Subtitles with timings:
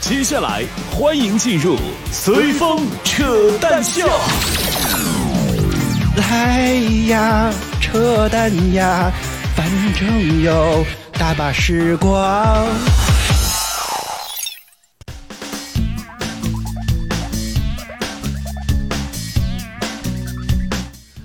[0.00, 1.76] 接下来欢迎进入
[2.10, 3.22] 随风扯
[3.60, 4.08] 淡秀。
[6.16, 6.72] 来
[7.06, 9.12] 呀，扯淡呀，
[9.54, 10.84] 反正有
[11.18, 12.66] 大把时光。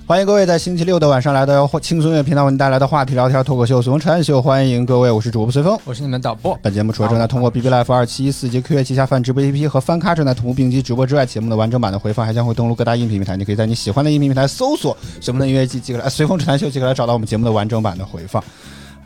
[0.08, 5.76] 欢迎各位在星期六的晚上来到轻松音乐频道为您带来的话题聊天脱口秀《随风扯淡秀》，欢迎各位，我是主播随风。
[5.84, 6.56] 我是你们导播。
[6.62, 13.36] 本节目除了正在通过 B B Life 二七一四及 QQ 旗下饭直播 A P P 和翻咖正在同步并机直播之外，节目的完整版的回放还将会登录各大音频平台。
[13.36, 18.43] 你可以在你喜欢的音频平台搜索“什么的音乐季”即可来，随风扯淡秀即可来找到我们节目的完整版的回放。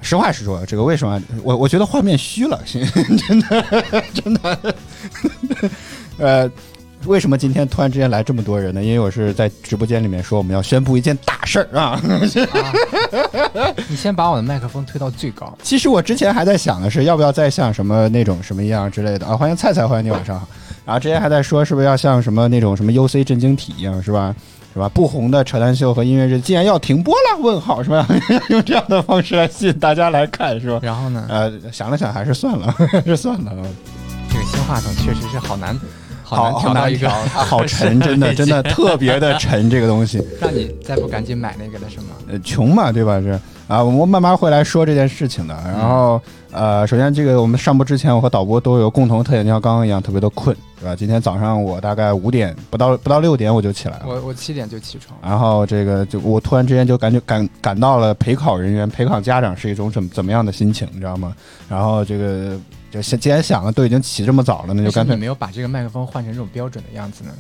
[0.02, 3.64] 实话实说，这个为什么我我觉得画面虚了，真的
[4.14, 4.76] 真的，
[6.20, 6.52] 呃。
[7.06, 8.84] 为什么今天突然之间来这么多人呢？
[8.84, 12.00] 因为我是在直播间里面说我们要宣布一件大事儿啊！
[13.88, 15.58] 你先把我的麦克风推到最高。
[15.64, 19.36] 其实我之前还在想的是，要不要再像什么那种什么一样之类的啊？
[19.36, 20.48] 欢迎菜菜，欢迎你晚上好。
[20.86, 24.36] 然后之前还在说，是不是要像什么那种什么 UC 震惊体一样，是吧？
[24.74, 24.88] 是吧？
[24.90, 27.42] 不红的扯淡秀和音乐日竟然要停播了？
[27.42, 28.06] 问号是吧？
[28.50, 30.80] 用这样的方式来吸引大家来看，是吧？
[30.84, 31.26] 然后呢？
[31.30, 33.52] 呃，想了想，还是算了，还 是算了。
[34.32, 35.76] 这个新话筒确实是好难。
[36.36, 40.24] 好好难调， 好沉，真的真的 特别的沉，这个东西。
[40.40, 42.16] 让你再不赶紧买那个了是吗？
[42.28, 43.20] 呃，穷嘛，对吧？
[43.20, 45.54] 是啊，我们慢慢会来说这件事情的。
[45.66, 50.96] 然后，呃，首先这个我们上播之前，我和导播都有共同特点，就像刚刚一样，特别的困，是吧？
[50.96, 54.06] 今天早上我大概五点不到不到六点我就起来了。
[54.08, 55.18] 我我七点就起床。
[55.22, 61.34] 然后这个就我突然之间就感觉感感到了陪考人员、陪考家长是一种怎怎么样的心情，你知道吗？
[61.68, 62.56] 然后这个。
[62.92, 67.32] 就既然想了，都已经起这么早了，那就干脆没有把这个麦克风换成这种标准的样子呢？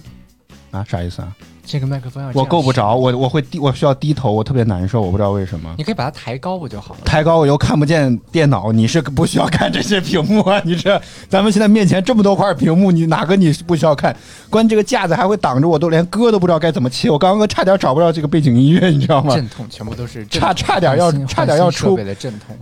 [0.72, 1.36] 啊，啥意思啊？
[1.66, 5.74] 这个麦克风要我够不着，我我会低，我需要低头，我特别难受，我不知道为什么。
[5.78, 7.02] 你可以把它抬高不就好了？
[7.06, 10.62] 抬高我又看不见电脑，你是不需要看这些屏幕啊？
[10.64, 14.16] 你这咱们现在面前这么多块屏幕，你哪个你是不需要看？
[14.50, 17.10] 关这个架子还会挡着我，都连歌都不知道该怎么切。
[17.10, 19.36] 我刚刚差点找不到这个背景音乐，你知道吗？
[19.36, 21.98] 阵痛全部都是差差点要差点要出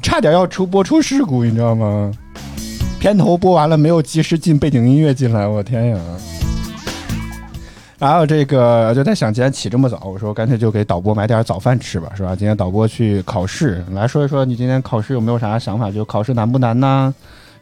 [0.01, 2.11] 差点要出播出事故，你知道吗？
[3.00, 6.00] 片头播完了没有及时进背景音乐进来，我天呀！
[8.00, 12.35] 然后这个就在想，今天起这么早，我说干脆就给导播买点早饭吃吧，是吧？
[12.35, 15.91] 今天导播去考试，来说一说你今天考试有没有啥想法？
[15.91, 17.13] 就考试难不难呢？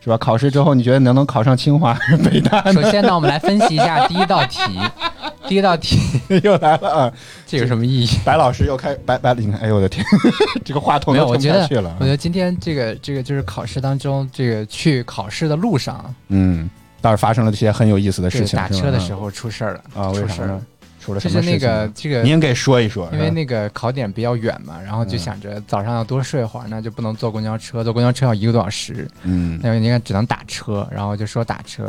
[0.06, 0.18] 是吧？
[0.18, 2.72] 考试之后你觉得能能考上清华还是 北大？
[2.72, 4.60] 首先呢，我们来分析一下第一道题。
[5.48, 6.00] 第一道题
[6.44, 7.14] 又来了啊！
[7.46, 8.10] 这有什么意义？
[8.26, 10.04] 白老师又开白白，你看，哎呦我的天，
[10.66, 11.96] 这个话筒没有，我觉得去了。
[12.00, 16.68] 我觉得今天这个这个就是考试当中，这个去考试的路上，嗯，
[17.00, 18.58] 倒是发生了这些很有意思的事情。
[18.58, 20.10] 打车的时候出事儿了啊？
[20.10, 20.60] 为啥呢？
[21.06, 21.60] 出了什么事情？
[21.60, 23.08] 就是那个这个，您给说一说。
[23.14, 29.08] 因为那个考点比较远嘛，然后就想着早上要多睡会儿，那就不能坐公交车，坐公交车要一个多小时。
[29.22, 31.84] 嗯，那应该只能打车，然后就说打车，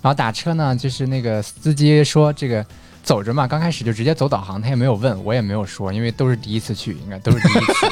[0.00, 2.64] 然后打车呢，就是那个司机说这个。
[3.04, 7.86] 走着嘛，刚开始就直接走导航，他也没有问我，也没有说，因为都是第一次去，应该都是第一次，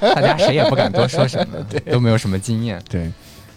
[0.14, 1.62] 大家谁也不敢多说什么，
[1.92, 2.82] 都没有什么经验。
[2.88, 3.12] 对，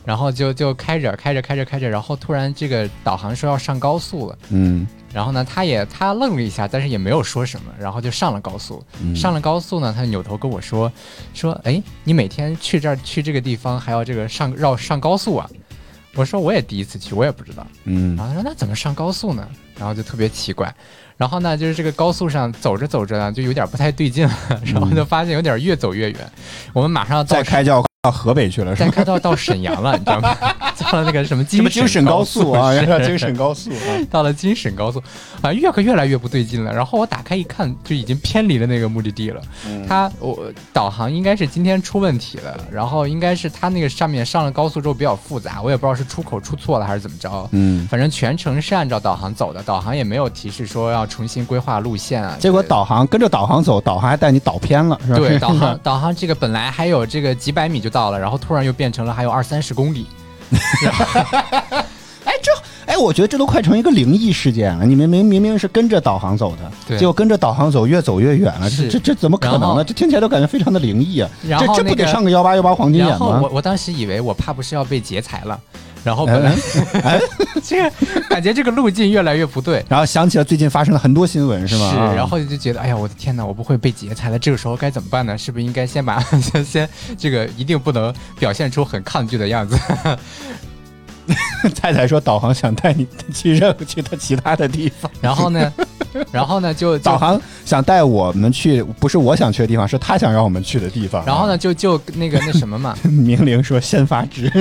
[0.09, 8.83] 然后就就开着开着开着开着，然后突然这个导航说要上高速了，嗯，然后呢，他也他愣了一下，但是也没有说什么，然后就上了高速。
[9.15, 10.91] 上了高速呢，他扭头跟我说
[11.35, 15.47] 说，哎，你每天去这儿去这个地方还要这个上绕上高速啊？
[16.15, 17.63] 我说我也第一次去，我也不知道。
[17.83, 19.47] 嗯，然后他说那怎么上高速呢？
[19.77, 20.73] 然后就特别奇怪。
[21.17, 24.33] 然后呢，就是这个高速上走着走着呢，就有点不太对劲了。
[24.73, 26.31] 然后就发现有点越走越远。
[26.73, 27.88] 我们马上要再开叫。
[28.01, 30.33] 到河北去了，再开到到沈阳了，你知道吗？
[30.89, 32.71] 到了那个什么京京沈高速啊，
[33.03, 33.69] 京沈高速。
[34.09, 35.03] 到了京沈高速，
[35.41, 36.73] 啊，越可越来越不对劲了。
[36.73, 39.41] 然后我打开一看，就已经偏离了那个目的地了。
[39.85, 47.49] 它我导航应该是今天出问题了，然后应该是它那个上面上了高速之后比较复杂，我也不知道是出口出错了还是怎么着。
[47.51, 52.37] 嗯，反正全程是按照导航走的，导航也没有提示说要重新规划路线啊。
[52.39, 55.17] 结果导航跟着导航走，导航还带你导偏了，是吧？
[55.17, 58.73] 对，导航 导航这个本来还有这个几百米就到了，然后突然又。
[58.79, 60.07] 变成了还有二三十公里，
[62.23, 62.49] 哎，这
[62.85, 64.85] 哎，我觉得这都快成一个灵异事件了。
[64.85, 68.69] 你们明明明是跟着导航走的，结果跟着导航走越走越远了。
[68.69, 69.83] 这这这怎么可能呢？
[69.83, 71.29] 这听起来都感觉非常的灵异啊！
[71.43, 73.41] 这这不得上个幺八幺八黄金眼吗？
[73.43, 75.59] 我我当时以为我怕不是要被劫财了。
[76.03, 76.51] 然后本来，
[77.03, 77.19] 哎，
[77.63, 77.91] 这个
[78.29, 79.83] 感觉这个路径越来越不对。
[79.89, 81.91] 然后想起了最近发生了很多新闻，是吗？
[81.91, 81.97] 是。
[82.15, 84.39] 然后就觉得，哎呀，我的天哪，我不会被劫财了。
[84.39, 85.37] 这个时候该怎么办呢？
[85.37, 89.77] 是不是应该先把 先先这个一定不能表现出很抗拒的样子？
[91.75, 95.11] 太太说导航想带你去任何去他其他的地方。
[95.21, 95.71] 然后呢，
[96.31, 101.23] 然后呢就导航想带我们去，不是我想去的地方，是他想让我们去的地方。
[101.25, 104.51] 然后呢就就那个那什么嘛， 明玲说先发制。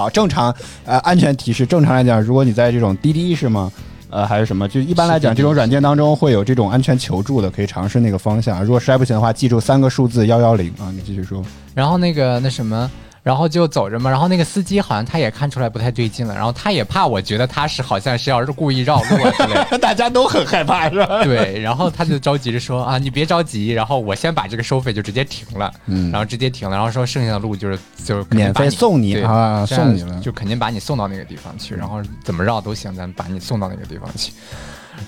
[0.00, 0.54] 好，正常
[0.86, 3.70] 呃，安全提示，正常来讲，如果你在这种滴滴是吗？
[4.08, 4.66] 呃，还是什么？
[4.66, 8.64] 就一般来讲，这种软件当中会有这种安全求助的，可以尝试那个方向。
[8.64, 10.90] 如果实在不行的话，记住三个数字幺幺零啊。
[10.96, 11.44] 你继续说。
[11.74, 12.90] 然后那个那什么。
[13.22, 21.22] 然后就走着嘛，然后那个司机好像他也看出来不太对劲了，然后他也怕我觉得他是好像是要是故意绕路啊 之类的，大家都很害怕是吧？
[21.24, 34.32] 对，然后他就着急着说啊，你别着急，然后我先把这个收费就直接停了，嗯，然后直接停了，然后说剩下的路就是就是免费送你啊，送你了，就肯定把你送到那个地方去，然后怎么绕都行，咱把你送到那个地方去。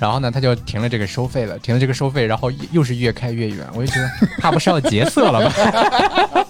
[0.01, 5.55] 然后呢，他就停了这个收费了，停了这个收费，然后又是越开越远，我就觉得怕不是要劫色了吧？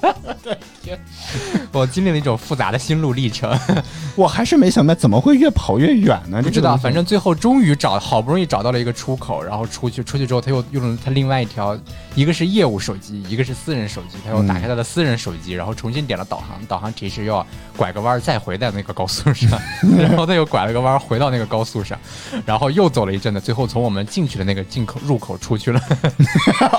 [0.42, 0.98] 对，
[1.72, 3.58] 我经历了一种复杂的心路历程，
[4.16, 6.42] 我还是没想到怎么会越跑越远呢？
[6.42, 11.78] 不知道，反正最后终于找，好不容易找到了一个出口，然后出去，出去之后他又用了他另外一条，
[12.14, 17.46] 一个是业务手机，一个是私人手机，他又打开他的私人手机，然后重新点了导航，导航提示又要
[17.76, 19.58] 拐个弯再回到那个高速上，
[19.98, 21.98] 然后他又拐了个弯回到那个高速上，
[22.44, 23.40] 然后又走了一阵子。
[23.40, 25.80] 最后从我们进去的那个进口入口出去了，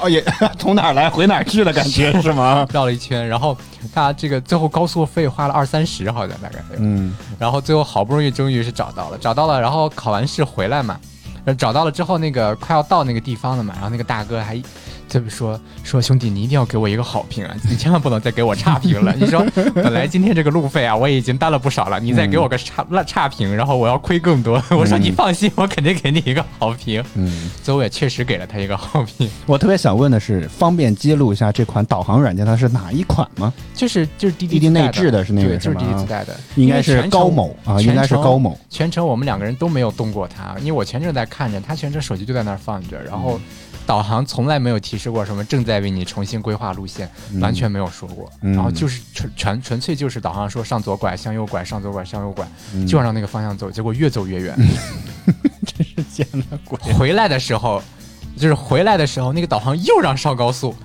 [0.10, 0.24] 也
[0.58, 2.66] 从哪儿来回哪儿去了，感觉是吗？
[2.72, 3.58] 绕了一圈，然后
[3.94, 6.64] 他这个最后高速费花了二三十，好像大概。
[6.78, 11.00] 嗯，然后最后好不容易终于是找到了，找到了，然后考完试回来嘛，
[11.58, 14.62] 找到了之后那个快要到那个地方了嘛，然后那个大哥还。
[15.08, 17.56] 就是说说兄弟，你一定要给我一个好评啊！
[17.70, 19.14] 你千万不能再给我差评了。
[19.20, 19.46] 你说
[19.76, 24.62] 本来今天这个路费啊，我已经担了不少了，你再给我个差差评，然后我要亏更多。
[24.72, 27.04] 我说你放心，我肯定给你一个好评。
[27.16, 29.30] 嗯，所以我也确实给了他一个好评。
[29.46, 33.54] 我特别想问的是，方便揭露一下这款导航软件它是哪一款吗？
[33.76, 38.58] 就是就是滴滴内置的是那个就是滴滴自带的，应该是高某啊，应该是高某。
[38.70, 43.40] 全程我们两个人都没有动过它，因为我全程在看着，他全程手机就在那儿放着，然后。
[43.86, 47.10] 导航从来没有提示过什么正在为你重新规划路线，
[47.42, 48.32] 完全没有说过。
[48.42, 52.48] 然后就是纯纯纯粹就是导航说上左拐向右拐上左拐向右拐，
[52.88, 54.56] 就让那个方向走，结果越走越远。
[55.66, 56.78] 真是见了鬼！
[56.94, 57.82] 回来的时候，
[58.38, 60.76] 就是回来的时候，那个导航又让上高速，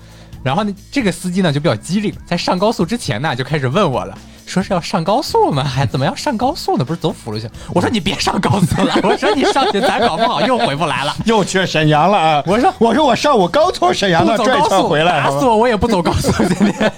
[0.43, 4.17] 然后呢，这个司机呢就比较机灵，在上高速之前呢就开始问我了。
[4.49, 5.63] 说是要上高速吗？
[5.69, 6.83] 还怎么要上高速呢？
[6.83, 7.49] 不是走辅路线？
[7.73, 8.93] 我说你别上高速了。
[9.03, 12.43] 我说你上去咱搞不好又回不来了，又去沈阳了啊！
[12.47, 16.91] 我说我说我上午刚从沈阳那转一圈回来，打死我我也不走高速今天。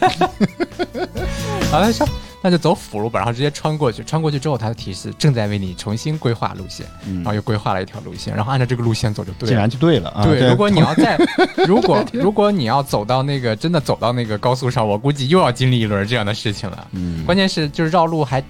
[1.70, 2.08] 好了，上。
[2.42, 4.04] 那就走辅路吧，然后直接穿过去。
[4.04, 6.86] 穿过去之后，它的提示正在为你重新规划路线，
[7.18, 9.50] 然后又规划了一条路线，然后按照这个路线走就对了。
[9.50, 10.24] 竟然就对了啊！
[10.24, 11.18] 对，如果你要在，
[11.68, 16.88] 如果如果你要走到那个真的走到那个高速上，我估计又要经历一轮这样的事情了。
[16.92, 18.44] 嗯，关键是就是绕路还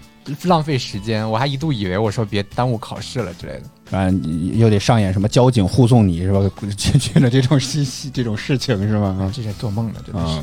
[0.43, 3.61] 浪费时间，我还一度以为我说别耽误考试了之类的。
[3.93, 6.39] 嗯，又得上演什么交警护送你是吧？
[6.77, 9.17] 解决了这种信息这种事情是吗？
[9.19, 10.39] 啊这是做梦的，真的是。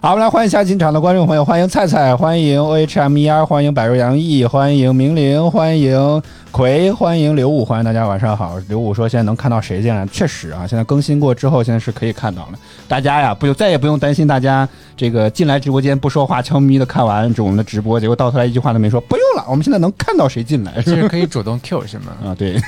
[0.00, 8.58] 好，我们来欢迎下进场的观众朋友，欢迎菜菜，欢迎 O H M E R，欢迎百瑞杨毅，欢迎明玲，欢迎葵，欢迎刘武，欢迎大家晚上好。
[8.68, 10.04] 刘武说现在能看到谁进来？
[10.06, 12.58] 确实啊，现在更新过之后，现在是可以看到了。
[12.88, 19.00] 大家呀，不就再也不用担心大家这个进来直播间不说话，悄咪咪的看完这我们的直播，结果到头来一句话都没说。
[19.00, 22.16] 不用了，我们现在能看到谁进来，是可以主动 Q 是吗？
[22.24, 22.60] 啊，对，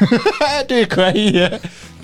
[0.66, 1.48] 对，可以。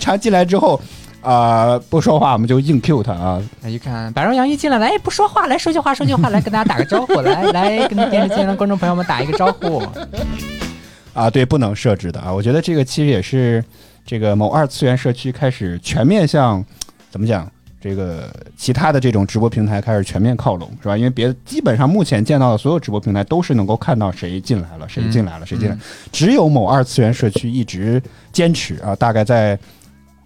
[0.00, 0.80] 他进来之后。
[1.22, 3.42] 啊，不说话我们就硬 Q 他啊！
[3.60, 9.82] 那一看百荣杨一进来，来不说话，来说句话，说句话，来跟大家打个招呼，来 来跟电视机前的观众朋友们打一个招呼。
[11.14, 12.32] 啊，对，不能设置的啊！
[12.32, 13.64] 我觉得这个其实也是
[14.04, 16.64] 这个某二次元社区开始全面向
[17.10, 17.50] 怎么讲，
[17.88, 20.97] 这个其他的这种直播平台开始全面靠拢，是吧？
[20.97, 25.78] 因为别基本上目前见到的所有直播平台都是能够看到谁进来了，谁进来了，谁进来，
[26.11, 28.02] 只有某二次元社区一直
[28.33, 29.57] 坚持啊，大概在。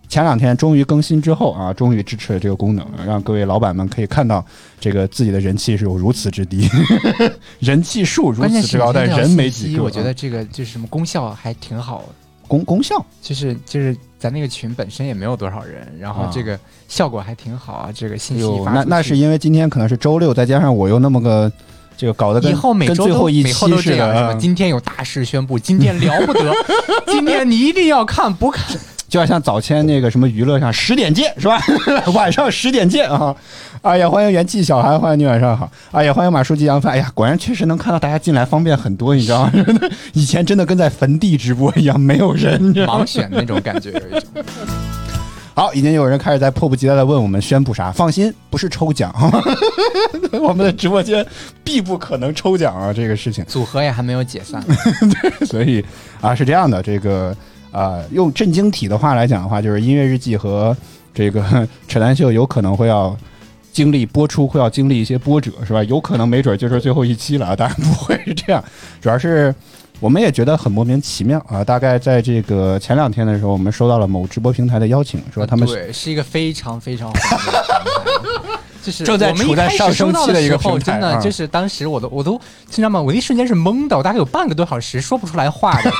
[0.09, 4.45] 前两天终于更新之后啊，终于支持了这个功能，让各位老板们可以看到
[4.81, 6.69] 这个自己的人气是有如此之低，
[7.61, 9.85] 人气数如此之高，但人没几个。
[9.85, 12.05] 我觉得这个就是什么功效还挺好，
[12.51, 17.91] 功功效就是就是咱那个群本身也没有多少人，然后这个效果还挺好啊。
[17.95, 21.51] 这个信息发那那是因为今天可能是周六，再加上我又那么个
[21.97, 26.53] 这个搞得以后每周都每后都这样，今天有大事宣布，今天了不得，
[27.07, 28.77] 今天你一定要看，不看。
[29.11, 31.61] 就要像早前那个什么娱乐上十点见是吧？
[32.15, 33.35] 晚上十点见啊！
[33.83, 35.69] 哎呀，欢迎元气小韩，欢迎你晚上好！
[35.91, 36.93] 哎呀，欢迎马书记杨帆！
[36.93, 39.53] 哎呀，果然确实能看到大家进来方便很多，你知道吗？
[40.15, 44.01] 以前真的跟在坟地直播一样，没有人盲选那种感觉。
[45.55, 47.91] 好，已经有人开始在迫不及待的问我们宣布啥？
[47.91, 49.13] 放心，不是抽奖，
[50.41, 51.27] 我们的直播间
[51.65, 52.93] 必不可能抽奖啊！
[52.93, 54.65] 这个事情组合也还没有解散，
[55.47, 55.85] 所以
[56.21, 57.37] 啊，是这样的，这个。
[57.71, 60.77] 啊，用震惊体的话来讲的话，就是音乐日记和
[61.15, 63.17] 这个 扯淡秀有可能会要
[63.73, 65.83] 经历播出会要经历一些波折，是吧？
[65.85, 68.63] 有可能没准就是最后一期了啊，当然不会是这样，
[69.01, 69.55] 主要是
[70.01, 71.63] 我们也觉得很莫名其妙啊。
[71.63, 78.61] 大概在这个前两天的时候，我们收到了某直播平台的邀请，说他们对是一个非常非常红的。
[78.83, 83.01] 就是正在处在上升期的一个平台，真的就是当时我都我都，你知道吗？
[83.01, 85.91] 我一瞬间是懵的，我大概有半个多小时说不出来话的，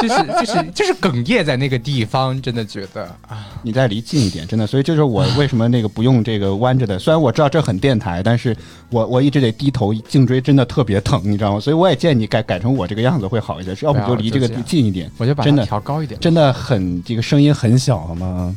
[0.00, 6.98] 真的，就是就是就是哽咽在那个地方，真的觉得啊，你再离近一点，真的，所以就是我为什么那个不用这个弯着的？
[6.98, 8.56] 虽然我知道这很电台，但是
[8.90, 11.60] 我我一直得低头，颈椎真的特别疼，你知道吗？
[11.60, 18.54] 所以我也建议你改改成我这个样子会好一些，要不就离这个近一点，我就把真的调高一点，真的很这个声音很小好吗？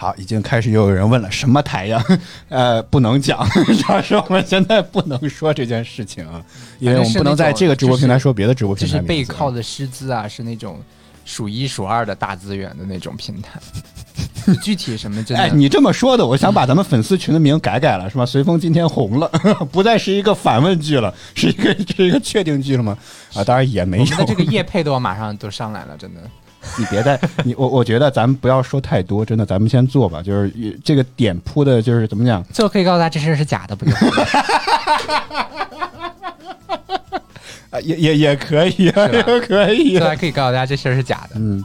[0.00, 2.02] 好，已经开始又有人问了，什么台呀？
[2.48, 6.42] 呃，不能讲，主 要是我们现在不能说这件事情啊，
[6.78, 8.94] 因为我们不能在这个直播平台说别的直播平台。
[8.94, 10.80] 就是背靠的师资啊，是那种
[11.26, 13.60] 数一数二的大资源的那种平台。
[14.64, 15.22] 具体什么？
[15.36, 18.24] 哎，你这么说的，我想把咱们粉丝群的名改改了，是吧？
[18.24, 19.28] 随风今天红了，
[19.70, 22.96] 不再是一个反问句了，是一个是一个确定句了吗？
[23.34, 24.04] 啊，当然也没有。
[24.04, 26.22] 我们的这个叶配都要马上都上来了，真的。
[26.78, 30.22] 你别再你我我觉得咱们不要说太多，真的，咱们先做吧。
[30.22, 30.52] 就是
[30.84, 32.42] 这个点铺的，就是怎么讲？
[32.52, 33.94] 最后可以告诉大家这事是假的，不用？
[37.70, 39.98] 啊，也也也可以，也可以。
[39.98, 41.36] 最后可以告诉大家这事儿是假的。
[41.36, 41.64] 嗯，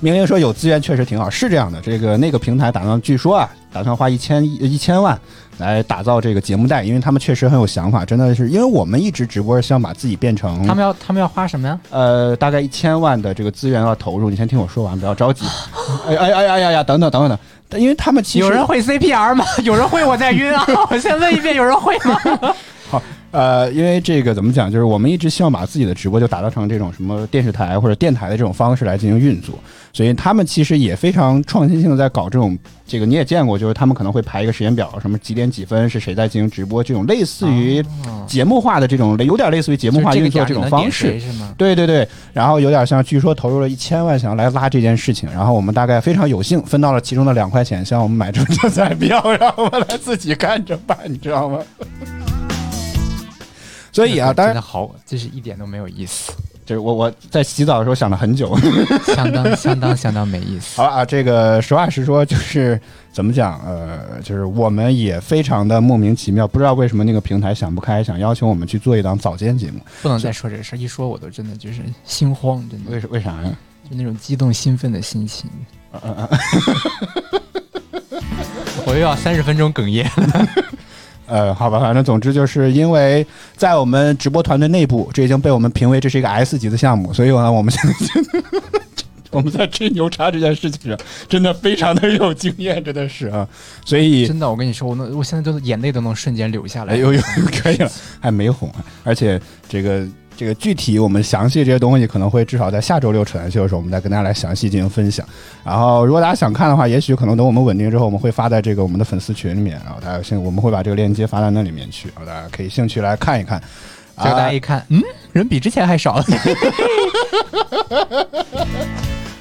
[0.00, 1.80] 明明说有资源确实挺好，是这样的。
[1.80, 5.20] 这个那个平台打算，据说啊，打算花一千一千万。
[5.60, 10.66] 来打造这个节目带，因为他们确实很有想法，真的是，因为我们一直直播是想把自己变成。
[10.66, 11.78] 他们要他们要花什么呀？
[11.90, 15.44] 呃，大概一千万的这个资源要投入，你先听我说完，不要着急。
[16.08, 17.38] 哎哎哎呀呀呀，等等等等
[17.68, 19.44] 等，因为他们其实有人会 CPR 吗？
[19.62, 20.66] 有人会我在晕啊！
[20.90, 22.18] 我先问一遍，有人会吗？
[23.32, 23.38] 好。
[23.38, 29.54] 呃，因为这个怎么讲，就是我们一直希望把自己的直播就打造成这种什么电视台或者电台的这种方式来进行运作，
[29.92, 37.82] 所以他们其实也非常创新性的在搞这种，这个你也见过，就是他们可能会排一个时间表，什么几点几分是谁在进行直播，这种类似于
[38.26, 41.20] 节目化的这种，有点类似于节目化运作这种方式，
[41.56, 51.60] 对对对，然后有点像，据说投入了一千万想要来拉这件事情，然后我们大概非常有幸分到了其中的两块钱，希望我们买中奖彩票，让我们来自己看着办，你知道吗？
[53.92, 56.32] 所以啊，当然好，这是一点都没有意思。
[56.66, 58.56] 就是我我在洗澡的时候想了很久，
[59.06, 60.76] 相当 相当相当没意思。
[60.76, 62.80] 好了啊，这个实话实说，就是
[63.12, 63.60] 怎么讲？
[63.66, 69.80] 呃，就是我们也非常的莫名其妙，不知道为什么那个平台想不开，想邀请我们去做一档早间节目。
[70.00, 72.92] 不能再说这事儿，一说我都真的就是心慌，真的。
[72.92, 73.50] 为为啥呀？
[73.90, 75.50] 就那种激动兴奋的心情。
[78.86, 80.46] 我又要三十分钟哽咽了。
[81.30, 83.24] 呃，好吧，反正总之就是因为
[83.56, 87.94] 在我们直播团队内部，这已经被我们评为这是一个 S 级的项目，所以呢，我们现在
[89.30, 93.48] 我们在吹牛叉这件事情上真的非常的有经验，真的是啊，
[93.84, 97.20] 所以 真的，我跟你说，我能，我现在都眼泪都能瞬间流下来，呦呦
[97.62, 98.70] 可以了，还没红，
[99.04, 100.04] 而且这个。
[100.40, 105.28] 这个具体我们详细这些东西可能会至少在下周六扯淡秀的时候，我们再跟大家来详细进行分享。
[105.62, 113.60] 然后如果大家想看的话，也许可能等我们稳定之后，我们会发在这个我们的粉丝群里面，然后大家兴我们会把这个链接发到那里面去，然后大家可以兴趣来看一看。
[114.16, 115.02] 结果大家一看，嗯，
[115.34, 116.24] 人比之前还少了，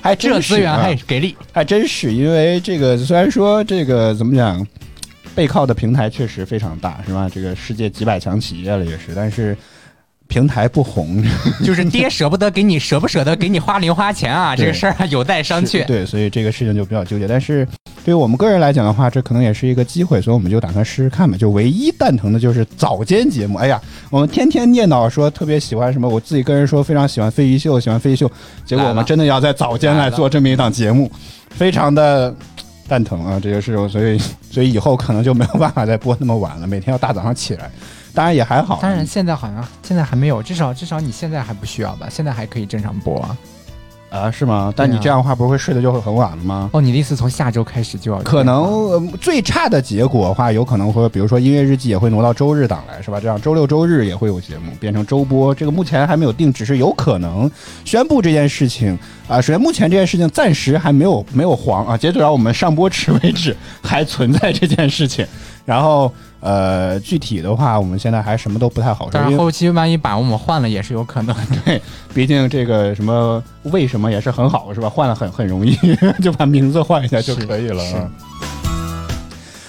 [0.01, 2.13] 还 这资源还给力，还真是。
[2.13, 4.67] 因为这个虽然说这个怎么讲，
[5.33, 7.29] 背靠的平台确实非常大，是吧？
[7.33, 9.55] 这个世界几百强企业了也是，但是。
[10.29, 11.21] 平台不红，
[11.65, 14.55] 就是爹舍不得给你，舍不舍得给你花零花钱啊？
[14.55, 15.83] 这个事儿有待商榷。
[15.85, 17.27] 对，所以这个事情就比较纠结。
[17.27, 17.67] 但是
[18.05, 21.35] 对于我们个人来讲的话，这可能也是一个机会，所以我们就打算试试看吧。
[21.35, 23.57] 就唯一蛋疼的就是早间节目。
[23.57, 23.81] 哎呀，
[24.11, 28.31] 我们天天念叨说特别喜欢什么，我自己跟人说非常喜欢飞鱼秀，喜欢飞鱼秀，
[28.63, 31.11] 结果我们真的要在早间来做这么一档节目，
[31.49, 32.31] 非常的
[32.87, 33.39] 蛋疼啊！
[33.41, 34.19] 这个事情，所以
[34.51, 37.71] 所以以后可能就没有办法再播那么晚了，每天要大早上起来。
[38.13, 42.07] 当然也还好，当然现在好像现在还没有，至少至少你现在还不需要吧？
[42.09, 43.37] 现在还可以正常播啊？
[44.09, 44.73] 啊，是吗？
[44.75, 46.67] 但你这样的话，不是会睡得就会很晚了吗？
[46.73, 48.17] 哦，你的意思从下周开始就要？
[48.23, 53.19] 可能最差的结果的话，有可能会，比如说音乐日记也会挪到周日档来，是吧？
[53.19, 57.49] 这样周六周日也会有节目变成周播，这个目前还没有定，只是有可能
[57.85, 58.97] 宣布这件事情
[59.27, 59.39] 啊。
[59.39, 65.23] 首先，目前这件事情暂时还没有没有黄啊，截止到我们上播时为止还存在这件事情，
[65.65, 66.11] 然后。
[66.41, 69.11] 呃，具体的话，我们现在还什么都不太好说。
[69.13, 71.35] 但是后期万一把我们换了，也是有可能。
[71.65, 71.81] 对，
[72.13, 74.89] 毕竟这个什么为什么也是很好，是吧？
[74.89, 75.77] 换了很很容易，
[76.23, 77.83] 就把名字换一下就可以了。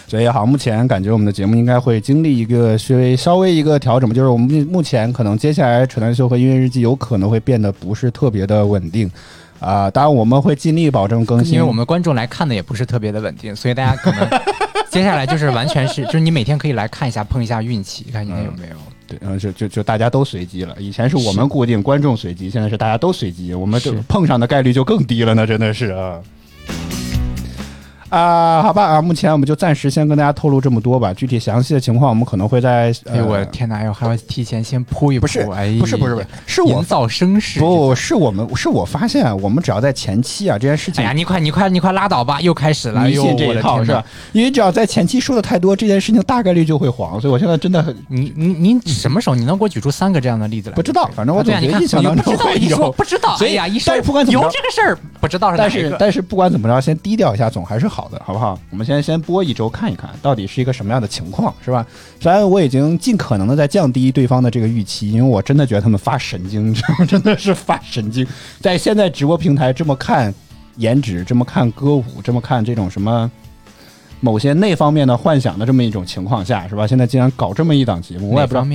[0.07, 9.09] 所以好，目前感觉我们的节目应该会经历一个稍微稍微一个调整，就是我们目前可能接下来扯淡秀和音乐日记有可能会变得不是特别的稳定。
[9.61, 14.29] 啊，当然我们会尽力保证更新，因为我们观众来看的也不是特别的稳定，所以大家可能
[14.91, 18.77] 接下来就是完全是，就是你每天可以来看一下，碰一下运气，看今天有没有。
[19.07, 20.75] 对，然后就就就大家都随机了。
[20.79, 26.21] 以前是我们固定，观众随机，现在是大家都随机，我们就碰上的概率就更低了呢，真的是啊。
[28.11, 31.15] 啊，好吧啊，目前我们就暂时先跟大家透露这么多吧。
[31.15, 32.93] 具体详细的情况，我们可能会在……
[33.09, 35.23] 哎我天哪，要还要提前先铺一铺？
[35.23, 37.61] 不是，不是，不是，不是，是我造声势。
[37.61, 41.05] 不是我们，是我发现，我们只要在前期啊，这件事情……
[41.05, 44.05] 哎呀，你快，你快，你快拉倒吧，又开始了，迷信这一套是吧？
[44.33, 47.21] 因为只要在前期说的太多，这件事情大概率就会黄。
[47.21, 47.97] 所以我现在真的很……
[48.09, 49.37] 你你你什么时候？
[49.37, 50.75] 你能给我举出三个这样的例子来？
[50.75, 52.91] 不知道，反正我总觉得印象当中会有。
[52.93, 58.59] 不知道，所以呀，一但不管怎么有这个事儿，不知道是但是但是不管怎么着，先低调一下总还是好的，好不好？
[58.71, 61.87] 我们先先播一周看一看到底是一个什么样的情况，是吧？
[62.21, 66.75] 虽然我已经尽可能的在降低对方的这个预期，因为我真的觉得他们发神经，
[67.07, 68.27] 真的是发神经。
[68.61, 70.33] 在现在直播平台这么看
[70.77, 73.31] 颜值，这么看歌舞，这么看这种什么
[74.21, 76.87] 某些那方面的幻想的这么一种情况下，是吧？
[76.87, 78.67] 现在竟然搞这么一档节目，我也不知道。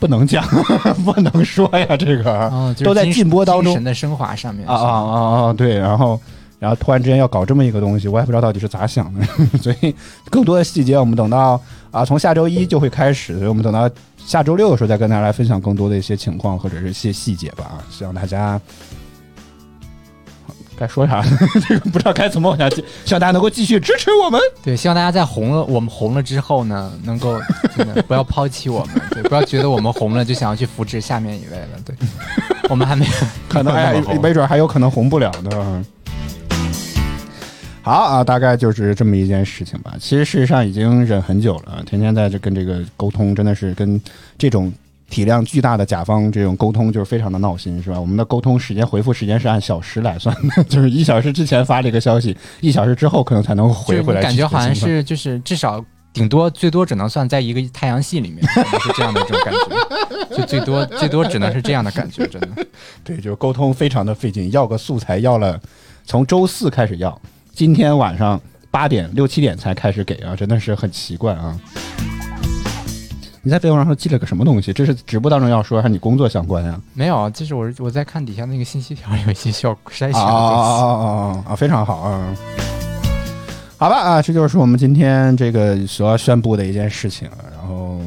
[0.00, 0.44] 不能讲，
[1.04, 3.72] 不能说呀，这个都在禁播当中。
[3.72, 5.52] 神的升华上面啊啊啊啊！
[5.52, 6.20] 对，然后。
[6.64, 9.22] 然后突然之间要搞这么一个东西，我也不知道到底是咋想的，
[9.60, 9.94] 所以
[10.30, 18.58] 更多的细节我们等到啊从下周一就会开始，所以我们等到下周六的时候再跟大家来分享更多的一些情况或者是一些细节吧啊，希望大家
[20.76, 21.22] 该说啥
[21.68, 24.40] 这个 不知道该怎么往下接，希望大家能够继续支持我们。
[24.62, 27.38] 对，希望大家在红了我们红了之后呢，能够
[28.08, 31.94] 不要抛弃我们，对，不要觉得我们红了就想要去扶持下面一位了，对，
[32.68, 33.12] 我们还没有
[33.48, 35.84] 可能还，没准还有可能红不了的。
[37.84, 39.94] 好啊，大概就是这么一件事情吧。
[40.00, 44.00] 其实事实上已经忍很久了，天天在这跟这个沟通，真的是跟
[44.38, 44.72] 这种
[45.10, 48.00] 体量巨大的甲方这种沟通，就是非常的闹心，是吧？
[48.00, 54.22] 我们的沟通时间回复时间是按小时来算的， 就是一小时之前发这个消息，一小时之后可能才能回回来。
[54.22, 58.42] 感觉好像是就是至少顶多最多只能算在一个太阳系里面，
[58.80, 59.52] 是这样的这种感
[60.30, 62.48] 觉，就最多最多只能是这样的感觉，真的。
[63.04, 65.60] 对，就沟通非常的费劲，要个素材要了，
[66.06, 67.20] 从周四开始要。
[67.54, 71.56] 今天晚上八点六七点才开始给啊，真的是很奇怪啊！
[73.42, 74.72] 你在备忘录上记了个什么东西？
[74.72, 76.80] 这是直播当中要说，还是你工作相关呀？
[76.94, 81.54] 没有，就是我我在看底下那个信息条，有一些需要筛选啊啊啊啊啊！
[81.54, 82.36] 非常好啊！
[83.78, 88.00] 好吧啊，这就是我们今天这个所要宣布的一件事情，然后。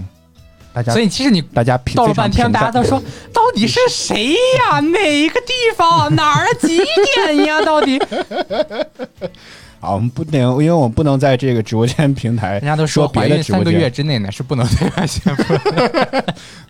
[0.84, 3.02] 所以其实你大家到了半天，大家都说
[3.34, 4.80] 到底是谁呀？
[4.80, 6.14] 哪一个地方？
[6.16, 6.54] 哪儿？
[6.60, 6.78] 几
[7.16, 7.62] 点呀？
[7.62, 8.00] 到底？
[9.80, 15.44] 好，我们不能，因为我们不能在这个直播间平台，人家都说怀孕三个月之内呢是不能对外宣布，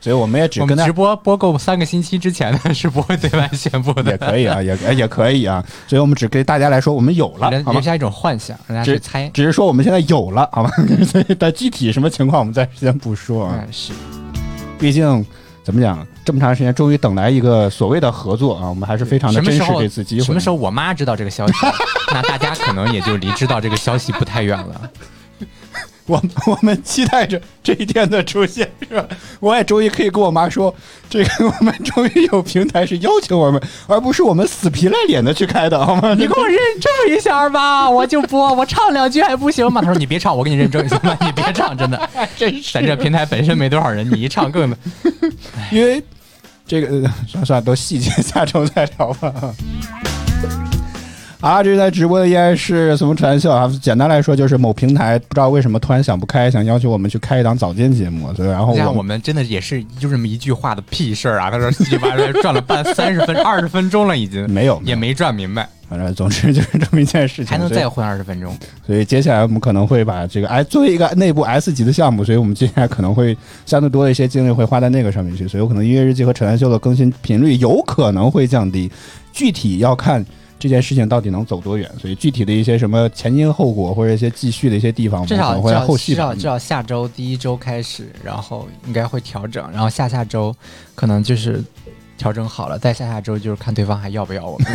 [0.02, 4.12] 所以我们也只跟直播播够三个星期之前呢是不会对外宣布的。
[4.12, 10.72] 也可以啊，也也可以啊，所以我们只给大家来说，我们有了，留下一种幻想，让大家去猜，只是说我们现在有了，好吧？
[11.40, 13.64] 但具体什么情况，我们暂时先不说啊。
[13.72, 13.94] 是，
[14.78, 15.26] 毕竟。
[15.64, 16.08] 怎么讲？
[16.28, 18.68] 这么长时间，终于等来一个所谓的合作啊！
[18.68, 20.26] 我们还是非常的珍视这次机会。
[20.26, 21.54] 什么时候我妈知道这个消息，
[22.12, 24.92] 那大家可能也就离知道这个消息不太远了。
[26.06, 29.08] 我我们期待着这一天的出现，是吧？
[29.40, 30.76] 我也终于可以跟我妈说，
[31.10, 36.14] 这个我们终于有平台是邀请我们，而不是我们死皮赖脸的去开的，好吗？
[36.14, 39.80] 你给我 认证一下吧，我就播，我唱两句还不行吗？
[39.82, 41.18] 他说你别唱，我给你认证一下吧？
[41.22, 42.74] 你别唱，真的， 真是。
[42.74, 44.76] 咱这平台本身没多少人，你一唱更，
[45.72, 46.04] 因为
[46.68, 49.56] 这个算算都细节，下周再聊吧。
[51.40, 53.72] 啊，这是在直播的依然是什么传秀啊？
[53.80, 58.50] 简单来说，就是某平台不知道为什么突然想不开，想要求我们去开一档早间节目，所以。
[58.50, 61.52] 然后像我们真的也是就这么一句话的屁事儿啊！
[61.52, 62.10] 他说七八
[62.42, 65.70] 转了半 三十分二十分钟了，已经没有也没转明白。
[65.88, 68.58] 反正总之就是这么一件事情，还能再混二十分钟。
[68.86, 78.92] 所以接下来我们可能会把这个哎作为一个内部 S 级的项目，所以我们接下来可能会相对多的一些精力会花在那个上面去，所以有可能音乐日记和扯淡秀的更新频率有可能会降低，
[79.32, 80.26] 具体要看。
[80.60, 81.90] 这件事情到底能走多远？
[82.00, 90.56] 所以具体的一些什么前因后果或者一些继续的一些地方，至少会后续至少至少下周第一周开始，然后应该会调整，然后下下周
[90.96, 91.64] 可能就是。
[92.18, 94.68] 调整好了，再下下周就是看对方还要不要我们。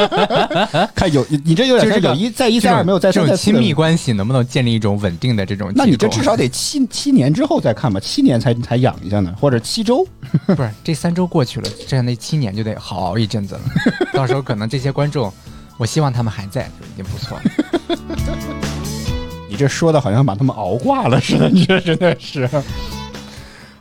[0.94, 5.70] 看有你这有点是有一在一在二没有在这种亲密关系能不能建立一种稳定的这种？
[5.74, 10.06] 那你这至少得七七年之后再看吧，七年才才养一下呢，或者七周？
[10.46, 13.60] 不是，这三周过去了，这样那七年就得好熬一阵子了。
[14.14, 15.32] 到时候可能这些观众，
[15.76, 17.42] 我希望他们还在，就已经不错了。
[19.48, 22.48] 你这说的好像把他们熬挂了似的，你这真的是。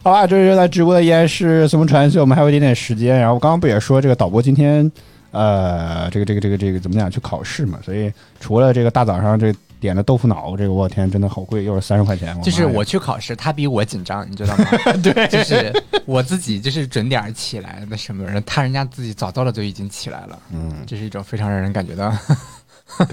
[0.02, 3.18] 好吧，这是在直播的依然是随风传秀，我们还有一点点时间。
[3.20, 4.90] 然后我刚刚不也说这个导播今天
[5.32, 7.78] 呃，这个这个这个这个怎么讲去考试嘛？
[7.84, 12.36] 所以除了这个大早上这点的豆腐脑，这个我天，真的好贵，又是三十块钱。
[12.42, 14.66] 就是我去考试，他比我紧张，你知道吗？
[15.04, 15.72] 对，就是
[16.06, 20.40] 我自己就是准点起来的什么人，他人家自己早早的就已经起来了。
[20.54, 22.12] 嗯，这是一种非常让人感觉到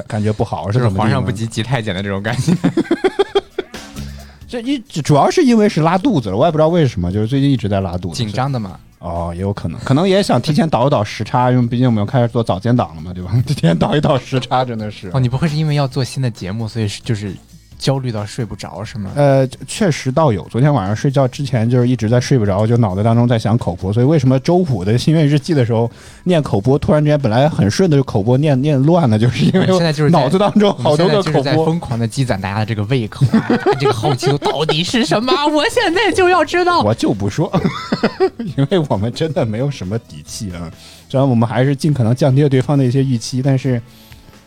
[0.07, 2.53] 感觉不好，是皇上不急急太监的这种感觉。
[4.48, 8.78] 这一主要是因为是拉肚子了，我也不知道为什么，就是最近一直在拉肚子，紧张的嘛。
[8.98, 13.30] 哦，也有可能，可能也想提前倒一倒时差，因为毕竟我们要开始做早间档了嘛，对吧？
[13.46, 15.11] 提前倒一倒时差，真的是。
[15.12, 17.35] 哦，你不会是因为要做新的节目，所以是就是。
[17.78, 19.10] 焦虑到睡不着是吗？
[19.14, 20.42] 呃，确实倒有。
[20.48, 23.92] 昨天晚上睡觉之前就是一直在睡不着，就脑袋当中在想口播。
[23.92, 25.90] 所以为什么周五的心愿日记的时候
[26.24, 33.24] 念口播，突然之间本来很顺的口播念念乱了，就是因为现在就是脑子当中好多个口播，疯狂的积攒大家的这个胃口，
[33.78, 35.32] 这个好奇到底是什么？
[35.48, 36.80] 我现在就要知道。
[36.80, 37.52] 我就不说，
[38.56, 40.70] 因为我们真的没有什么底气啊。
[41.08, 43.80] 虽然我们还是尽可能降低了对方的一些预期，但是。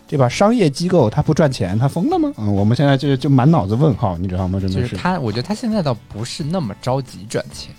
[0.10, 0.28] 对吧？
[0.28, 2.32] 商业机构它不赚钱，它疯了吗？
[2.38, 4.60] 嗯，我们现在就就满脑子问号，你知道吗？
[4.60, 7.72] 真的是他，我觉得他现在倒不是那么着急赚钱。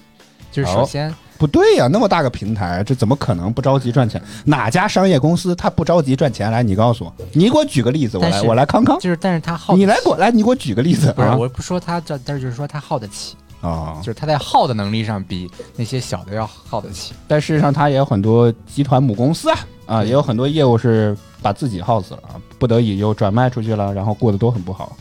[0.53, 4.21] 就是首先不对呀，那么大个平台，这怎么可能不着急赚钱？
[4.45, 6.51] 哪家商业公司他不着急赚钱？
[6.51, 8.99] 来，你告诉我，你给我举个例子，我来，我来康康。
[8.99, 11.13] 就是，但是他耗，你来给我来，你给我举个例子。
[11.17, 17.15] 不是，我不说他这，但是就是说他耗得起啊，就是他在耗的能力上比那些小的要耗得起。
[17.29, 21.17] 但事实上，他也有很多集团母公司啊，啊，也有很多业务是。
[21.43, 22.37] 把自己耗死了啊！
[22.59, 24.95] 不得已又转卖出去了，然后过得都很不好。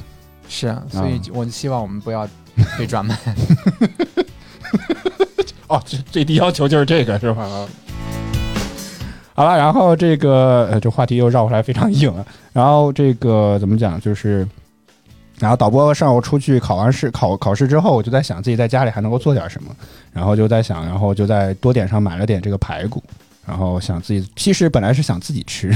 [0.47, 2.25] 是啊，所以我希望我们不要
[2.77, 3.13] 被转卖。
[5.67, 7.45] 哦，最最低要求就是这个，是吧？
[9.35, 12.25] 好了，然后这个呃这话题又绕回来，非常硬啊。
[12.53, 13.99] 然后这个怎么讲？
[13.99, 14.47] 就是，
[15.39, 19.73] 然后导播上午出去考完试考考试之后，我就在想自己在家里还能够做点什么，
[20.11, 23.01] 然后就在想，然后就在多点上买了点这个排骨。
[23.49, 25.75] 然后想自己，其实本来是想自己吃，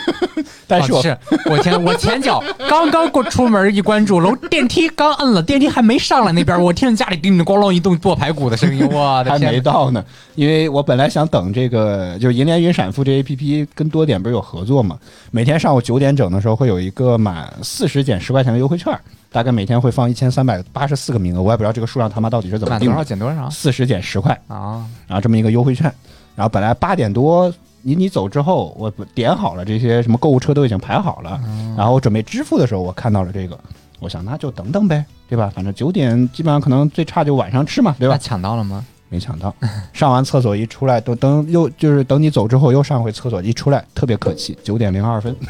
[0.68, 10.04] 但是我是我前我前脚刚刚过出门一关注楼电梯刚摁了，电梯还没上来那边，我听见家里叮叮咣啷一顿剁排骨的声音， 我的天，还没到呢。
[10.34, 14.98] 因为我本来想等这个，就是银联云闪付这 A P P 跟多点不是有合作嘛？
[15.30, 18.94] 每天上午九点整的时候会有一个满四十减十块钱的优惠券，
[19.32, 22.90] 大概每天会放一千三百八十四个名额，我也不知道这个数量他妈到底是怎么定。
[22.90, 23.48] 多少减多少？
[23.48, 25.90] 四十减十块啊，然后这么一个优惠券。
[26.36, 31.40] 然后本来八点多你你走之后，我点好了这些什么购物车都已经排好了，
[31.76, 33.58] 然后我准备支付的时候，我看到了这个，
[33.98, 35.50] 我想那就等等呗，对吧？
[35.54, 38.18] 反正九点基本上可能最差就晚上吃嘛，对吧？
[38.18, 38.84] 抢到了吗？
[39.08, 39.54] 没抢到。
[39.92, 45.34] 上完厕所一出来，等等又就是等你走之后又上回厕所一出来，特别可气，九点零二分。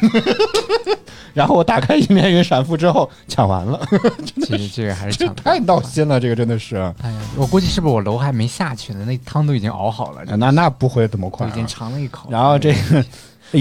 [1.33, 3.79] 然后我打开一面云闪付之后，抢完了。
[4.43, 6.77] 其实这个还是抢太闹心了，这个真的是。
[7.03, 9.05] 哎呀，我估计是不是我楼还没下去呢？
[9.05, 10.23] 那汤都已经熬好了。
[10.37, 12.27] 那那不会这么快，已经尝了一口。
[12.31, 13.05] 然后这个，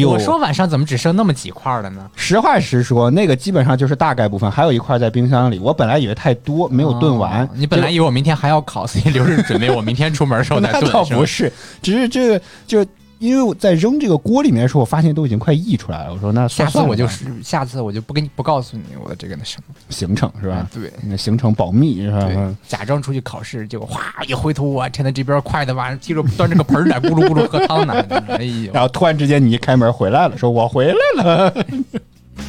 [0.06, 2.10] 我说晚上怎么只剩那么几块了呢？
[2.16, 5.58] 实话实说，那个基本上就是大概部分，还有一块在冰箱里。
[5.58, 7.48] 我本来以为太多，没有炖完。
[7.54, 10.82] 你本来以为我明天还要烤，所以留着准备我明天出门时候再炖。
[10.86, 12.84] 那倒不是，只是这个就。
[13.18, 16.12] 因为我在扔这个锅里面的时候，我发现都已经快溢出来了。
[16.12, 20.68] 我说那下次我就是下次我就不跟你不告诉你我的这个那什么行程是吧？
[20.72, 22.56] 对，那行程保密是吧？
[22.68, 27.94] 假装出去考试，结果哗一回头，我天呐，这边快的晚上提着端着个盆儿咕噜咕噜喝汤呢。
[28.28, 28.72] 哎呦！
[28.72, 31.54] 然后突然之间你一开门回来了，说我回来了。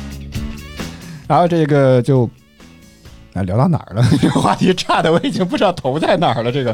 [1.27, 2.29] 然后这个就。
[3.43, 4.03] 聊到哪儿了？
[4.21, 6.51] 这个话题差的我已经不知道头在哪儿了。
[6.51, 6.71] 这个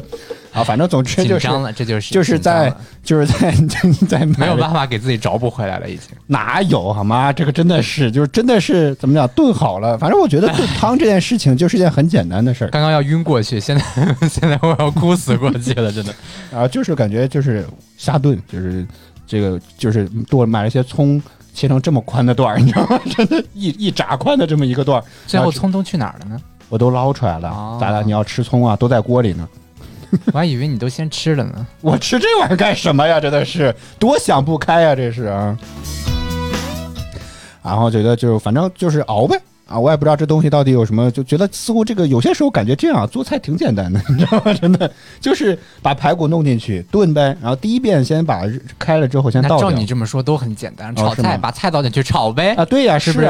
[0.54, 2.74] 啊，反正总之就是了，这就是就是在
[3.04, 3.52] 就是在
[4.08, 7.32] 在没有办法给自己找补回来了，已经哪有好吗？
[7.34, 9.98] 这个真的是就是真的是怎么讲炖好了？
[9.98, 12.70] 反正我觉得炖汤这件事情就是一件很简单的事儿。
[12.70, 13.84] 刚刚要晕过去，现在
[14.30, 16.14] 现在我要哭死过去了，真的
[16.54, 17.66] 啊，就是感觉就是
[17.98, 18.86] 瞎炖，就是
[19.26, 21.22] 这个就是剁买了一些葱，
[21.54, 23.00] 切成这么宽的段儿，你知道吗？
[23.16, 26.40] 真的，一一炸宽的这么一个段儿，最后葱都去哪儿了呢？
[26.74, 28.02] 我都捞出来了，咋了？
[28.02, 28.76] 你要吃葱啊？
[28.76, 29.48] 都在锅里呢。
[30.34, 31.68] 我还以为你都先吃了呢。
[31.82, 33.20] 我吃这玩意儿干什么呀？
[33.20, 34.96] 真的是多想不开呀！
[34.96, 35.56] 这是啊。
[37.62, 39.78] 然后觉得就反正就是熬呗啊！
[39.78, 44.52] 我也不知道这东西到底有什么，就觉得似乎这个有些时候感觉这样做菜挺简单的， 你知道吗？
[44.60, 48.42] 真的就是把排骨弄进去炖呗，然后第一遍先把
[48.80, 49.60] 开了之后先倒。
[49.60, 52.66] 照你这么说都很简单，炒菜把菜倒进去炒呗啊！
[52.66, 53.30] 对呀，是不是？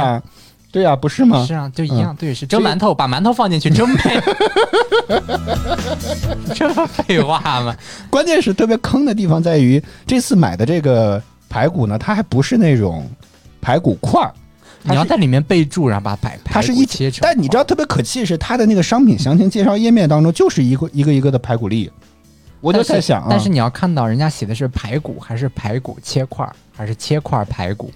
[0.74, 1.46] 对呀，不是吗？
[1.46, 2.16] 是啊，就一样。
[2.16, 4.20] 对，是蒸馒头，把馒头放进去蒸呗。
[6.56, 7.76] 这废话吗？
[8.10, 13.08] 关键是特别坑的地方在于，这次买的这个排骨呢，它还不是那种
[13.62, 14.34] 排骨块儿，
[14.82, 17.20] 你要在里面备注，然后把排它是一切成。
[17.22, 21.88] 但你知道特别可气是，它的那个商品详情介绍页面当中就是一个一个一个的排骨粒。
[22.62, 27.92] 我就在想啊，但是你要看到人家写的是排骨还是排骨切块还是切块排骨，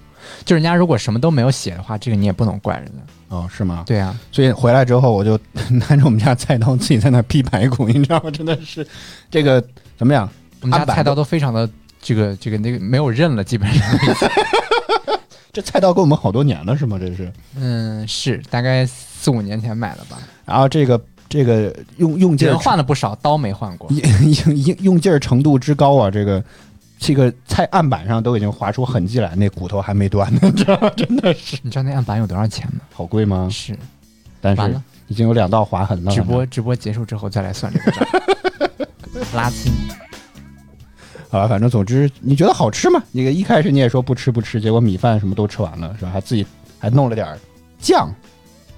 [0.45, 2.91] 就人家如果什么都没有写的话，这个你也不能怪人家。
[3.29, 3.83] 哦，是吗？
[3.85, 5.37] 对啊，所以回来之后我就
[5.69, 8.31] 拿着我们家菜刀自己在那劈排骨，你知道吗？
[8.31, 8.87] 真的是
[9.29, 9.63] 这个
[9.97, 10.29] 怎么样？
[10.61, 11.69] 我们家菜刀都非常的
[12.01, 13.81] 这个这个那个没有刃了，基本上。
[15.51, 16.97] 这菜刀跟我们好多年了，是吗？
[16.99, 17.31] 这是？
[17.55, 20.17] 嗯，是大概四五年前买的吧。
[20.45, 20.99] 然后这个。
[21.29, 23.91] 这个用用劲换了不少，刀没换过。
[23.91, 26.41] 用用用劲儿程度之高啊，这个
[26.99, 30.89] 这个菜案板上都已经划出痕迹来，那骨头还没断呢， 你知道吗？
[30.97, 31.57] 真的是。
[31.62, 32.81] 你知道那案板有多少钱吗？
[32.93, 33.47] 好贵吗？
[33.51, 33.77] 是，
[34.41, 36.12] 但是已经有两道划痕了。
[36.12, 38.07] 直播直播结束之后再来算这个账，
[39.33, 39.71] 拉清。
[41.29, 43.01] 好吧，反正总之你觉得好吃吗？
[43.12, 46.12] 那个一开始你也说不吃不吃，结果米饭什么都吃完了，是吧？
[46.12, 46.45] 还自己
[46.79, 47.27] 还弄了点
[47.79, 48.10] 酱。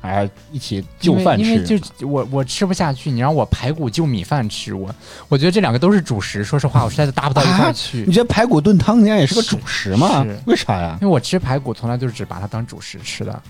[0.01, 4.89] 哎，一起就饭吃，因为就我我吃不下去，你让我排骨就米饭吃，我
[5.27, 8.05] 我觉得这两个都是主食，说实话，我实在是搭不到一块去。
[8.07, 10.25] 你觉得排骨炖汤应该也是个主食吗？
[10.45, 10.97] 为啥呀？
[11.01, 13.41] 因为我吃排骨从来就是只把它当主食吃的。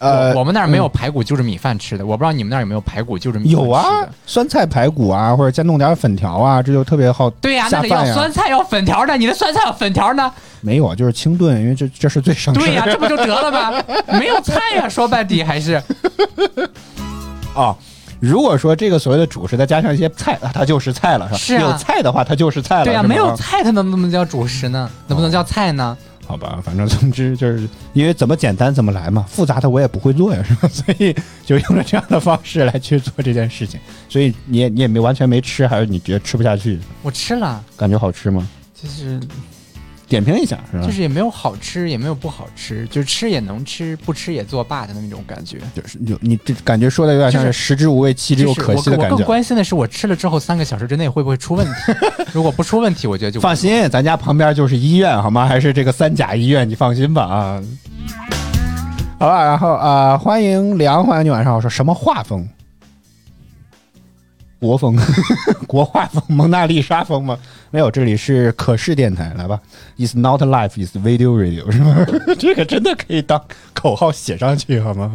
[0.00, 2.06] 呃，我们那儿没有排骨，就是米饭吃的。
[2.06, 3.84] 我不知道你们那儿有没有排骨，就是米饭有啊，
[4.24, 7.28] 酸菜排骨啊，或者再弄点粉条啊，这就特别好。
[7.28, 10.32] 对呀，那里要酸菜要粉条的，你的酸菜要粉条呢？
[10.62, 12.60] 没有，就是清炖，因为这这是最省事。
[12.60, 13.82] 对呀，这不就得了吗？
[14.18, 15.82] 没有菜呀，说半底还是。
[17.54, 17.76] 哦，
[18.20, 21.64] 如果说这个所谓的主食再加上一些菜，它就是菜了，是吧？
[21.64, 22.84] 有菜的话，它就是菜了。
[22.84, 24.88] 对呀，没有菜它能不能叫主食呢？
[25.08, 25.94] 能不能叫菜呢？
[26.30, 30.68] 好吧，反正总之就是因为怎么简单怎么来嘛，复杂的我也不会做呀，是吧？
[30.70, 31.12] 所以
[31.44, 33.80] 就用了这样的方式来去做这件事情。
[34.08, 36.78] 所以你也你也没完全没吃，还是你觉得吃不下去？
[37.02, 38.48] 我吃了，感觉好吃吗？
[38.72, 39.18] 其实。
[40.10, 40.84] 点评一下是吧？
[40.84, 45.58] 就是也没有好吃，也没有不好吃，就是吃也能吃，不吃也作罢的那种感觉。
[45.72, 49.12] 就是有你这感觉说的有点像是食之无味，弃之又可惜的感觉。
[49.12, 51.72] 我更关心的是，我吃了之后三个小时之内会不会出问题？
[52.34, 53.88] 如果不出问题，我觉得就放心。
[53.88, 55.46] 咱家旁边就是医院，好吗？
[55.46, 57.62] 还是这个三甲医院，你放心吧啊。
[59.20, 61.60] 好吧，然后啊，欢迎梁，欢迎你晚上好。
[61.60, 62.48] 说什么画风？
[64.60, 64.94] 国风，
[65.66, 67.36] 国画风，蒙娜丽莎风吗？
[67.70, 69.58] 没有，这里是可视电台，来吧。
[69.98, 72.06] It's not life, it's video radio，是吗？
[72.38, 73.42] 这个真的可以当
[73.72, 75.10] 口号写上去，好吗？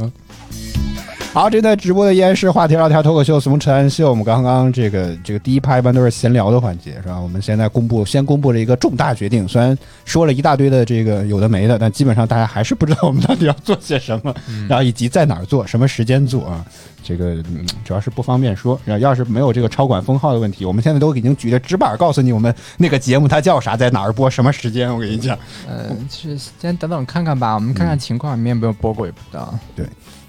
[1.36, 4.06] 好，这在直播的依然是话题聊天脱口秀《什扯淡秀》。
[4.10, 7.20] 我们刚刚这个这个第一趴一般都是闲聊的环节，是吧？
[7.20, 9.46] 我们现在公布，先公布了一个重大决定。
[9.46, 14.34] 虽然说了一大堆的这个有的没的，但基本上大家还是不知道我们到底要做些什么，
[14.70, 16.66] 然后以及在哪儿做，什么时间做啊？
[17.04, 18.80] 这个嗯主要是不方便说。
[18.86, 24.90] 然后要是没有这个超管封号的问题，我们现在都已经举着纸板告诉你，我们那个节目它叫啥，在哪儿播，什么时间。
[24.90, 29.54] 我跟你讲，呃，是先等等看看吧，我们看看情况，明天没有播过也不知道。
[29.76, 29.86] 对。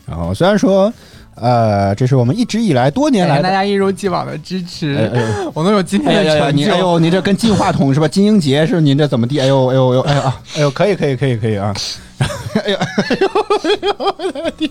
[0.07, 0.93] 然后虽然说，
[1.35, 5.11] 呃，这是我们一直以来多年来大家一如既往的支持，
[5.53, 6.73] 我能有今天的成就。
[6.73, 8.07] 哎呦，您这跟金话筒是吧？
[8.07, 9.41] 金英杰是您这怎么地？
[9.41, 10.41] 哎呦，哎呦，哎呦，哎呦啊！
[10.57, 11.75] 哎呦，可以，可以，可以，可以啊！
[12.65, 12.87] 哎呦， 哎
[13.21, 13.29] 呦，
[13.63, 14.71] 哎呦，我的天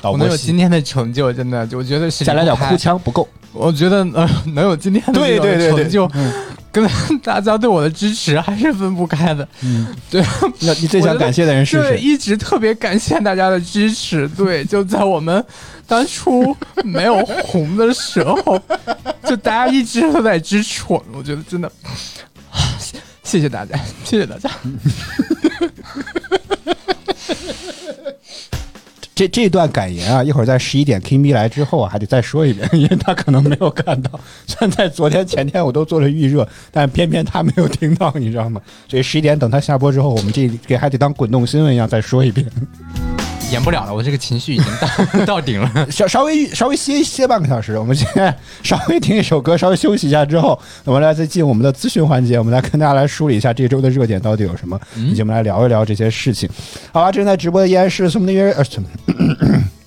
[0.00, 0.10] 哪！
[0.10, 3.28] 我能有今天的成就，真的，我觉得再来点哭腔不够。
[3.52, 6.10] 我觉得呃，能有今天的对对对成就，
[6.76, 9.48] 跟大家对我的支持还是分不开的。
[9.62, 10.22] 嗯，对。
[10.60, 11.98] 那你最想感谢的人是谁？
[11.98, 14.28] 一直特别感谢大家的支持。
[14.36, 15.42] 对，就在我们
[15.86, 18.60] 当初没有红的时候，
[19.24, 21.16] 就大家一直都在支持我们。
[21.16, 21.72] 我觉得真的，
[23.24, 24.50] 谢谢大家，谢谢大家。
[29.16, 34.10] 这这段感言啊，一会儿在十一点 Kimi 来之后啊，还得再说一遍， 因为他可能没有看到。
[34.46, 38.60] 虽然在昨天、前天我都做了预热，但偏偏他没有听到，你知道吗？
[38.86, 42.46] 所以十一点等他下播之后，我们这给还得当滚动新闻一样再说一遍。
[43.52, 44.66] 演不了了，我这个情绪已经
[45.20, 56.48] 到 到顶了， 稍稍微稍微歇歇半个小时，我们现在 稍微听一首歌，稍微休息一下之后，我们来再进我们的咨询环节，我们来跟大家来梳理一下这周的热点到底有什么，以及我们来聊一聊这些事情。
[56.92, 58.88] 好吧，正在直播的依然是什么的约呃什么。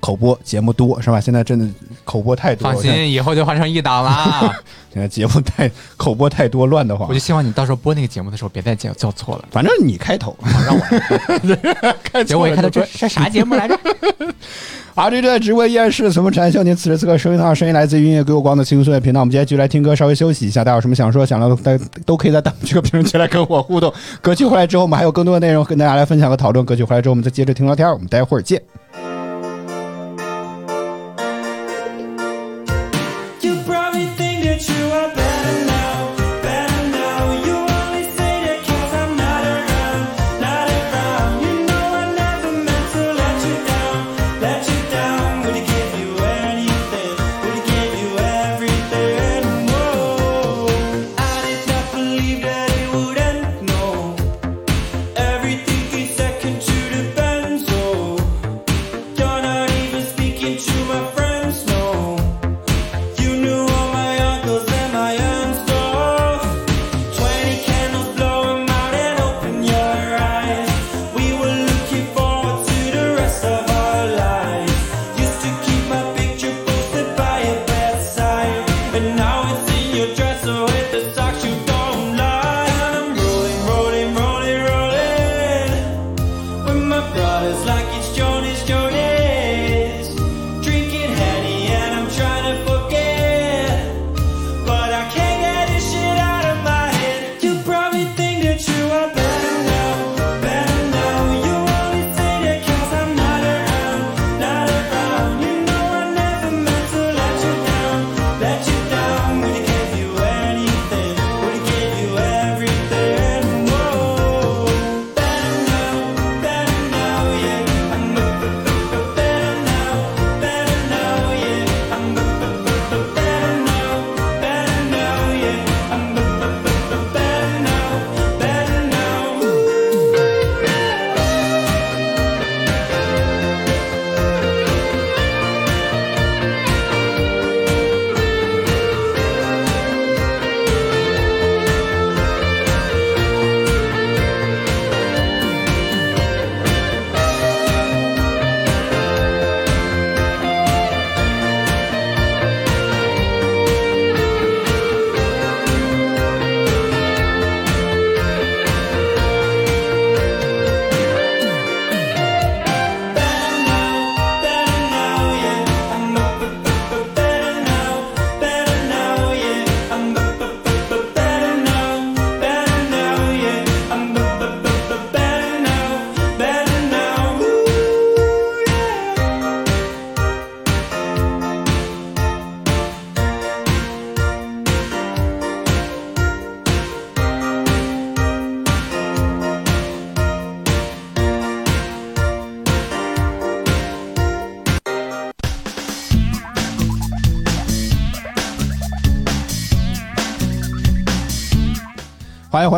[0.00, 1.20] 口播节目多是吧？
[1.20, 1.66] 现在真的
[2.04, 2.72] 口播太多。
[2.72, 4.52] 放心，以后就换成一档啦。
[4.92, 7.08] 现在节目太口播太多，乱的慌。
[7.08, 9.44] 我就希望你到时候播那个节目的时候，别再叫叫错了。
[9.52, 10.36] 反正你开头，
[10.66, 12.24] 让我开。
[12.24, 13.78] 结果一开头，这 这啥节目来着？
[14.96, 16.64] 啊，这正在直播依然是什么产秀？
[16.64, 19.20] 您此时此刻声音的声音来自于音乐给我光的轻松的频道。
[19.20, 20.64] 我们今天继续来听歌，稍微休息一下。
[20.64, 23.92] 大家有什么想说、想聊的，大家都可以在弹幕区和评论区来跟我互动。
[24.20, 26.66] 歌曲回来之后，我们还有更多的内容跟大家来分享和讨论。
[26.66, 27.88] 歌曲回来之后，我们再接着听聊天。
[27.88, 28.60] 我们待会儿见。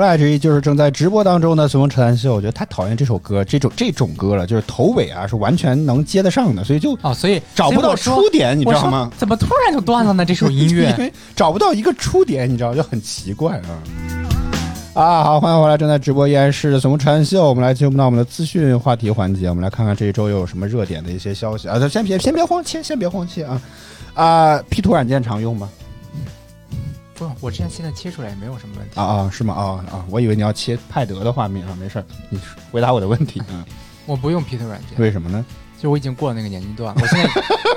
[0.03, 2.33] 欢迎回来，这就是正在直播当中的《随风扯淡秀》。
[2.35, 9.13] 我觉得太讨厌这首歌，这种这种歌了，就是头尾啊是完全能接得上的，所以就哦，所以找不到出点，你知道吗？
[9.17, 10.25] 怎么突然就断了呢？
[10.25, 13.71] 这首音乐 因为找不到一个出点，你知道就很奇怪啊。
[14.95, 17.45] 啊，好，欢迎回来，正在直播依然是《随风扯淡秀》。
[17.49, 21.79] 我们来进入到我们的资讯话题环节，我们来看看这一周又有什么热点的一些消息啊。
[21.89, 23.63] 先别先别慌切，先别慌切啊
[24.15, 25.69] 啊！P 图软件常用吗？
[27.29, 29.55] 不，我之前现在切出来也没有什么问题啊啊，是吗？
[29.55, 33.65] 啊啊，我以为你要切派德的画面啊，没事儿，你回答我的问题嗯。
[34.05, 35.45] 我不用 P 图软件，为什么呢？
[35.79, 37.31] 就我已经过了那个年龄段了，我现在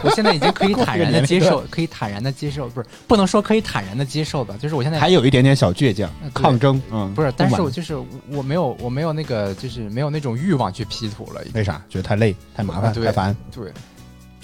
[0.04, 7.96] 我现在已经可以 坦然的接受，可以坦然的接受，不是不能说可以坦然的接受吧，就是我现在还有一点点小倔强，抗争，嗯，不是，但是我就是
[8.30, 11.82] 我没有我没有那个就是没有那种欲望去 P 图了，为啥？
[11.90, 13.36] 觉得太累、太麻烦、太烦？
[13.52, 13.72] 对。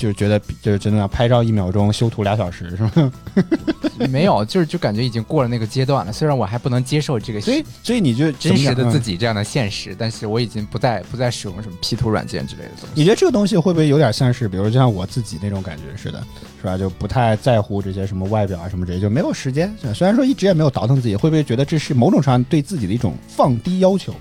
[0.01, 3.13] 就是觉得就是真的要拍照一秒钟，修图俩小时，是吗？
[4.09, 6.11] 没有，就是就感觉已经过了那个阶段了。
[6.11, 12.93] 虽然我还不能接受这个，所以所以你就真实的自己这样的现实，但是我已经不再不再使用什么 P 图软件之类的东西。
[12.95, 16.19] 你觉得这个东西会不会有点像是，比如就像我自己那种感觉似的，
[16.59, 16.75] 是吧？
[16.75, 19.71] 就不太在乎这些什么外表啊什么这些，就没有时间。
[19.93, 24.15] 虽然说一直也没有倒腾自己，会不会觉得这是某种上对自己的一种放低要求？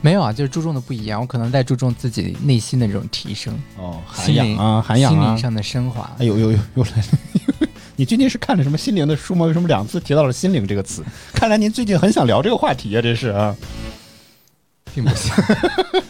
[0.00, 1.20] 没有啊，就是注重的不一样。
[1.20, 6.10] 我可能在注重自己内心的这种提升哦，涵养啊，涵养啊，心灵上的升华。
[6.18, 6.90] 哎呦呦呦，又来
[7.60, 7.68] 了！
[7.96, 9.44] 你最近是看了什么心灵的书吗？
[9.46, 11.04] 为什么两次提到了“心灵”这个词？
[11.34, 13.54] 看来您最近很想聊这个话题啊，这是啊，
[14.94, 15.36] 并不像。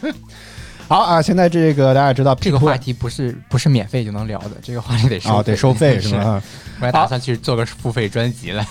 [0.87, 6.43] 好啊，现在这个大家知道，这个话题不是不是免费就能聊的，这个话题得收，得收费是吗？
[6.81, 8.65] 我还打算去做个付费专辑了。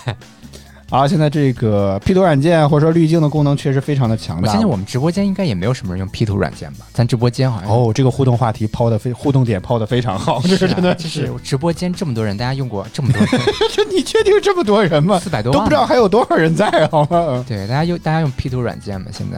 [0.89, 4.43] 好，现在这个 P 图软件或者说滤镜的功能确实非常的强大。
[4.43, 6.85] 我相信我们直播间应该也没有什么人用 P 图软件吧？
[6.93, 10.95] 咱直播间好像哦，这个互动话题抛的非互动点抛的非常好，这是真的。
[10.95, 13.29] 就是直播间这么多人，大家用过这么多人，
[13.91, 15.19] 你确定这么多人吗？
[15.19, 17.43] 四百多都不知道还有多少人在，好吗？
[17.45, 19.07] 对，大家用大家用 P 图软件嘛？
[19.11, 19.37] 现在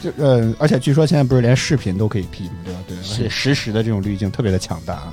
[0.00, 2.80] 就呃，而且据说现在不是连视频都可以 P 吗对吧？
[2.86, 5.12] 对，是实时的这种滤镜特别的强大啊。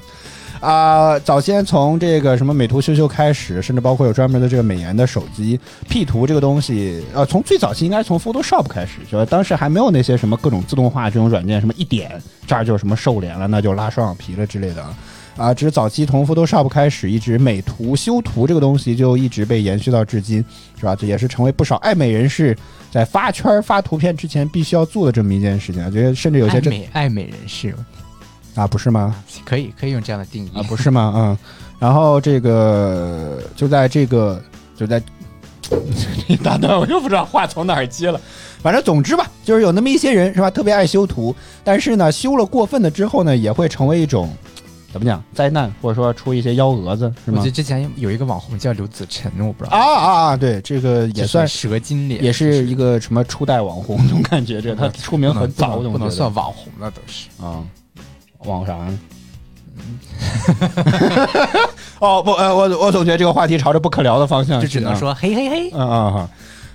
[0.62, 12.12] 啊，早先从这个什么美图秀秀开始，甚至包括有专门的这个美颜的手机 P 图这个东西，呃，从最早期应该是从 Photoshop 开始，就当时还没有那些什么各种自动化这种软件，什么一点
[12.48, 14.84] 这儿就什么瘦脸了，那就拉双眼皮了之类的
[15.38, 15.54] 啊。
[15.54, 20.44] 只是早期从 Photoshop 开始，一直美图修图这个东西就一直被延续到至今，
[20.80, 20.96] 是吧？
[20.96, 22.58] 这也是成为不少爱美人士
[22.90, 25.86] 在发圈发图片之前必须要做的这么一件事情。
[25.86, 27.76] 我觉得甚至有些美爱美人士。
[28.56, 29.16] 啊，不是吗？
[29.46, 31.14] 可以，可以用这样的定义啊，不是吗？
[31.16, 31.38] 嗯，
[31.78, 34.42] 然后这个就在这个
[34.76, 35.02] 就在
[36.28, 38.20] 一大段，我又不知道话从哪儿接了。
[38.62, 44.34] 反正总之吧，就是有那么一些人是吧，特别爱修图，但是呢，修了过分的之后呢，也会成为一种
[44.92, 47.40] 怎么讲灾难，或者说出一些幺蛾子，是吗？
[47.40, 57.62] 我记得之前有一个网红叫刘子晨，我不知道啊啊啊，对，这个也算蛇精脸，也是一个什么初代网红总感觉，这他出名很早，不能算网红了，都是啊。
[58.46, 59.00] 网啥呢？
[62.00, 66.30] 哦不，呃，我我总觉得这个话题朝着不可聊的方向，就只能说嘿嘿嘿，嗯嗯嗯。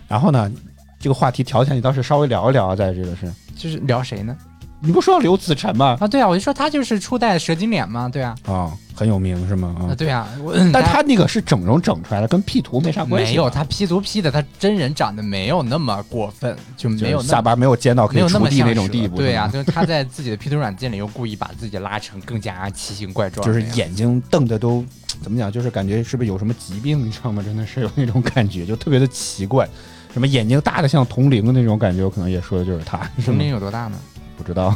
[0.08, 0.50] 然后呢，
[0.98, 4.36] 这个话题调起来，你倒是稍微聊一聊啊，在这个是，就是聊谁呢？
[4.82, 5.96] 你不说刘子晨吗？
[6.00, 8.34] 啊，对啊，我就说他就是初代蛇精脸嘛，对啊。
[8.46, 9.76] 啊，很有名是吗？
[9.78, 10.26] 啊，对啊，
[10.72, 13.32] 但他那个是整容整出来的，跟 P 图没啥关系。
[13.32, 19.18] 没有，他 P 图 P 的，他真人长得没有那么过分，就没有下巴没有尖到可以触地那种地步。
[19.18, 24.82] 对啊，就是他在自己的 P 图软件里又故意把自己拉成更加奇形怪状，就是眼睛瞪的都
[25.22, 27.42] 怎么讲，就是感觉是不是有什么疾病，你知道吗？
[27.44, 29.68] 真的是有那种感觉，就特别的奇怪，
[30.14, 32.98] 什么眼睛大的像铜铃的那种感觉，我可能也说的就是他。
[33.22, 33.98] 铜铃有多大呢？
[34.40, 34.74] 不知道，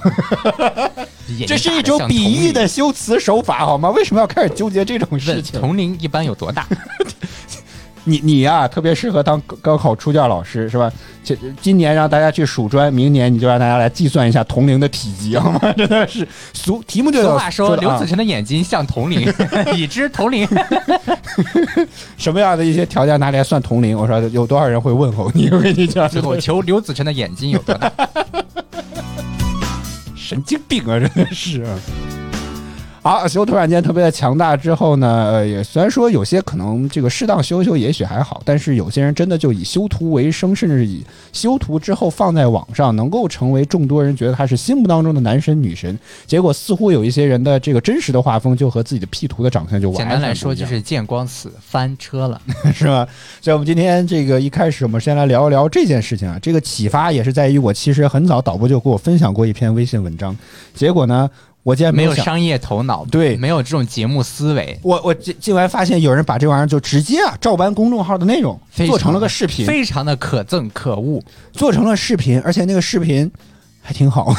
[1.47, 3.89] 这是一种比喻的修辞手法，好吗？
[3.91, 5.59] 为什么要开始纠结这种事情？
[5.59, 6.67] 铜铃一般有多大？
[8.07, 10.93] 你你呀，特别适合当高考出卷老师，是吧？
[11.23, 15.59] 今今年让大家去数砖，明年你就让大家来计算一下铜铃的体积，好吗？
[15.75, 19.27] 真的是俗题目就俗话说，刘子晨的眼睛像铜铃，
[19.75, 20.47] 已知铜铃。
[22.19, 23.97] 什么样的一些条件拿来算铜铃？
[23.99, 25.49] 我说有多少人会问候你？
[25.51, 27.91] 我跟你讲，我求刘子晨的眼睛有多大？
[30.25, 30.99] 神经病啊！
[30.99, 31.63] 真的是。
[33.05, 45.99] 好，修图软件特别的强大之后呢，呃，也虽然说有些可能这个适当修修也许还好，但是有些人真的就以修图为生，甚至以修图之后放在网上，能够成为众多人觉得他是心目当中的男神女神。
[46.25, 52.41] 结果似乎有一些人的这个真实的画风就和自己的 P 图的长相就完全简单来说就是见光死，翻车了，
[52.73, 53.07] 是吧？
[53.43, 56.39] 所以我们今天这个一开始，我们先来聊一聊这件事情啊。
[56.41, 60.35] 这个启发也是在于我其实很早导播就给我分享过一篇微信文章，
[60.75, 61.29] 结果呢。
[61.65, 64.79] 我竟然没有没商业头脑，对，没有这种节目思维。
[64.83, 73.33] 我我竟竟然发现有人把这玩意儿就直接啊照搬公众号的内容，做成了个视频，非常的可憎可恶，做成了视频，而且那个视频
[73.81, 74.35] 还挺好，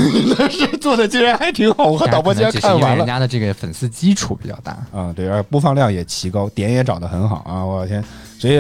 [0.52, 1.86] 是 做的竟然还挺好。
[1.86, 2.98] 我和导播竟然看完了。
[2.98, 7.66] 人家的这个粉丝基础比较大啊，对，而播放量也奇高，点也找得很好啊！
[7.66, 8.04] 我天，
[8.38, 8.58] 所以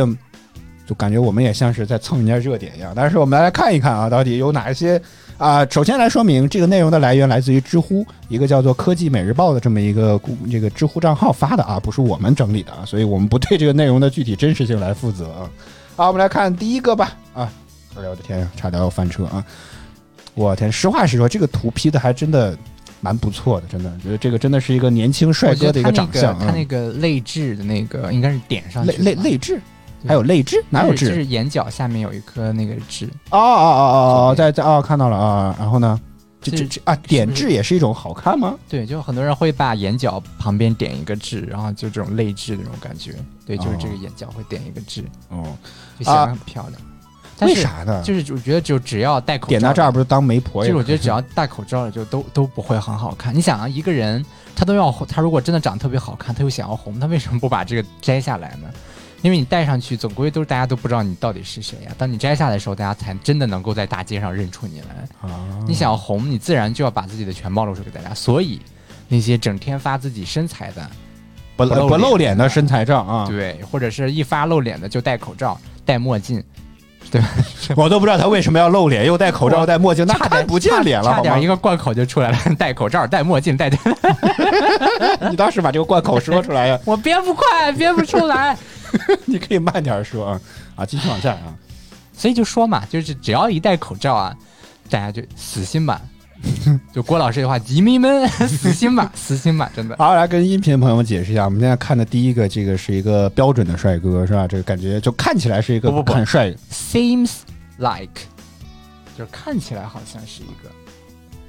[0.87, 2.93] 就感觉我们也像是在蹭人家热点一样。
[2.95, 4.99] 但是我们来看一看啊，到底有哪一些。
[5.37, 10.19] 啊，首先来说明这个内容的来源来自于知乎，一个叫做“科技每日报”的这么一个
[10.49, 15.49] 这个知乎账号发的啊，不是我们整理的啊，所以我们不对这个内容的具体真实性来负责啊。
[15.97, 17.17] 好，我们来看第一个吧。
[17.33, 17.51] 啊，
[17.97, 19.45] 哎呦我的天呀，差点要翻车啊！
[20.35, 22.57] 我天，实话实说，这个图 P 的还真的
[23.01, 26.37] 蛮不错的，真的觉得这个真的是一个年轻帅哥的一个长相。
[26.39, 29.59] 他那个泪痣的那个应该是点上泪泪泪痣。
[30.07, 30.63] 还有泪痣？
[30.69, 31.07] 哪有痣？
[31.09, 33.07] 就是眼角下面有一颗那个痣。
[33.31, 35.55] 哦哦哦哦哦，在在哦，看到了啊。
[35.59, 35.99] 然后呢？
[36.41, 38.53] 这这这啊，点痣也是一种好看吗？
[38.69, 43.15] 对，就很多人会把眼角旁边点一个痣，然后就这种泪痣的那种感觉。
[43.47, 45.03] 对，就是这个眼角会点一个痣。
[45.29, 45.43] 哦，
[45.97, 46.79] 就显得很漂亮。
[47.41, 47.99] 为啥呢？
[48.03, 50.63] 就是我觉得就只要戴口罩，点到这儿不是当媒婆？
[50.63, 53.33] 就是我觉得只要戴口罩了，就都都不会很好看。
[53.33, 54.23] 你想啊，一个人
[54.55, 58.69] 他都要他如果真的长得特别好看，他又想要红，他为什么不把这个摘下来呢？
[59.25, 61.91] 因为你戴上去，总归都是大家都不知道你到底是谁呀。
[61.97, 64.87] 当你摘下来的时候，大家才真的能够在大街上认出你来。
[65.67, 68.13] 你想要红，你自然就要把自己的全暴露出给大家。
[68.13, 68.61] 所以，
[69.07, 70.87] 那些整天发自己身材的、
[71.55, 76.43] 不不露脸的身材照啊，对，或者是一发露脸的就戴口罩、戴墨镜，
[77.09, 77.27] 对吧？
[77.75, 82.37] 我都不知道他为什么要露脸，又戴口罩、戴墨镜，那看不见脸了，差点一个贯口就出来了。
[82.59, 83.71] 戴口罩、戴墨镜、戴……
[85.31, 86.79] 你当时把这个贯口说出来呀？
[86.85, 88.55] 我憋不快，憋不出来。
[89.25, 90.41] 你可以慢点说啊
[90.75, 91.55] 啊，继续往下啊，
[92.13, 94.35] 所以就说嘛，就是只要一戴口罩啊，
[94.89, 96.01] 大家就死心吧。
[96.93, 99.95] 就郭老师的话，吉迷们 死心吧，死心吧，真的。
[99.97, 104.47] 好，来跟音频朋友们解释一下，我们现在看的第一个，这个是一个标准的帅哥，是吧？
[104.47, 107.31] 这个感觉就看起来是一个很帅，seems
[107.77, 108.21] like，
[109.17, 110.69] 就是看起来好像是一个。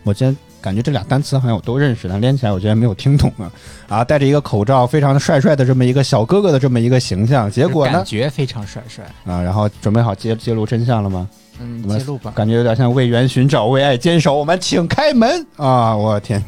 [0.07, 3.51] 我今天感觉这俩单词好像我都认识，但连起来我竟然没有听懂啊！
[3.89, 7.95] 啊，戴着一个口罩，非常的帅帅的这么一个小哥哥的这么一个形象，结果呢？
[7.95, 9.43] 感觉非常帅帅啊！
[9.43, 11.29] 然后准备好揭揭露真相了吗？
[11.59, 12.33] 嗯，揭露吧。
[12.37, 14.39] 感觉有点像为缘寻找，为爱坚守。
[14.39, 15.97] 我们请开门啊！
[15.97, 16.41] 我天。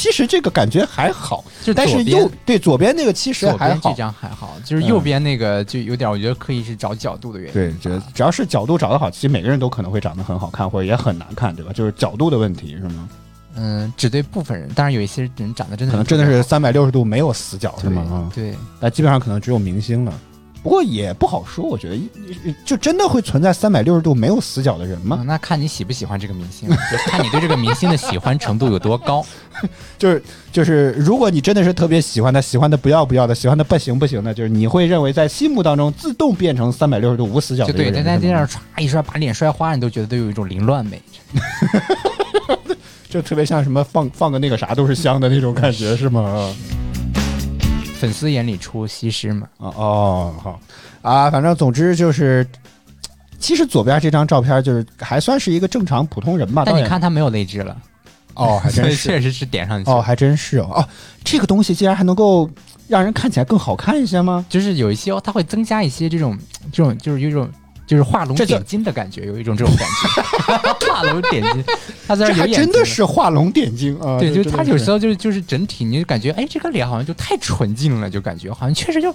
[0.00, 7.52] 其实这个感觉还好，就但是右对左边那个其实还好，这张还好，就是右边那个就有点，我觉得刻意是找角度的原因。
[7.52, 11.70] 对，只只要是角度找得好，其实每个人都可能会长得很好看，或者也很难看，对吧？
[11.74, 13.08] 就是角度的问题，是吗？
[13.56, 18.02] 嗯，只对部分人，当然有一些人长得真的可能真的是三百六十度没有死角，是吗？
[18.02, 20.14] 啊，对，那基本上可能只有明星了。
[20.62, 21.98] 不过也不好说，我觉得
[22.64, 25.22] 就真的会存在三百六十度没有死角的人吗？
[25.26, 29.24] 那看你喜不喜欢这个明星， 就看你对这个明星的喜欢程度有多高。
[29.98, 37.86] 就 是就是，如果你真的是特别喜欢他，喜欢的不要不要的，喜欢的不行不行的，就是你会认为在心目当中自动变成三百六十度无死角的人。
[37.86, 41.00] 就对，在在地上唰一摔把脸摔花，你都觉得都有一种凌乱美。
[43.08, 46.54] 就特别像什么放放个那个啥都是香的那种感觉，是吗？
[48.00, 49.46] 粉丝眼里出西施嘛？
[49.58, 50.60] 哦哦，好
[51.02, 52.46] 啊，反正总之就是，
[53.38, 56.62] 其实左边这张照片就是还算是一个正常普通人吧。
[56.64, 57.76] 但你看他没有泪痣了，
[58.34, 59.90] 哦，还真是， 确实是点上去。
[59.90, 60.88] 哦，还真是哦，哦，
[61.22, 62.48] 这个东西竟然还能够
[62.88, 64.44] 让人看起来更好看一些吗？
[64.48, 66.38] 就是有一些，它会增加一些这种
[66.72, 67.48] 这种，就是有一种。
[67.90, 70.86] 就是画龙点睛的感觉，有一种这种感觉。
[70.92, 71.64] 画龙点睛，
[72.06, 74.16] 他在这真的是画龙点睛啊！
[74.16, 79.12] 对，就他有时候就是就是整体，你就感觉哎，这个脸好像就太纯净了，就感觉好像确实就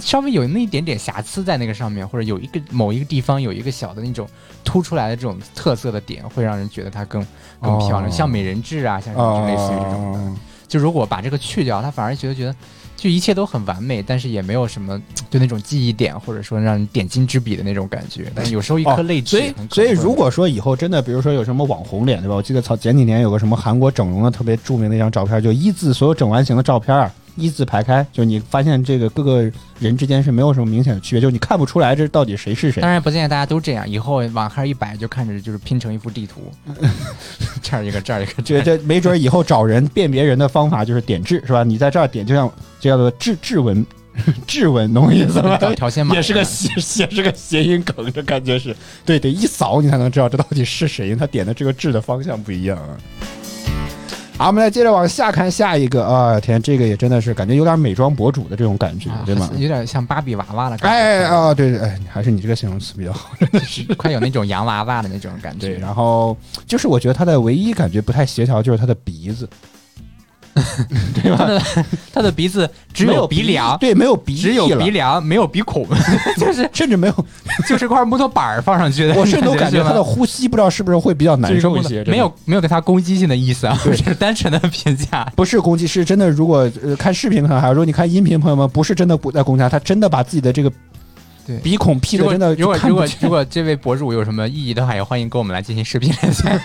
[0.00, 4.28] 稍微有那一点点瑕疵在那个上面，或者有一个某一个地方有一个小的那种
[4.64, 7.24] 突出来的这种特色的点，会让人觉得它更
[7.62, 10.40] 更漂亮，像美人痣啊，像就类似于这种的。
[10.66, 12.54] 就如果把这个去掉，他反而觉得觉得。
[12.98, 18.30] 就一切都很完美，但是也没有什么 就那种记忆点，或者说让你点睛之笔的那种感觉。
[18.34, 22.34] 但有时候一颗泪痣，所以所以如果说以后真的，比如说有什么网红脸，对吧？
[22.34, 27.08] 我记得前前几年有个什么韩国整容的特别著名的一张照片，就一字所有整完型的照片。
[27.38, 32.82] 一字排开，就你发现这个各个人之间是没有什么明显的区别，就是你看不出来这到底谁是谁。
[32.82, 36.40] 当然不建议大家都这样，以后往上一摆就看着就是拼成一幅地图，
[37.62, 41.62] 这儿一个这儿一个，这这没准以后找人辨别人的方法就是点痣，是吧？
[41.62, 43.84] 你在这儿点，就像就叫做质质纹，
[44.46, 45.56] 质纹， 懂我意思吗？
[45.76, 46.68] 条线码也是个谐
[47.02, 48.74] 也是个谐音梗，这感觉是
[49.04, 52.96] 对，得一扫你才能知道这到底是谁，他点的这个质的方向不一样啊。
[54.36, 56.38] 好，我们来接着往下看下一个啊！
[56.38, 59.50] 天，这个也真的是感觉有点美妆博主的这种感觉，对吗？
[59.56, 60.96] 有点像芭比娃娃的感觉。
[60.96, 65.70] 哎啊，对对，哎，还是你这个形容词比较好，真的是 快有那种洋娃娃的那种感觉。
[65.70, 66.36] 对然后
[66.68, 69.48] 就是我觉得他的唯一感觉不太协调就是他的鼻子，
[71.14, 71.48] 对吧？
[72.12, 75.86] 他的鼻子只有鼻梁，对，没有鼻，只有鼻梁，没有鼻孔，
[76.38, 77.26] 就是甚至没有，
[77.68, 79.14] 就是块木头板儿放上去的。
[79.14, 82.04] 我甚至都感觉他的呼吸不知道是不是会比较难受一些。
[82.04, 85.24] 没有没有给他攻击性的意思啊，是单纯的评价。
[85.36, 86.30] 不是攻击，是真的。
[86.30, 90.72] 如果呃看视频可能还如果你看音频，朋友们不是真的不在攻击他，他真的把自己的这个。
[91.46, 96.60] 对鼻孔 P 的真的，如果如果如果这位博主有什么异议的话，也欢迎跟我们来进行视频连线。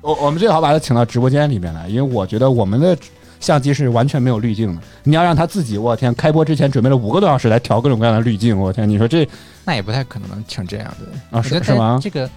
[0.00, 2.96] 我我们最好把他请到直播间里面来，因为我觉得我们的
[3.38, 4.82] 相机是完全没有滤镜的。
[5.04, 9.28] 你要让他自己，我天，开播之前准备了五个多小时来调各种各样的滤镜，我天，你说这
[9.64, 11.42] 那也不太可能成这样的啊？
[11.42, 11.98] 是是吗？
[12.02, 12.28] 这个。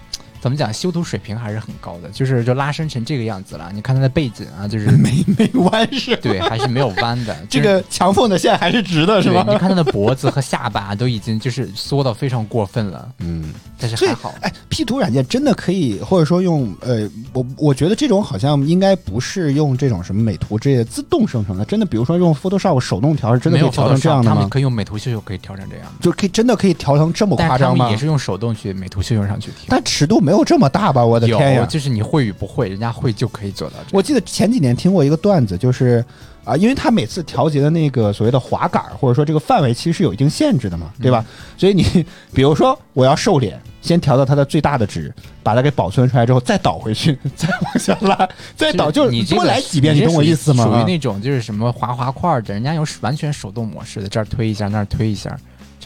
[0.44, 0.70] 怎么讲？
[0.70, 3.70] 修图水平还是很高的，就是就拉伸成这个样子了。
[3.72, 6.14] 你看它的背景啊，就是 没没弯是？
[6.20, 7.34] 对，还是没有弯的。
[7.48, 9.42] 这个墙缝的线还是直的，是吧？
[9.48, 13.08] 你看它的脖子和下巴都已经就是缩到非常过分了。
[13.20, 14.34] 嗯，但是还好。
[14.42, 21.64] 哎，P 图软件真的可以，或者说用呃，我我觉得这种好像应该不是用这种什么美图之类的自动生成的。
[21.64, 24.34] 真的，比如说用 Photoshop 手动调，是真的可以调成这样的吗？
[24.34, 27.88] 他们可以用美图秀秀可以调成这样，就可以真的可以调成这么夸张吗？
[27.88, 31.04] 也是用手动去美图秀秀上去调，但尺度没有这么大吧？
[31.04, 31.18] 我。
[31.18, 31.64] 的天呀！
[31.64, 33.76] 就是你会与不会，人家会就可以做到。
[33.92, 36.04] 我记得前几年听过一个段子，就是
[36.44, 41.24] 啊，因为他每次调节的那个所谓的滑杆或者说这个范围其实是有一定限制的嘛，对吧？
[41.56, 42.04] 所以你
[42.34, 50.64] 比如说我要瘦脸，先调到它的最大的值，把它给保存出来之后，再倒回去， 再往下拉，再倒，就是你多来几遍，你懂我意思吗？
[50.64, 55.38] 属于那种就是什么滑滑块的，人家有完全手动模式的，这儿推一下，那儿推一下。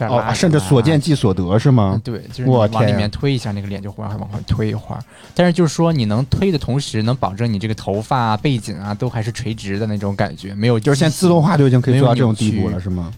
[0.07, 1.99] 哦，甚至所见即所得是吗？
[2.03, 5.01] 对，就是往里面推一下，那个脸就会往往回推一会儿。
[5.33, 10.79] 但是就是说，你能推的同时，能保证你这个头发啊、背景啊都还是垂直的那种感觉，没有。
[10.79, 13.11] 就是现在自动化就已经可以做到这种地步了，是吗？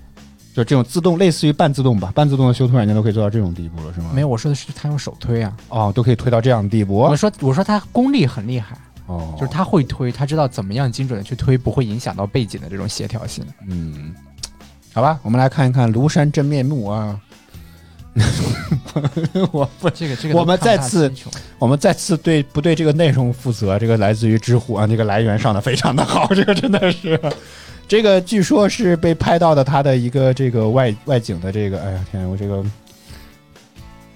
[0.54, 4.12] 就这种自动，类似于半自动吧，半自动的修图软件都可以做到这种地步了，是吗？
[4.14, 5.56] 没有，我说的是他用手推啊。
[5.70, 6.96] 哦，都可以推到这样的地步。
[6.96, 8.78] 我说，我说他功力很厉害。
[9.08, 13.46] 哦，就是他会推，他知道怎么样精准的去推，不会影响到背景的这种协调性。
[13.68, 14.14] 嗯，
[14.94, 17.20] 好吧，我们来看一看庐山真面目啊。
[19.54, 21.10] 我不这个这个，我们再次
[21.58, 23.80] 我们再次对不对这个内容负责？
[23.80, 27.18] 这个来自于知乎啊，这个来源上的非常的好， 这个真的是，
[27.88, 32.62] 这个据说是被拍到的他的一个这个外外景的这个，哎呀天，我这个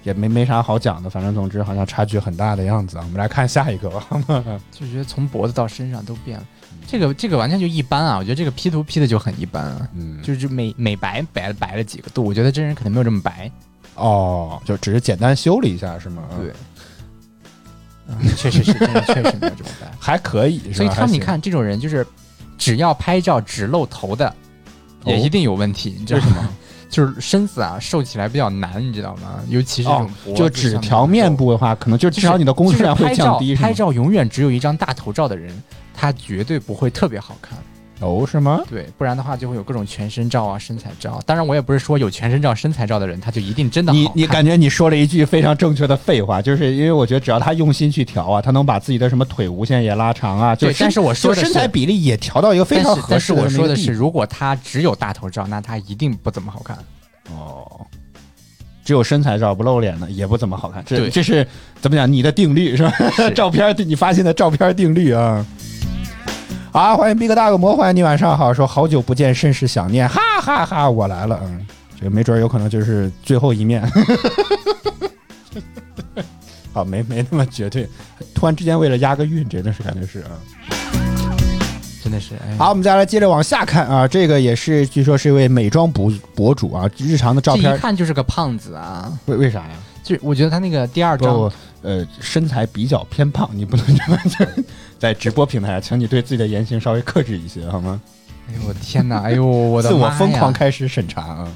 [0.02, 3.00] 也没没啥好讲的，反正总之好像差距很大的样子啊。
[3.02, 4.06] 我们来看下一个吧，
[4.70, 6.46] 就觉得从脖子到身上都变了，
[6.86, 13.50] 这个这个完全就一般啊，我觉得这个 P 图 P 的就很一般啊，嗯，就是美美白白了白了几个度，我觉得真人可能没有这么白。
[13.96, 16.22] 哦，就只是简单修了一下，是吗？
[16.38, 16.52] 对，
[18.36, 20.72] 确实是，真的确实没有这么白， 还可以。
[20.72, 22.06] 所以他们你看，这种人就是
[22.58, 24.32] 只要拍照只露头的，
[25.04, 26.48] 也一定有问题，你知道吗？
[26.88, 29.40] 就是身子啊，瘦起来比较难，你知道吗？
[29.48, 33.56] 尤其是这种就只调面部的话，可能就至少你的工作量会降低。
[33.56, 35.52] 拍照永远只有一张大头照的人，
[35.96, 37.58] 他绝对不会特别好看。
[38.00, 38.60] 哦，是吗？
[38.68, 41.18] 对，不然的话就会有各种全身照啊、身材照。
[41.24, 43.98] 当然，我也不是说有全身照、身材照的人他就一定真的好。
[43.98, 50.54] 你你感觉你说了一句非常正确的废话，就是因为我觉得只要他用心去调啊，他能把自己的什么腿无限也拉长啊。
[50.54, 53.06] 对，但是我说的身材比例也调到一个非常合适。
[53.12, 56.76] 但是我说的是，如果他只有大头照，那他一定不怎么好看。
[57.30, 57.80] 哦，
[58.84, 60.84] 只有身材照不露脸的也不怎么好看。
[60.86, 61.48] 这这是
[61.80, 62.12] 怎么讲？
[62.12, 62.92] 你的定律是吧？
[63.34, 65.44] 照片你发现的照片定律啊。
[66.76, 71.66] 好，欢迎 Big 大恶魔，欢迎你晚上好，说好久不见，甚是想念，哈哈哈，我来了，嗯，
[71.98, 73.82] 这个没准有可能就是最后一面，
[76.74, 77.88] 好，没没那么绝对，
[78.34, 80.36] 突然之间为了押个韵，真的是感觉是啊，
[82.04, 89.70] 真的是，好，我们再来接着往下看啊，这个也是据说是一位美妆博博主啊，日常的照片一看就是个胖子啊，为为啥呀？
[90.06, 91.50] 就我觉得他那个第二张。
[91.82, 94.48] 呃，身材比较偏胖，你不能这么讲。
[94.98, 98.00] 在直播平台，请你对自己的言行稍微克制一些，好吗？
[98.48, 99.20] 哎呦我天哪！
[99.20, 101.52] 哎呦我的自我疯狂开始审查啊！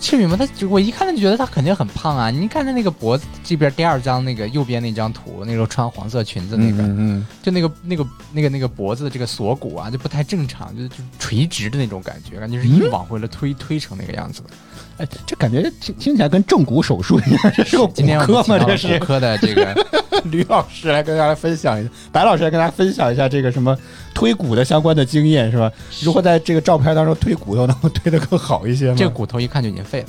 [0.00, 0.36] 赤羽吗？
[0.36, 2.30] 他我一看他就觉得他肯定很胖啊！
[2.30, 14.50] 你看他那个脖子这边第二张那个右边那张图，那时候穿黄色裙子那个，嗯，就那个那个那个那个脖子的这个锁骨啊，就不太正常，就就垂直的那种感觉，感觉是硬往回了推推成那个样子的。
[14.98, 18.58] 哎，这感觉听听起来跟正骨手术一样，这是个骨科吗？
[18.66, 19.86] 这是骨科的这个
[20.24, 23.76] 吕老师来跟大家分享一下，白老师来跟大家分享一下这个什么
[24.18, 25.70] 推骨的相关的经验是吧？
[26.02, 28.96] 如何在这个照片当中推骨头能够推得更好一些吗？
[28.98, 30.08] 这个骨头一看就已经废了，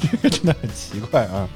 [0.00, 1.46] 这 个真的很奇怪啊。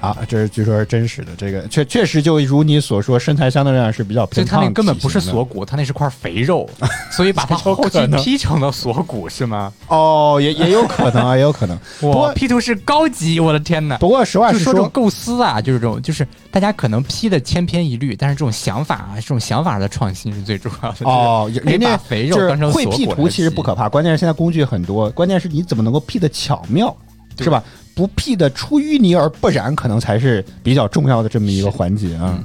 [0.00, 4.60] 啊，这是据说是真实的，这个确确实就如你所说，身材相对来讲是比较偏胖。
[4.60, 6.68] 他那根本不是锁骨，他那是块肥肉，
[7.10, 9.72] 所以把它后期 P 成了锁骨是吗？
[9.88, 11.78] 哦，也也有可能啊，也有可能。
[12.00, 13.96] 不过 P 图是高级，我的天哪！
[13.98, 21.06] 不过实话实说，这种构思啊，就是这种，就是大家可能 P 的千篇一律，但是这种想法啊，这种想法的创新是最重要的。
[21.06, 26.96] 哦，人家肥肉当成会 P 图其实不可怕，关键是现在工具很多，关键是你怎么能够 P 的巧妙，
[27.38, 27.62] 是吧？
[27.98, 32.38] 不 P 的出淤泥而不染，可能才是比较重要的这么一个环节啊！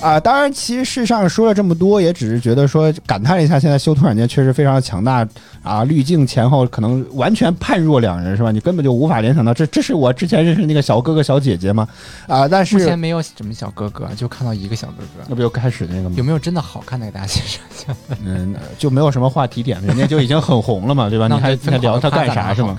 [0.00, 5.26] 啊，当然，其实事实上说了这么多，也只是觉得说感叹了一下，现在修图软件确实非常的强大
[5.64, 5.82] 啊！
[5.82, 8.52] 滤镜前后可能完全判若两人，是吧？
[8.52, 11.88] 你根本就无法联想到这这是我之前认识那个小哥哥小姐姐吗？
[12.28, 16.14] 啊，但是目前没有什么小哥哥，就看到一个小哥哥，那不就开始那个吗？
[16.16, 18.16] 有没有真的好看的给大家介绍一下？
[18.24, 21.26] 嗯，就没有什么话题点，人家就已经很红了嘛，对吧？
[21.26, 22.78] 你还还聊他干啥是吗？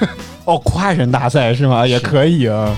[0.44, 1.86] 哦，跨人大赛是吗？
[1.86, 2.76] 也可以啊，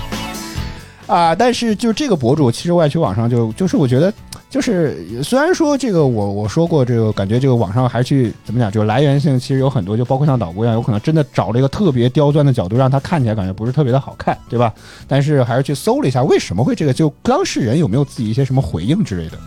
[1.07, 1.35] 啊！
[1.35, 4.11] 但是就这个博主，其实外区网上就就是我觉得，
[4.49, 14.73] 就是虽然说这个我我说过这个，感觉这个网上还去怎么讲，就是来源性其实有很多，就包括像导播一样，有可能真的找了一个特别刁钻的角度，让他看起来感觉不是特别的好看，对吧？
[15.07, 16.93] 但是还是去搜了一下，为什么会这个？
[16.93, 19.37] 就当事人有没有自己一些什么回应之类的？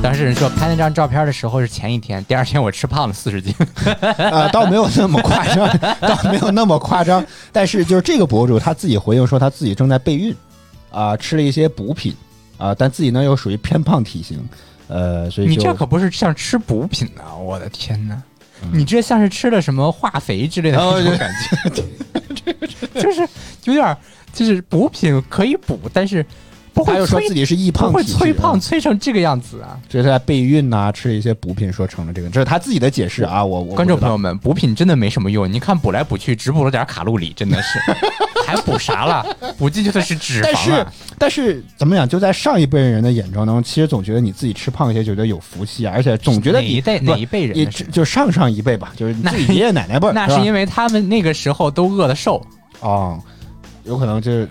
[0.00, 3.52] 当事人说拍那张照片的时候是前一天，第二天我吃胖了四十斤，
[4.30, 5.68] 啊， 倒没有那么夸张，
[6.00, 7.24] 倒没有那么夸张。
[7.52, 10.34] 但是就是这个博主他自己回应说他自己正在备孕，
[10.90, 12.14] 啊，吃了一些补品，
[12.56, 14.48] 啊，但自己呢又属于偏胖体型，
[14.86, 18.22] 呃，所以你这可不是像吃补品呐，我的天哪，
[18.72, 21.30] 你这像是吃了什么化肥之类的那种感
[21.74, 22.54] 觉，
[23.02, 23.28] 就是
[23.64, 23.96] 有点
[24.32, 26.24] 就是补品可以补，但是。
[26.84, 29.78] 他又说自己是易胖，会催胖催成这个样子啊？
[29.88, 33.44] 这是在备孕呐，吃了一些补品，说成了这个，这是他自己的解释啊。
[33.44, 37.78] 我我观众朋友们，补品真的没什么用，你看补来补去，只补了点卡路里，真的是，
[38.46, 39.24] 还补啥了？
[39.56, 40.44] 补进去的是脂肪。
[40.44, 40.86] 但是，
[41.18, 42.08] 但是怎么讲？
[42.08, 52.42] 就在上一辈人的眼中当中，其实总觉得你自己吃胖一些，觉得有福气啊，而且总觉得哪一代哪一辈人，就上上一辈吧，就是自己爷爷奶奶辈，那是因为他们那个时候都饿的瘦
[52.80, 53.18] 啊，
[53.84, 54.48] 有可能就是。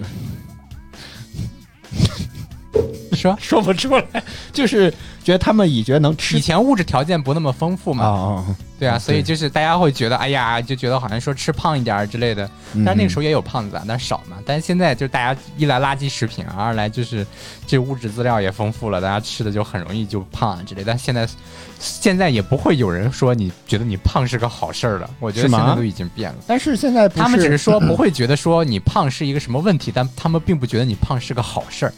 [3.14, 4.24] 说说不出来，
[4.54, 4.94] 就是
[5.28, 6.38] 觉得他们已觉得能吃。
[6.38, 8.46] 以前物质条件不那么丰富嘛，啊，
[8.80, 12.50] 对啊，所以就是大家会觉得，哎呀，就觉得好像说吃胖一点之类的。
[12.86, 14.38] 但是那个时候也有胖子啊，但少嘛。
[14.46, 17.28] 但是现在就大家一来垃圾食品啊，二来就是
[17.66, 20.82] 这物质资料也丰富了，大家吃的就很容易就胖啊之类。
[20.82, 21.28] 但现在
[21.78, 25.10] 现在也不会有人说你觉得你胖是个好事儿了。
[25.20, 26.38] 我觉得现在都已经变了。
[26.48, 31.94] 但是现在他们只是说不会觉得说你胖是一个什么问题，但他们并不觉得你胖是个好事儿。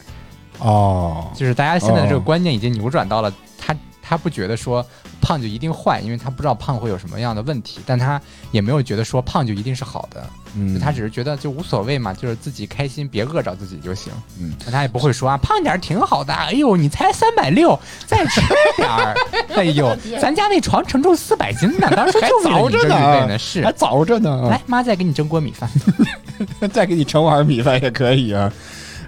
[0.60, 4.84] 哦，就是大家现在的这个观念已经扭转到了，他他不觉得说
[5.20, 10.22] 胖就一定坏，因为他不知道胖会有什么样的问题，但他也没有觉得说胖就一定是好的，
[10.56, 18.40] 嗯，他只是觉得就无所谓嘛，就是自己开心，别饿着自己就行，嗯，他也不会说啊胖点挺好的，哎呦你才三百六，再吃
[18.76, 19.14] 点儿，
[19.54, 25.70] 哎呦咱家那床承重四百斤呢，当时就早着呢，是还早着呢，来妈再给你蒸锅米饭，
[26.72, 28.52] 再给你盛碗米饭也可以啊。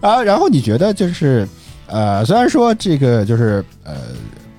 [0.03, 1.49] 啊，然后你觉得就是，
[1.87, 3.95] 呃，虽然说这个就是呃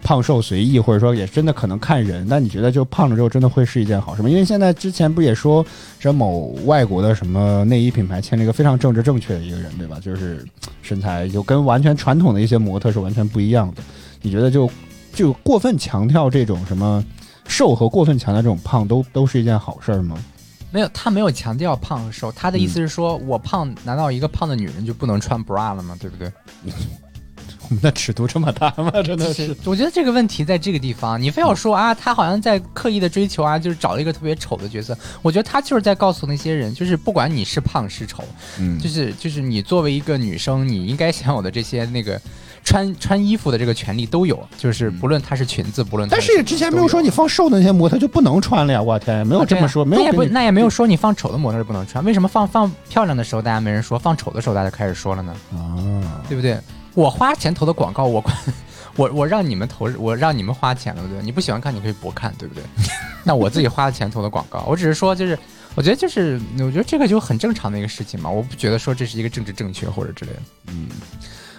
[0.02, 4.30] 胖瘦随意，或者说也真的可能看人，但你觉得就胖了之后真的会是一件好事吗？
[4.30, 5.64] 因为现在之前不也说，
[6.00, 10.00] 什么某外国的什么内衣品牌签了一个非常政治正确的一个人，对吧？
[10.02, 10.46] 就是
[10.82, 13.84] 身材就跟完全传统的一些模特是完全不一样的。
[14.22, 14.70] 你觉得就
[15.14, 17.04] 就过分强调这种什么
[17.50, 20.16] 瘦和过分强调这种胖，都都是一件好事吗？
[20.74, 25.95] 没有，他没有强调胖和瘦，他的意思是说，我胖，难道一个胖的女人就不能穿 bra 了吗？
[25.99, 26.32] 对不对？
[27.69, 28.91] 我们的尺度这么大吗？
[29.03, 34.97] 真的是，我觉得这个问题在这个地方，你非要说啊，他好像在刻意的追求啊，就是找了一个特别丑的角色。
[35.21, 38.24] 我觉得他就是在告诉那些人，就是不管你是胖是丑，
[38.59, 42.19] 嗯，就是就是你作为一个女生，你应该享有的这些那个。
[42.64, 48.82] 穿穿衣服的这个权利都有，就是不论它是裙子，不论但是之前没有说你放瘦的那些模特就不能穿了呀！
[48.82, 55.36] 我天，没有这么说，没有那也不那也没有说你放丑的模特就不能穿，为什么放放漂亮的时候大家没人说，放丑的时候大家开始说了呢？
[55.51, 56.57] 啊，对不对？
[56.93, 58.24] 我花钱投的广告，我
[58.95, 61.24] 我我让你们投，我让你们花钱了，对不对？
[61.24, 62.64] 你不喜欢看你可以不看，对不对？
[63.26, 65.38] 那我自己花了钱投的广告，我只是说就是，
[65.76, 70.88] 我觉得就是我觉得这个就很正常的一个事情嘛，我不觉得说这是一个政治正确或者之类的，嗯。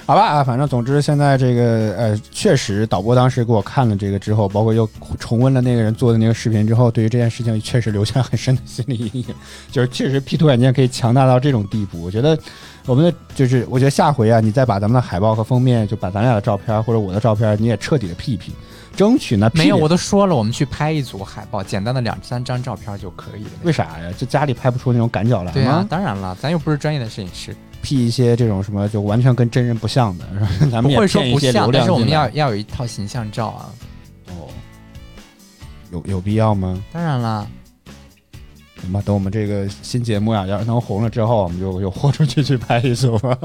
[0.07, 4.87] 好吧啊，反正总之现在这个呃，确实导播当时给我看了这个之后，包括又
[5.19, 9.35] 重温了那个人做的那个视频之后，对于这件事情确实留下很深的心理阴影。
[9.71, 12.39] 就是确实 P 图软件可以强大到这种地步，我觉得
[12.85, 18.53] 我们的就是我觉得下回啊，你再把咱们的海报和封面，就把咱俩的照片或者我的照片，你也彻底的 P 一 P，
[18.95, 23.51] 争取呢没有我都说了，我们去拍一组海报，简单的两三张照片就可以了。
[23.63, 24.13] 为啥呀？
[24.19, 25.53] 就家里拍不出那种赶脚来吗？
[25.55, 27.57] 对啊，当然了，咱又不是专业的摄影师。
[27.85, 30.25] P 一些这种什么就完全跟真人不像的，
[30.73, 33.69] 咱们不会说不像，但是我们要要有一套形象照啊。
[34.29, 34.49] 哦，
[35.93, 36.83] 有有必要吗？
[36.91, 37.47] 当然了。
[38.81, 43.39] 行吧，等我们这个新节目呀，要是能红了之后，我们就就豁出去去拍一组吧。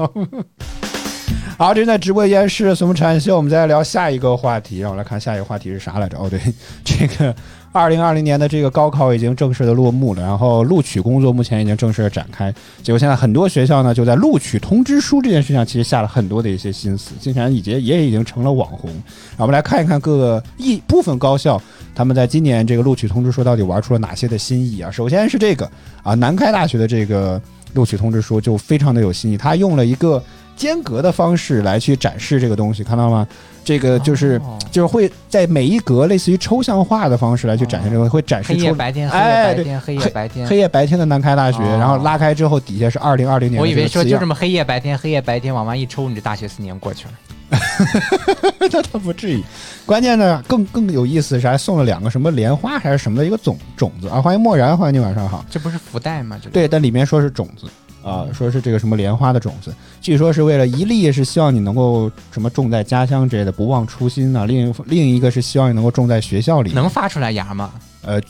[1.58, 3.36] 好，这在直播间是什么禅秀？
[3.36, 6.16] 我们再来聊下一个话题，让我来看下一个话题是啥来着？
[6.18, 6.40] 哦，对，
[6.82, 7.34] 这个。
[7.72, 12.52] 二零二零年的这个高考已经正式的落幕了，然后录取工作目前已经正式的展开。
[12.82, 18.90] 结果现在很多学校呢，就在录取通知书这件事上，其实下了很多的一些心思，竟然已经也已经成了网红。
[19.36, 21.62] 我们来看一看各个一部分高校，
[21.94, 24.90] 他们在今年这个录取通知书到底玩出了哪些的新意啊？
[24.90, 25.70] 首先是这个
[26.02, 27.40] 啊，南开大学的这个
[27.74, 30.20] 录取通知书就非常的有新意，他用了一个
[30.56, 33.24] 间隔的方式来去展示这个东西，看到吗？
[33.64, 34.40] 这个就是
[34.70, 43.60] 就是会在每一格类似于抽象化的方式来去展现这个，会展示出黑夜白天，哎，对，黑夜白天，黑夜白天的南开大学，然后拉开之后底下是二零二零年。
[43.60, 47.12] 我以为说就这么黑夜白天，黑夜白天往外一抽，你这大学四年过去了。
[48.60, 49.42] 那倒不至于，
[49.84, 54.22] 关键呢更更有意思是还送了两个什么莲花还是什么的一个种种子啊！
[54.22, 55.44] 欢迎漠然，欢迎你晚上好。
[55.50, 56.40] 这不是福袋吗？
[56.52, 57.66] 对，但里面说是种子。
[58.02, 64.46] 啊，说是这个什么莲花的种子，据说是为了一粒是希望你能够什么种在家乡之类的，不忘初心啊。
[64.46, 67.72] 另另一个是希望你能够种在学校里，能发出来芽吗？
[68.02, 68.20] 呃，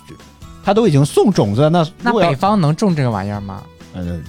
[0.64, 3.62] 他都已经送种子了，那那北方能种这个玩意儿吗？
[3.94, 4.20] 呃。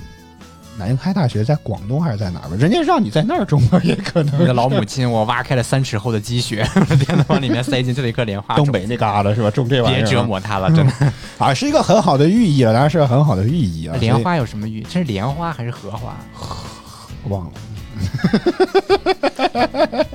[0.78, 2.56] 南开大学在广东还是在哪儿吧？
[2.58, 4.42] 人家让你在那儿种也可能。
[4.42, 6.68] 你的老母亲，我挖开了三尺厚的积雪，
[7.06, 8.56] 天呐，往里面塞进这一颗莲花。
[8.56, 9.52] 东北那旮瘩是吧？
[9.52, 10.94] 种这玩意儿，别折磨他了，真的
[11.38, 13.96] 啊，是一个很好的寓意了，当然是个很好的寓意啊。
[14.00, 14.82] 莲花有什么寓？
[14.84, 16.18] 这是莲花还是荷花？
[17.30, 17.52] 忘了。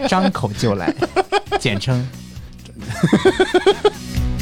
[0.08, 0.92] 张口就来，
[1.60, 2.04] 简称。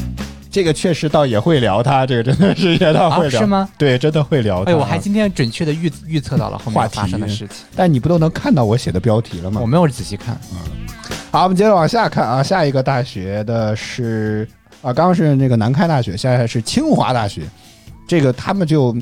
[0.54, 3.68] 这个确实倒也会聊，他这个真的是也倒会聊，是吗？
[3.76, 4.62] 对，真的会聊。
[4.62, 9.60] 哎，我还今天准确的预预测到了后面发生的事情，但你不都能看到我写的标题了吗？
[9.60, 10.38] 我没有仔细看。
[10.52, 10.58] 嗯，
[11.32, 14.48] 好，我们接着往下看啊，下一个大学的是
[14.80, 17.42] 啊，刚刚是那个南开大学，现在是清华大学，
[18.06, 18.96] 这个他们就。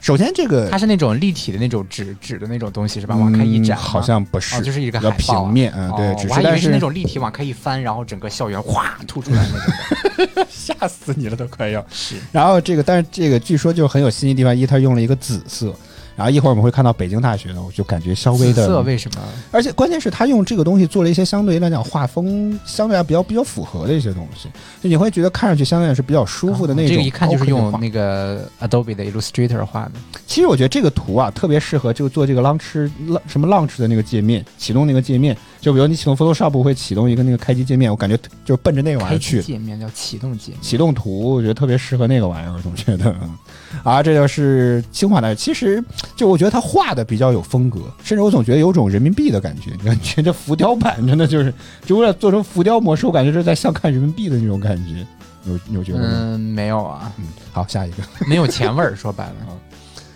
[0.00, 3.14] 首先，这个它是那种立体的那种纸纸的那种东西是吧？
[3.14, 11.84] 往开一展，好像不是，就是一个海报平面，嗯，对，我还以为是那种立体，往开一翻，然后整个校园哗吐出来那种， 吓死你了都快要。
[11.90, 15.74] 是，然后这个，但是这个据说就很有新意地方，一它用了一个紫色。
[16.16, 19.22] 然后一会儿我们会看到北京大学的，我就感觉稍微的色为什么？
[19.50, 24.48] 而且关键是他用这个东西做了一些相对来讲画风相对来比较比较符合的一些东西，
[24.82, 26.90] 就你会觉得看上去相对来是比较舒服的那种。
[26.90, 29.92] 这个一看就是用那个 Adobe 的 Illustrator 画的。
[30.26, 35.36] 其实我觉得这个图啊特别适合就做这个 Launch 浪什么 Launch 的那个界面，启动那个界面。
[35.60, 39.42] 就比如你启动 Photoshop 会启动一个那个开机界面，我感觉就是奔着那个玩意儿去。
[39.42, 40.60] 界面叫启动界面。
[40.62, 43.14] 启动图，我觉得特别适合那个玩意儿，我总觉得。
[43.84, 45.34] 啊，这就是清华的。
[45.34, 45.82] 其实
[46.16, 49.70] 就我觉得他画的比较有风格，甚至我总觉得有种人民币的感觉。
[49.78, 51.52] 你感觉这浮雕版真的就是，
[51.84, 55.06] 就为了做成浮雕模式，我感觉是在像看人民币的那种感觉。
[55.44, 56.08] 有有觉得吗？
[56.10, 57.12] 嗯，没有啊。
[57.18, 59.34] 嗯，好，下一个没有钱味儿，说白了。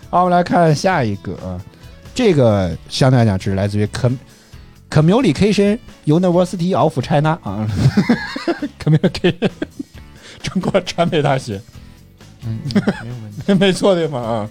[0.09, 1.59] 好，我们来看下一个啊，
[2.13, 4.13] 这个相对来讲只是来自于 Com
[4.89, 7.67] Communication University of China 啊，
[8.83, 9.49] Communication
[10.41, 11.61] 中国传媒大学。
[12.47, 14.19] 嗯，没有问题，没错对吗？
[14.19, 14.49] 啊，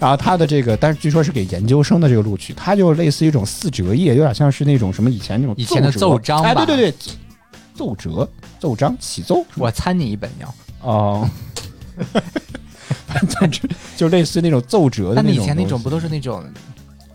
[0.00, 6.48] 然后他的这个，但是据说是给研究生的这个录取，他就类似于一种四折页，有点像是那种什么以前那种以前的奏章吧？
[6.48, 6.94] 哎，对对对，
[7.74, 9.44] 奏折、奏章、起奏。
[9.56, 11.28] 我参你一本要哦，
[13.06, 13.50] 反正
[13.96, 15.42] 就类似那种奏折的那种。
[15.42, 16.42] 以前那种不都是那种？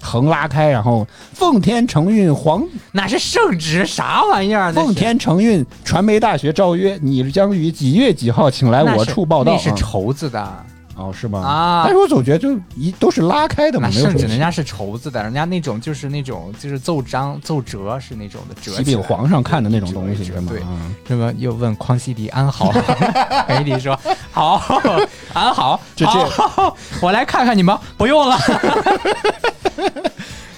[0.04, 4.72] 横拉开，然后奉天承运皇，那是圣旨啥玩意儿？
[4.74, 9.54] 奉天承运传媒大学诏曰：你将于几月几号请来我处报道。
[9.54, 10.66] 那是绸子的
[10.96, 11.40] 哦，是吗？
[11.40, 11.82] 啊！
[11.86, 13.90] 但是我总觉得就一都是拉开的嘛。
[13.90, 20.48] 甚至人家是绸子的，人家那种就是那种就是奏章奏折是那种的折起给皇上看的那种东西，是吗？
[20.50, 20.62] 对。
[21.08, 22.72] 这么又问匡熙帝安好？
[22.72, 24.00] 匡熙帝说
[24.32, 24.62] 好，
[25.34, 25.80] 安好。
[25.96, 26.12] 这这，
[27.02, 28.38] 我来看看你们，不用了。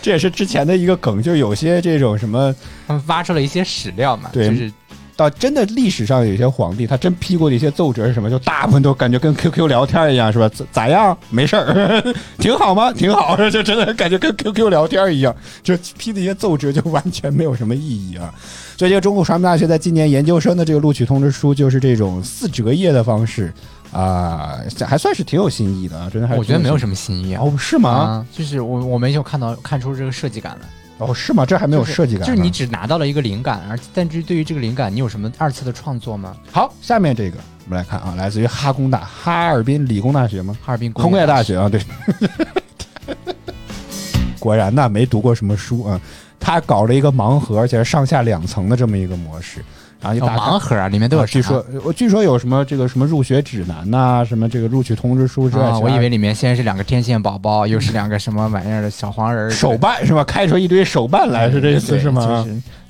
[0.01, 2.53] 这也是之前的一个梗，就有些这种什么，
[2.87, 4.71] 他们挖出了一些史料嘛，对，就是
[5.15, 10.49] 到真的历史上有些皇帝，他真批过的一些奏折是什么，就大部分都感觉跟 QQ 聊天一样，是吧？
[10.49, 11.17] 咋咋样？
[11.29, 12.03] 没事儿，
[12.37, 12.91] 挺好吗？
[12.91, 18.33] 挺好，就真的感觉跟 QQ 聊天一样，就批的一些奏折就完全没有什么意义啊。
[18.77, 23.53] 所以，这个中国传媒大学在今年研究生的这个录取通知书，就是这种四折页的方式。
[23.91, 26.35] 啊，还算是挺有新意的啊，真的还。
[26.35, 27.41] 我觉得没有什么新意啊。
[27.41, 28.27] 哦，是吗？
[28.35, 30.67] 就是我我没有看到看出这个设计感来。
[30.97, 31.45] 哦，是吗？
[31.45, 32.25] 这还没有设计感。
[32.25, 36.35] 就是你只拿到了一个灵感，而但至于对于这个灵感，你有什么二次的创作吗？
[36.51, 40.57] 好，下面这个我们来看啊，来自于哈工大哈尔滨理工大学吗？
[40.63, 41.81] 哈尔滨工业大学啊，对。
[44.39, 45.99] 果然呐，没读过什么书啊。
[46.39, 49.65] 他搞了一个盲盒，而且是上下两层的这么一个模式。
[50.13, 51.25] 然后就打盲盒啊，里面都有。
[51.25, 60.23] 据说，我据说有什么这个什么入学指南呐，什么这个录取通知书之类的，我以为里面先是两个天线宝宝，又是两个什么玩意儿的小黄人手办是吧？
[60.23, 62.45] 开出一堆手办来是这意思是吗？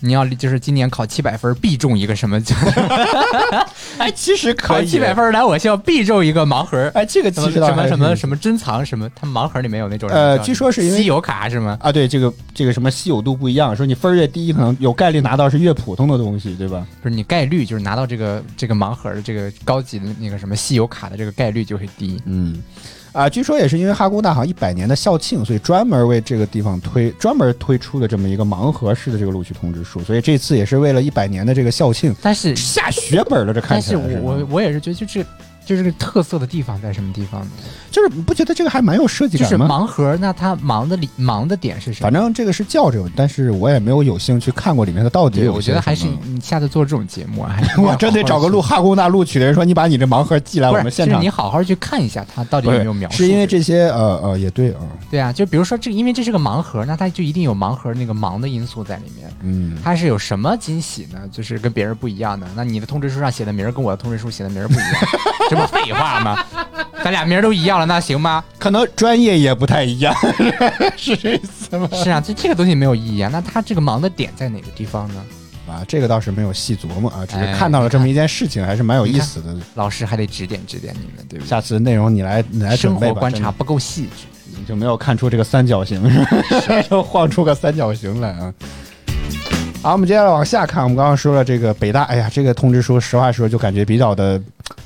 [0.05, 2.39] 你要就是今年考七百分必中一个什么？
[3.97, 6.91] 哎，其实考七百分来我校必中一个盲盒。
[6.93, 9.09] 哎，这个其实什么什么什么珍藏什么？
[9.15, 11.77] 他盲盒里面有那种呃，据说是因为稀有卡是吗？
[11.81, 16.85] 啊，对，这个这个什么稀有度不一样，说你分越低，可能有概率拿到是越普通的东西，对吧？
[17.01, 22.21] 不是你概率就是拿到这个这个盲盒的这个高级的那个什么稀有卡的这个概率就会低。
[22.25, 22.61] 嗯。
[23.15, 34.01] 啊，据说也是因为哈工大好像一百年的校庆，所以专门为这个地方推专门推出的这么一个盲盒式的这个录取通知书，所以这次也是为了一百年的这个校庆，但是下血本了，这看起来。
[34.01, 35.25] 但是我我也是觉得就是。
[35.65, 37.47] 就是个特色的地方在什么地方呢？
[37.91, 39.67] 就是你不觉得这个还蛮有设计感吗？
[39.67, 42.03] 盲盒，那它盲的里盲的点是什么？
[42.03, 45.47] 反正这个是叫着，但是我也没有有幸去看过里面的到底。
[45.47, 53.17] 我觉得还是你下次做这种节目啊， 我真得找个录哈工大录取的人说，你把你这盲盒寄来我们现场，是你好好去看一下，它到底有没有描述？
[53.17, 59.31] 是因为这些呃呃也对啊，对啊，就比如说这，因为这是个盲盒，那它就一定有盲盒那个盲的因素在里面。
[59.41, 61.19] 嗯，它是有什么惊喜呢？
[61.31, 62.45] 就是跟别人不一样的。
[62.55, 64.93] 那你的通知书上写的名跟我的通知书写的名不一样，
[65.55, 66.43] 这不废话吗？
[67.03, 68.43] 咱俩名儿都一样了，那行吗？
[68.59, 70.13] 可能专业也不太一样，
[70.97, 71.87] 是这意思吗？
[71.93, 73.29] 是啊，这这个东西没有意义啊。
[73.31, 75.21] 那他这个忙的点在哪个地方呢？
[75.67, 79.55] 啊，这个倒是没有细琢磨啊，只是看到了这么一件事情，还是蛮有意思的。
[79.75, 81.49] 老师还得指点指点你们，对不对？
[81.49, 84.25] 下次内容你来你来生活观察不够细致，
[84.57, 86.01] 你就没有看出这个三角形，
[86.89, 88.53] 就晃出个三角形来啊。
[89.81, 90.83] 好，我们接下来往下看。
[90.83, 94.41] 我们刚刚说了这个北大，哎呀，这个通知书，实话说就感觉比较的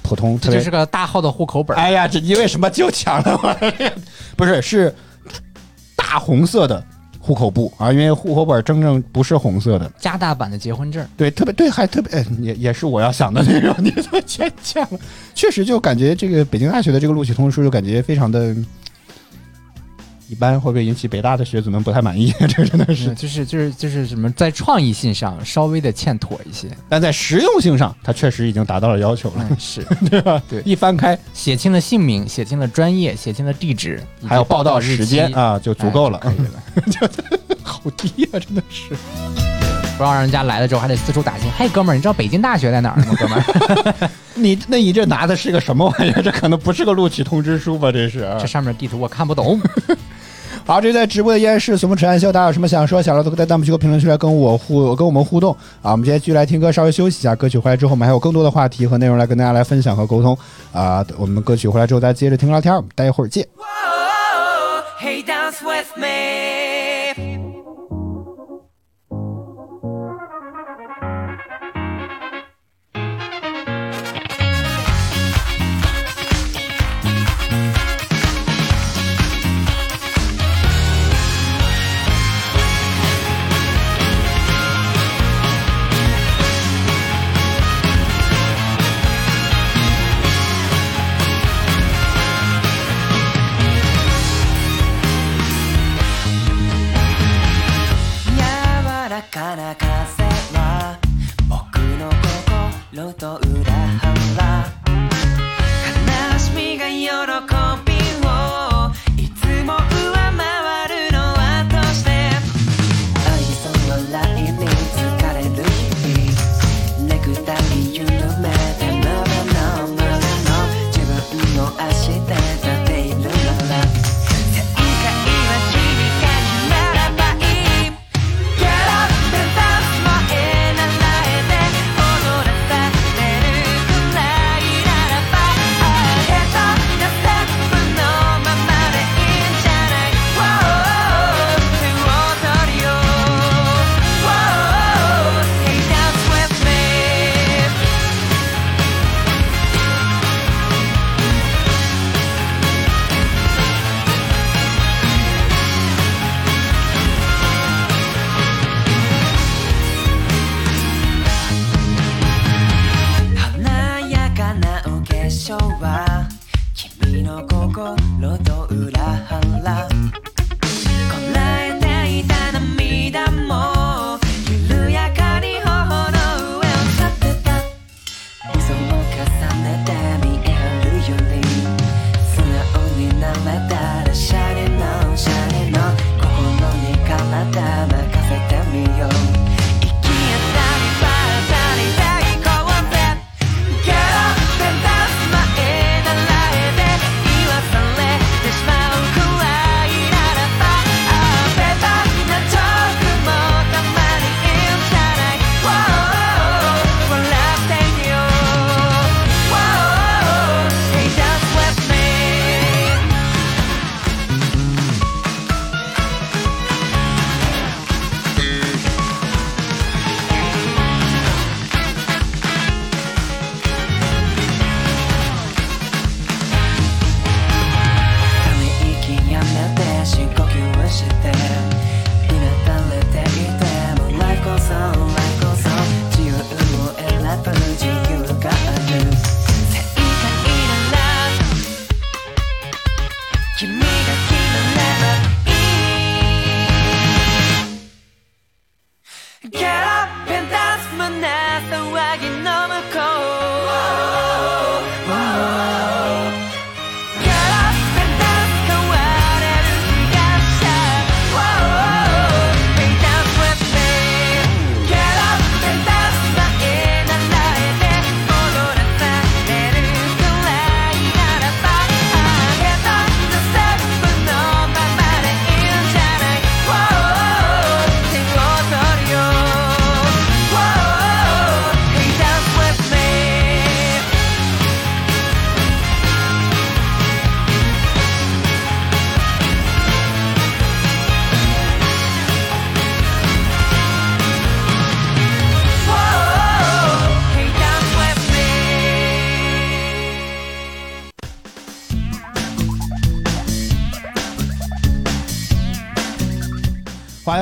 [0.10, 0.39] 普通。
[0.39, 1.78] 这就是个大号的户口本。
[1.78, 3.55] 哎呀，这你为什么就抢了我？
[4.36, 4.95] 不是，是
[5.95, 6.84] 大红色的
[7.20, 9.91] 户口簿啊，因为户口本真正不是红色的。
[9.99, 11.05] 加大版的结婚证。
[11.16, 13.76] 对，特别对，还特别，也也是我要想的那种。
[13.78, 14.99] 你怎么全抢了？
[15.36, 18.55] 确实就感觉这个北京大学的这个录取通知书就感觉非常的。
[20.30, 22.32] 一般会不会引起北大的学子们不太满意？
[22.47, 30.41] 这真的是，就是就是就是什么，在创意性上稍微的欠妥一些，但在实用性上，它确实已经达到了要求了，是 对吧？
[30.47, 36.19] 对，一翻开，写清了姓名，写清了专业，写清了地址，还有报道时间啊，就足够了。
[36.19, 37.11] 可以了，
[37.70, 38.95] 好低啊，真的是，
[39.97, 41.49] 不让人家来了之后还得四处打听。
[41.55, 43.05] 嘿，哥们儿，你知道北京大学在哪儿吗？
[43.22, 46.22] 哥们儿， 你那你这拿的是个什么玩意儿？
[46.24, 47.91] 这可能不是个录取通知书吧？
[47.91, 49.61] 这是，这上面地图我看不懂。
[50.65, 55.51] 好，这在直播的依然是随风扯淡秀，大家有什么想说、想聊都可以在弹幕区和评论区来跟我互跟我们互动
[55.82, 55.91] 啊！
[55.91, 60.38] 我们今天继续来听歌，稍微休息一下，歌曲回来之后，我们还有更多的话题和内容来跟大家来分享和沟通
[60.72, 61.03] 啊！
[61.17, 63.47] 我们歌曲回来之后，大家接着听聊天，我们待会儿见。
[65.01, 65.24] 欢迎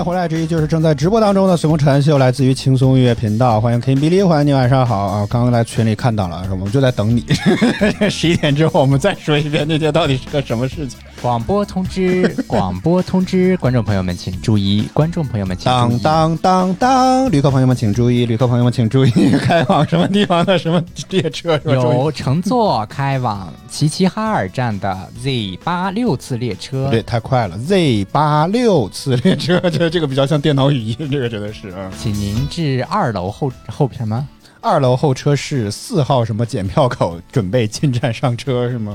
[0.07, 3.59] 回来，之一就是正在直播当中的随风晨秀，来自于轻松音乐频道。
[3.59, 5.27] 欢迎 King Billy，欢迎你，晚上好啊！
[5.29, 7.25] 刚刚在群里看到了，我们就在等你。
[8.09, 10.97] 十一点之后，我们再说一遍那天到底是个什么事情。
[11.21, 15.99] 广播通知， 广播通知，观众朋友们请注意，观众朋友们请注意。
[15.99, 19.11] 当当当当，旅客朋友们请注意，旅客朋友们请注意，
[19.41, 21.59] 开往什么地方的什么列车？
[21.65, 26.87] 有乘坐开往齐齐哈尔站的 Z 八六次列车。
[26.91, 29.59] 对，太快了，Z 八六次列车。
[29.69, 31.91] 这这个比较像电脑语音，这个真的是啊。
[31.97, 34.27] 请您至二楼后后什么？
[34.61, 38.93] 二楼候车室四号什么检票口，准备进站上车是吗？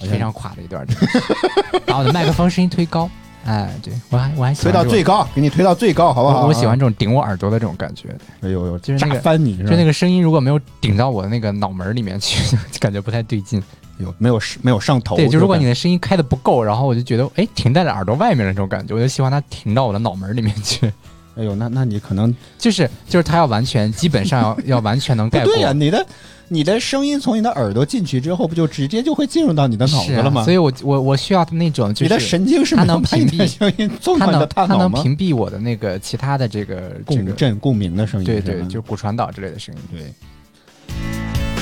[0.00, 0.86] 非常垮的一段，
[1.86, 3.08] 把我的麦克风声音推高。
[3.46, 6.46] 哎，对我还我还推到最高，给你推到最高，好不好？
[6.46, 8.08] 我喜欢这种顶我耳朵的这种感觉。
[8.42, 13.62] 哎呦呦，就是那个翻你，就那个声音如果没有顶到我的那个脑门里面去， 感觉不太对劲。
[13.98, 15.16] 有没有没有上头？
[15.16, 20.86] 对，就如果你的声音开的不够，然后我就觉得哎，停在了耳朵外面的这种感觉，我就希望它停到我的脑门里面去。
[21.36, 25.52] 哎呦，那那你可能就是就是它要完全基本上要 要完全能盖过。
[25.52, 26.06] 对呀，你的
[26.52, 30.42] 你的声音从你的耳朵进去之后，不就直接就会进入到你的脑子了吗？
[30.42, 33.88] 所以我我我需要那种就是你的神经是它能屏蔽声音，
[34.18, 38.26] 它能它能屏蔽我的那个其他的这个共振共鸣的声音。
[38.26, 39.80] 对对，就骨传导之类的声音。
[39.92, 40.12] 对。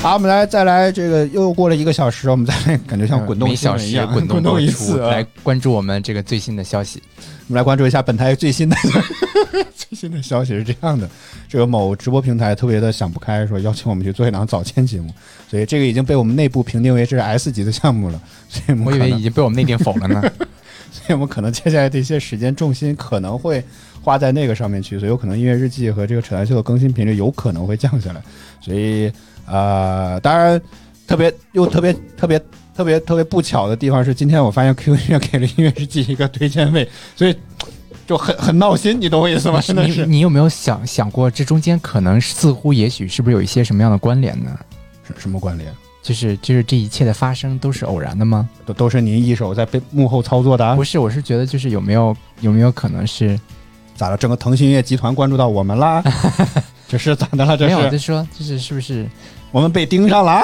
[0.01, 7.03] 好，我们来再来这个又过了一个小时，我们再来感觉像滚动一小时滚动 一次，来关注我们这个最新的消息。
[7.17, 8.77] 我们来关注一下本台最新的
[9.75, 11.09] 最新的消息是这样的：
[11.49, 15.13] 这个某直播平台特别的想不开，说邀请我们去做一档早间节目，
[15.49, 18.21] 所以这个已经被我们内部评定为这是 S 级的项目了。
[18.47, 20.21] 所以我以为已经被我们内定否了呢。
[20.91, 23.61] 所以我们可能接下来的一些时间重心可能会
[24.01, 28.21] 花在那个上面去，所以有可能音乐日记和这个扯淡秀的更新频率有可能会降下来。
[28.61, 29.11] 所以。
[29.49, 30.61] 呃，当然，
[31.07, 32.39] 特别又特别特别
[32.75, 37.35] 特别特别不巧的地方是，今天我发现 QQ 音乐给了音乐日记一个推荐位，所以
[38.07, 39.59] 就很很闹心，你懂我意思吗？
[39.61, 40.05] 真的是。
[40.05, 44.57] 你有没有想想过，这中间可能似乎也许是不是有一些什么样的关联呢？
[45.03, 45.71] 什什么关联？
[46.01, 48.47] 就是就是这一切的发生都是偶然的吗？
[48.65, 50.75] 都都是您一手在背幕后操作的？
[50.75, 53.39] 不是，我是觉得就是有没有有没有可能是
[53.95, 54.15] 咋了？
[54.15, 56.01] 整个腾讯音乐集团关注到我们啦？
[56.87, 57.57] 这是咋的了？
[57.57, 59.05] 这是没有，就说就是是不是？
[59.51, 60.41] 我们被盯上了，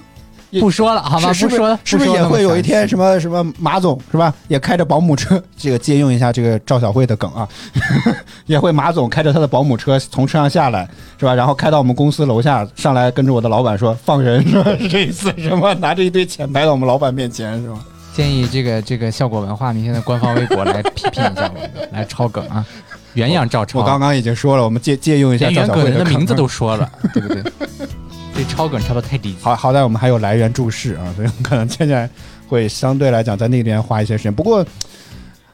[0.58, 1.28] 不说了，好吗？
[1.28, 4.32] 不说，是不是也会有一天什么什么马总是吧？
[4.48, 7.46] 也开着保姆车， 这个借用一下这个赵小慧的梗啊，
[8.46, 10.88] 也会马总开着他的保姆车从车上下来
[11.18, 11.34] 是吧？
[11.34, 14.70] 然后开到我们公司楼下上来，跟着我的老板说放人是吧？
[14.78, 15.74] 是这意思是吗？
[15.74, 17.78] 拿着一堆钱摆到我们老板面前是吧？
[18.14, 22.64] 建议这个这个效果文化明天的官方微博来批评一下我们，来抄梗啊，
[23.14, 23.78] 原样照抄。
[23.78, 27.42] 我刚刚已经说了，我们借借用一下赵小慧的名字都说了，对不对？
[28.38, 32.08] 这抄梗抄的太低级，好好在我们还有来源注释啊，所以可能现在
[32.46, 34.32] 会相对来讲在那边花一些时间。
[34.32, 34.64] 不过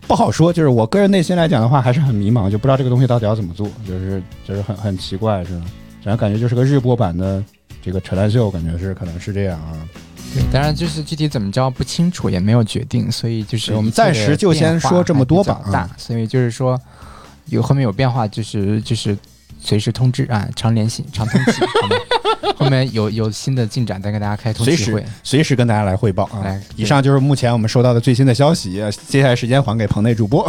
[0.06, 5.64] 不好说，就是我个人内心来讲的话，还是很迷茫，就不知道这个东西到底要怎么做，就是就是很很奇怪，是吧？
[6.02, 7.42] 反正感觉就是个日播版的
[7.82, 9.72] 这个扯淡秀，感觉是可能是这样啊。
[10.34, 15.62] 对，当然就是具体怎么着不清楚，也没有决定，所以就是我们暂时就先说这么多吧。
[15.72, 16.78] 大，所以就是说
[17.46, 19.16] 有后面有变化，就是就是。
[19.64, 21.62] 随时通知啊，常联系，常通气。
[22.56, 26.42] 后面有有新的进展，再跟大家开通气会，随时跟大家来汇报啊。
[26.44, 30.44] 来，以上就是目前我们收到的最新的消息，接下来时间还给棚内主播。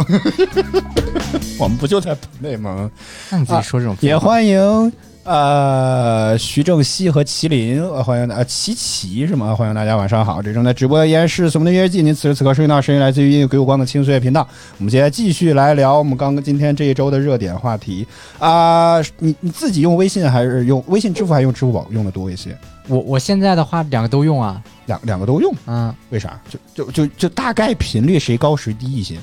[1.58, 2.90] 我们不就在棚内吗？
[3.30, 3.96] 那你自己说这种。
[4.00, 4.92] 也欢迎
[5.26, 9.52] 呃，徐正熙和麒麟，欢迎呃琪琪是吗？
[9.56, 14.46] 欢迎大家晚上好，这正在直播的依然是《我们的音乐季》，您此时此刻收听到声音来自于音乐给我光的轻岁月频道。
[14.78, 18.06] 我们接下来继续来聊我们刚刚今天这一周的热点话题
[18.38, 22.56] 啊，你你自己用微信还是用微信支付还是用支付宝用的多一些？
[22.86, 26.40] 我我现在的话两个都用啊，两两个都用，嗯，为啥？
[26.48, 29.16] 就就就就大概频率谁高谁低一些？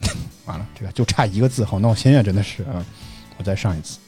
[0.46, 2.22] 完了，这个就差一个字，好闹心啊！
[2.22, 2.82] 真的是啊，
[3.36, 3.98] 我再上一次。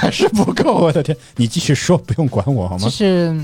[0.00, 1.16] 还 是不够， 我的天！
[1.36, 2.84] 你继续说，不用管我好吗？
[2.84, 3.40] 就是，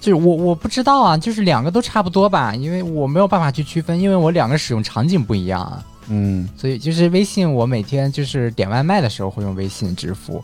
[0.00, 5.84] 就是我我不知道啊，就是两个都差不多吧，因为我没有办法去区分，因为我两个使用场景不一样啊。
[6.08, 10.42] 嗯，所以就是微信，我每天就是点外卖的时候会用微信支付，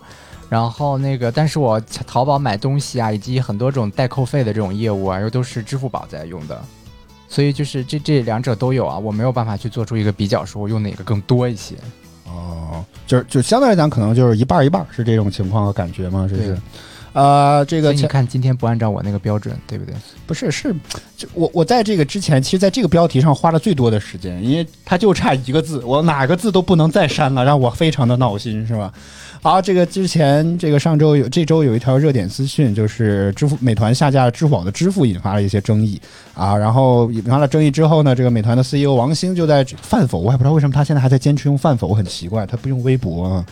[0.51, 6.63] 然后那个，但是我淘宝买东西啊，以及很多种代扣费的这种业务啊，又都是支付宝在用的，
[7.29, 11.75] 所以就是这这两者都有啊，我没有办法去做出一个比较，说我用哪个更多一些。
[12.25, 16.27] 哦，就是就相对来讲，可能就是一半一半，是这种情况和感觉吗？
[16.29, 16.59] 这是，
[17.13, 19.95] 呃，这个你看今天不按照我那个标准，对不对？
[20.27, 20.75] 不是，是
[21.17, 28.93] 就我我在这个之前，其实在这个标题上花了最多的时间，因为它就差一个字，我哪个字都不能再删了，让我非常的闹心，是吧？
[29.45, 36.01] 好，这个之前这个上周有这周有一条热点资讯，就是支付美团下架支付宝的支付，引发了一些争议
[36.33, 36.57] 啊。
[36.57, 43.45] 然后引发了争议之后呢，这个美团的 CEO 王兴就在饭否，我也不知道为什么他现在还在坚持用饭否，我很奇怪，他不用微博啊。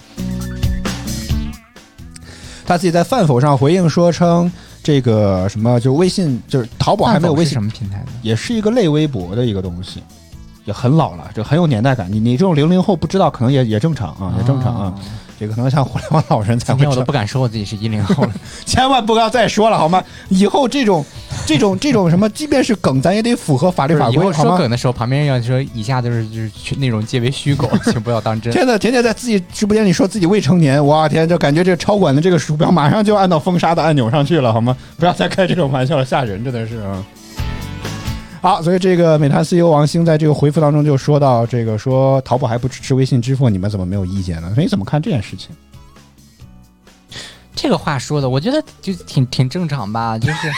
[2.65, 4.51] 他自己在饭否上回应说称，
[4.83, 10.03] 这个什么就微信就是淘宝还没有微信什么平台的，也是一个类微博的一个东西，
[10.65, 12.11] 也很老了，就很有年代感。
[12.11, 14.95] 你你这种零零后不知道，可能也也正常啊，也正常啊。
[15.47, 16.87] 这可能像互联网老人才会。
[16.87, 18.33] 我都不敢说我自己是一零后了，
[18.65, 20.03] 千万不要再说了好吗？
[20.29, 21.05] 以后这种、
[21.47, 24.51] 这种、这种什么，即便是梗，咱也得符合法律法规，好吗？
[24.51, 28.53] 说梗的时候，旁边人要说以下就是就是内容皆为虚构， 请不要当真。
[28.53, 34.77] 天呐，天天在自己直播间里说自己未成年，哇天，就感觉这超管的这个鼠标马上就按到封杀的按钮上去了，好吗？
[34.97, 37.03] 不要再开这种玩笑了，吓人，真的是啊。
[38.43, 44.51] 好，所以这个美团 CEO 王兴在这个回复当中就说到，这个说淘宝还不支持微信支付，你们怎么没有意见呢？
[44.53, 45.51] 所以你怎么看这件事情？
[47.55, 50.51] 这个话说的，我觉得就挺挺正常吧，就是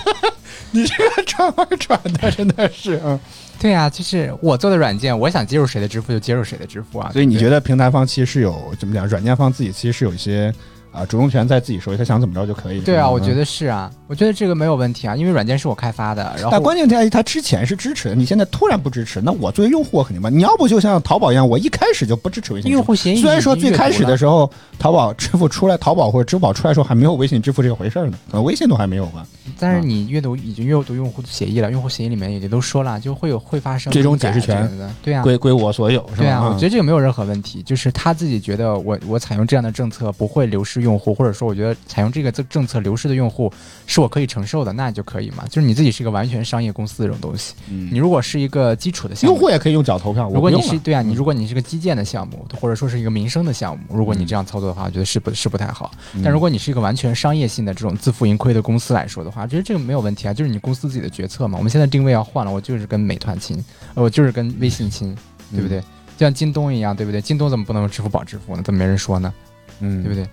[0.72, 3.20] 你这个转弯转的真的是，嗯，
[3.58, 7.10] 对啊，就是我做的软件，我想接入谁的支付就接入谁的支付啊。
[7.12, 10.50] 所以你觉得平台方其实是有怎么讲，软件方自己其实是有一些。
[10.92, 12.80] 啊，主动权在自己手里，他想怎么着就可以。
[12.80, 16.34] 对啊，我觉得是啊，我觉得这个没有问题啊，因为软件是我开发的。
[16.34, 20.28] 然后，但关键在于它之前是支持的，你现在突然不支持，那我作为用户我肯定吧。
[20.28, 22.72] 你要不就像淘宝一样，我一开始就不支持微信。
[22.72, 24.50] 用户协议虽然说最开始的时候，
[24.80, 29.24] 淘宝支付出来，淘宝或者支付宝出来的时候还没有微信支付这个回事呢，可能微信都还没有吧。
[29.60, 34.68] 但是你阅读已经阅读用户协议了，用户协议里面也都说了，就会有会发生最终解释权，
[35.04, 36.22] 对啊，归归我所有，是吧？
[36.22, 41.60] 对啊，我觉得这个没有任何问题，就是他自己觉得我我采用这样的政策不会流失用户，或者说我。
[41.60, 43.52] 觉得采用这个政政策流失的用户
[43.90, 45.44] 是我可以承受的，那就可以嘛？
[45.48, 47.54] 就是你自己是一个完全商业公司这种东西，
[47.90, 50.30] 你如果是一个基础的项目，用户也可以用脚投票。
[50.30, 55.90] 如果你是对啊，你如果你是个基建的项目，或者说是一个民生的项目，如果你这样操作的话，我觉得是不是不太好。
[56.22, 61.58] 但如果你是一个完全商业性的这种自负盈亏的公司来说的话，我觉得这个没有问题啊，就是你公司自己的决策嘛。
[61.58, 63.62] 我们现在定位要换了，我就是跟美团亲，
[63.94, 65.16] 我就是跟微信亲，
[65.50, 65.80] 对不对？
[66.16, 67.20] 就像京东一样，对不对？
[67.20, 68.62] 京东怎么不能用支付宝支付呢？
[68.62, 69.32] 怎么没人说呢？
[69.80, 70.28] 嗯，对不对？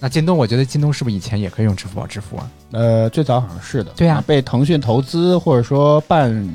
[0.00, 2.50] 那京东，我觉得京东是不是以前也可以用支付宝支付啊？
[2.72, 3.90] 呃，最早好像是的。
[3.96, 6.48] 对呀，被腾讯投资或者说办。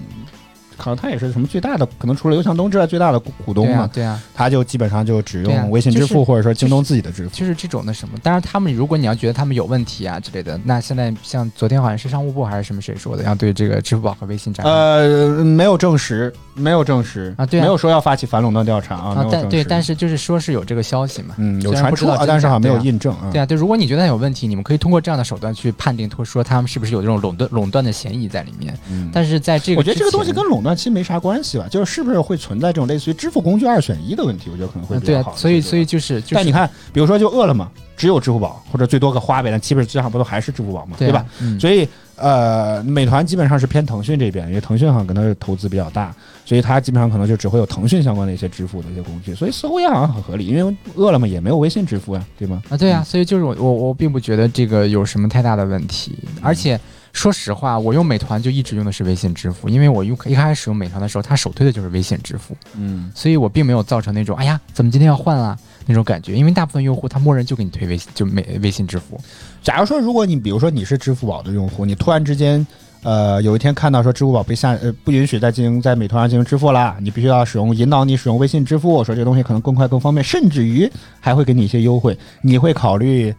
[0.78, 3.90] 可能他也是什么最大的，可能除了刘强东之外最大的股东嘛？
[3.94, 8.18] 对啊，他就基本上就只用微信支付或者说京东自己的支付，就是这种的什么。
[8.22, 19.28] 当然，他们如果你要觉得他们有问题啊之类的，那现在像昨天好像是商务部还是什么谁说的，要对这个支付宝和微信展呃，没有证实，没有证实啊，对，没有说要发起反垄断调查啊。
[19.32, 23.30] 但对，但是就是说是有这个消息嘛，嗯，有传出，但是好像没有印证啊。
[23.32, 28.78] 对啊，对，如果你觉得有问题，你们可以通过这样的手段去判定，或说他们是不是有这种垄断垄断的嫌疑在里面。
[28.90, 31.58] 嗯，但是在这个我觉得这个东西跟垄断其实没啥关系。
[31.58, 31.68] 吧？
[31.70, 34.50] 就是是不是会存在这种类似于支付工具二选一的问题？
[34.50, 35.36] 我觉得可能会比较好。
[35.36, 41.26] 所以，所以就是，但你看，比如说就饿了么，只有支付宝或者最多个花呗，但基本上不都还是支付宝嘛，对吧？
[41.60, 46.14] 所以，呃，美团基本上是偏腾讯这边，因为腾讯好像可能投资比较大，
[46.46, 49.36] 所以它基本上可能就只会有腾讯相关的一些支付的一些工具。
[49.36, 52.62] 所以似乎也好像很合理，因为饿了么也没有微信支付呀，对吗？
[52.70, 56.80] 啊，对呀，所以就是我我我并不觉得这个有什么太大的问题，而且。
[57.14, 69.18] 说实话，我用美团就一直用的是微信支付，因为我用一开始用美团的时候，它首推的就是微信支付，嗯，所以我并没有造成那种哎呀，怎么今天要换啊那种感觉，因为大部分用户他默认就给你推微信，就美微信支付。
[69.62, 72.66] 假如说，如果你比如说你是支付宝的用户，你突然之间
[73.04, 83.34] 呃，有一天看到说支付宝被下呃不允许再进行在美团上进行支付了，你必须要使用引导你使用微信支付，说这个东西可能更快更方便，甚至于还会给你一些优惠，你会考虑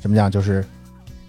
[0.00, 0.28] 怎么讲？
[0.28, 0.64] 就是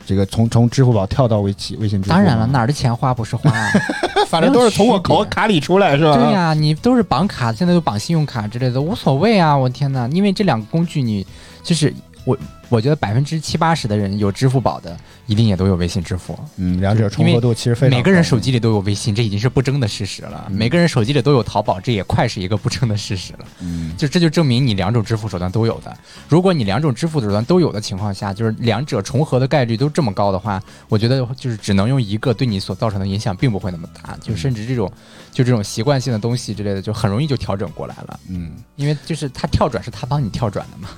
[0.05, 2.09] 这个从从支付宝跳到微信微信支付？
[2.09, 3.51] 当然了，哪儿的钱花不是花，
[4.27, 6.15] 反正都是从我口卡里出来是吧？
[6.15, 9.55] 对呀，你都是绑卡，现在都绑信用卡之类的，无所谓啊！
[9.55, 11.25] 我天哪，因为这两个工具你
[11.63, 11.93] 就是
[12.25, 12.37] 我。
[12.73, 14.97] 我觉得百分之七八十的人有支付宝的，
[15.27, 16.35] 一定也都有微信支付。
[16.55, 17.95] 嗯，两者重合度其实非常。
[17.95, 20.47] 每个人手机里都有微信，这已经是不争的事实了。
[20.49, 23.39] 每个人手机里都有淘宝，这也快是一个不争的事实了。
[23.59, 25.95] 嗯，就这就证明你两种支付手段都有的。
[26.27, 30.59] 如果你两种支付手段都有的情况下，就是两者重合的概率都这么高的话，
[30.89, 34.17] 我觉得就是只能用一个，对你所造成的影响并不会那么大。
[34.19, 34.91] 就甚至这种
[35.33, 38.19] 就这种习惯性的东西之类的，就很容易就调整过来了。
[38.29, 40.89] 嗯，因为就是它跳转是它帮你跳转的嘛，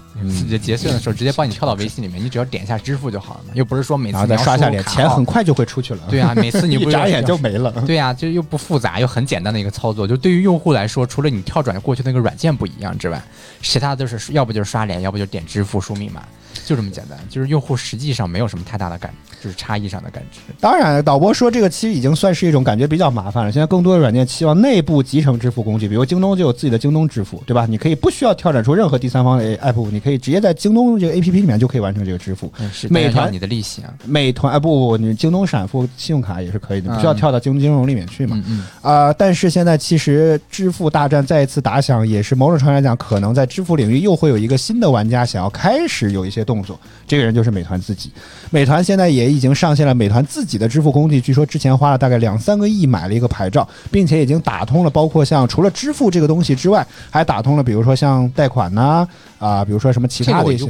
[0.48, 1.66] 结结算的时候直接帮你跳。
[1.66, 6.02] 到微信里面，你只要点一下支付就好了嘛，又不是说每次再刷下脸，钱很快就会出去了。
[6.10, 7.72] 对啊， 每次你一眨眼就没了。
[7.88, 10.08] 对啊，就又不复杂，又很简单的一个操作。
[10.08, 13.20] 就对于用户来说，除了你跳转过去那个软件不一样之外，
[13.64, 16.24] 其他都是要不就是刷脸，要不就点支付输密码。
[16.66, 19.14] 就这么简单，就是用户实际上没有什么太大的感，
[19.44, 20.40] 就是差异上的感知。
[20.60, 23.52] 当然，导播说这个其实已经算是一种感觉比较麻烦了。
[23.52, 27.68] 现在更多的软件期望内部集成支付工具，比如京东就有自己的京东支付，对吧？
[27.70, 32.52] 你可以不需要跳转出任何第三方的 app，你可以直接在京东这个 app 里面就可以完成这个支付。
[32.74, 33.94] 是美团你的利息啊？
[34.06, 38.42] 美团啊不不不，你京东闪付信用卡也是可以的，不需要跳到京东金融里面去嘛？
[38.82, 46.80] 啊，但是现在其实支付大战再一次打响，也是某种程度来讲，可能在支付领域又会有一个新的玩家想要开始有一些动作。
[47.08, 47.36] 这个人。
[47.36, 48.10] 就是美团自己，
[48.50, 51.20] 美团现在也已经上线了美团自己的支付工具。
[51.20, 59.08] 据说之前花了大概两三个亿买了一个牌照，并且已经打通了，包括像除了支付这个东西之外，还打通了，比如说像贷款呐
[59.40, 60.68] 啊，比如说什么其他的一些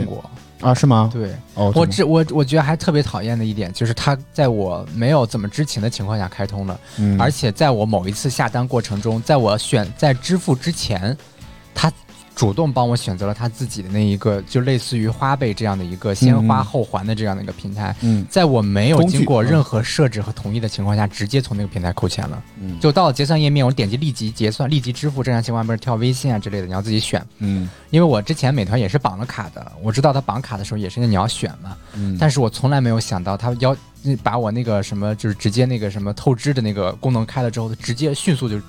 [0.61, 1.09] 啊，是吗？
[1.13, 6.79] 对，我这我我觉得还特别讨厌的一点就是，他在我没有怎么知情的情况下开通了，
[7.19, 11.15] 而且在我某一次下单过程中，在我选在支付之前，
[11.73, 11.91] 他。
[12.35, 17.95] 主动帮我选择了他自己的那一个，就类似于花呗这样的一个先花后还的这样的一个平台。
[18.01, 22.43] 嗯，在我没有经过任何设置和同意的情况下，直接从那个平台扣钱了。
[22.59, 27.25] 嗯，就到了结算页面，我点击立即结算、立即支付，正常情况下不是跳微信啊之类的，你要自己选。
[27.39, 31.77] 嗯，因为我之前美团也是绑了卡的，我知道他绑卡的时候也是你要选嘛。
[31.93, 33.73] 嗯，但是我从来没有想到他要
[34.21, 38.59] 把我那个什么，就是直接那个什么透支的那个功能开了之后，直接迅速就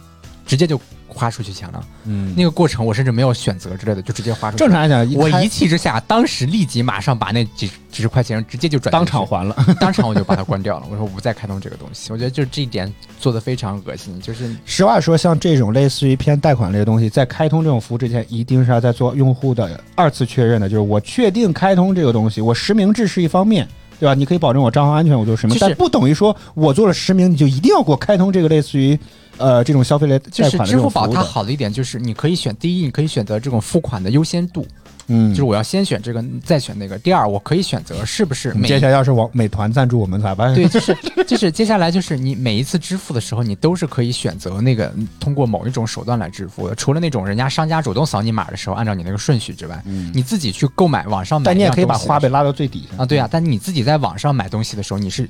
[0.46, 0.80] 直接就。
[1.16, 4.62] 花出去钱了，嗯，那个过程我甚至没有选择之类的，就直接花出去。
[4.62, 10.86] 正常来讲，我一气之下，当时立即马上把那几几十块钱直接就转当场还了， 当场我就把它关掉了。
[10.90, 12.12] 我说我不再开通这个东西。
[12.12, 14.20] 我觉得就是这一点做的非常恶心。
[14.20, 20.68] 就是实话说，像这种类似于偏贷款类的东西，在开通这种服务之前，一定是要在做用户的二次确认的。
[20.68, 23.66] 就是我确定开通这个东西，我实名制是一方面，
[23.98, 24.14] 对吧？
[24.14, 28.98] 你可以保证我账号安全，我就实名，但不等于说我做了实名，你就一定要给我开通这个类似于。
[29.38, 34.66] 呃，这种消费类就是支付宝，它好的一点就是你可以选第一，你可以选择这种付款的优先度。
[35.08, 36.98] 嗯，就是我要先选这个，再选那个。
[36.98, 38.52] 第二，我可以选择是不是。
[38.62, 40.54] 接下来要是往美团赞助我们咋办？
[40.54, 40.96] 对，就 是
[41.26, 46.74] 就是接下来就是你每一次支付的时候，你都是可以选择那个通过某一种手段来支付的。
[46.74, 53.06] 除了那种人家商家主动扫你码的时候，按照你那个顺序之外，你自己去购买网上买，但你也可以把花呗拉到最底下啊。
[53.06, 55.28] 对啊，但你自己在网上买东西的时候，你是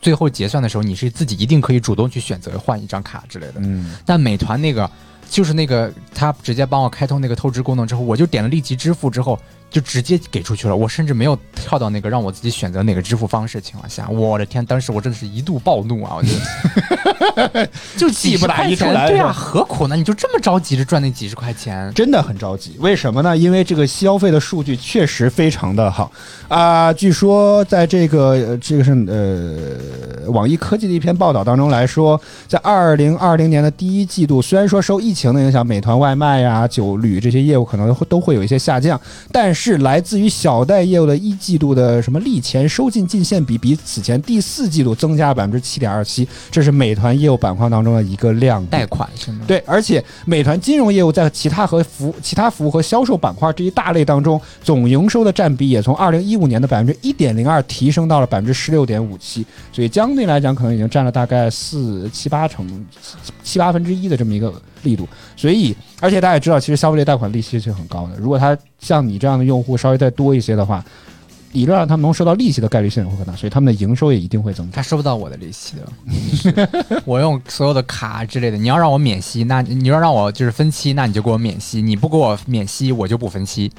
[0.00, 3.54] 最后结算的时候，你是自己一定可以主动去选择换一张卡之类的。
[3.56, 4.88] 嗯，但美团那个
[5.28, 9.38] 就是那个他直接帮我开通那个透支功能之后，我就点了立即支付之后。
[9.68, 16.14] 就直接给出去了，我甚至没有跳到那个让我自己选择哪个支付方式的情况下，我的天，当时我真的是一度暴怒啊！
[16.16, 16.30] 我觉
[17.52, 19.96] 得 就几十块钱，对啊，何苦呢？
[19.96, 21.92] 你就这么着急着赚那几十块钱？
[21.94, 23.36] 真的很着急，为什么呢？
[23.36, 26.12] 因为这个消费的数据确实非常的好
[26.48, 26.92] 啊！
[26.92, 39.00] 据说在这个这个是呃网易科技的一篇报道当中来说，在二零二零年的第一季度，虽然说受疫情的影响，美团外卖呀、酒旅这些业务可能会都会有一些下降，
[39.32, 48.80] 但是来自于小贷业务的一季度的什么利钱收进进线比比此前第四季度增加百分之七点二七，这是美团业务板块当中的一个亮点。
[48.82, 49.40] 贷款是吗？
[49.46, 62.86] 对，而且美团金融业务在其他和服其他服务和销售板块这一大类当中，总营收的占比也从二零一五年的百分之一点零二提升到了百分之十六点五七，所以相对来讲，可能已经占了大概四七八成
[63.42, 64.52] 七八分之一的这么一个
[64.82, 65.08] 力度。
[65.36, 68.16] 所以，而且大家也知道，其实消费类贷款利息是很高的。
[68.18, 70.84] 如果他像你这样的用户稍微再多一些的话，
[71.56, 76.68] 理论上他们能收到利息的概率性会很大，所以他们的营收也一定会增加他收不到我的利息的，
[77.06, 78.58] 我用所有的卡之类的。
[78.58, 83.72] 你要让我免息，那你要让我就是分期，那你就给我免息；你不给我免息，我就不分期。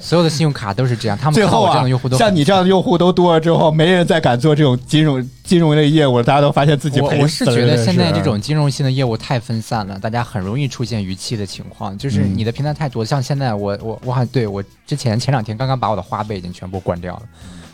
[0.00, 1.84] 所有的信用卡都是这样，他们最后啊，
[2.16, 13.04] 像你这样的用户都多了之后，没人再敢做这种金融金融类业务了，大家都发现自己我我是觉得现在这种金融性的业务太分散了，大家很容易出现逾期的情况，就是你的平台太多。
[13.04, 17.22] 像现在我我我好像对我之前前两天刚刚把我的花呗已经全部关掉了。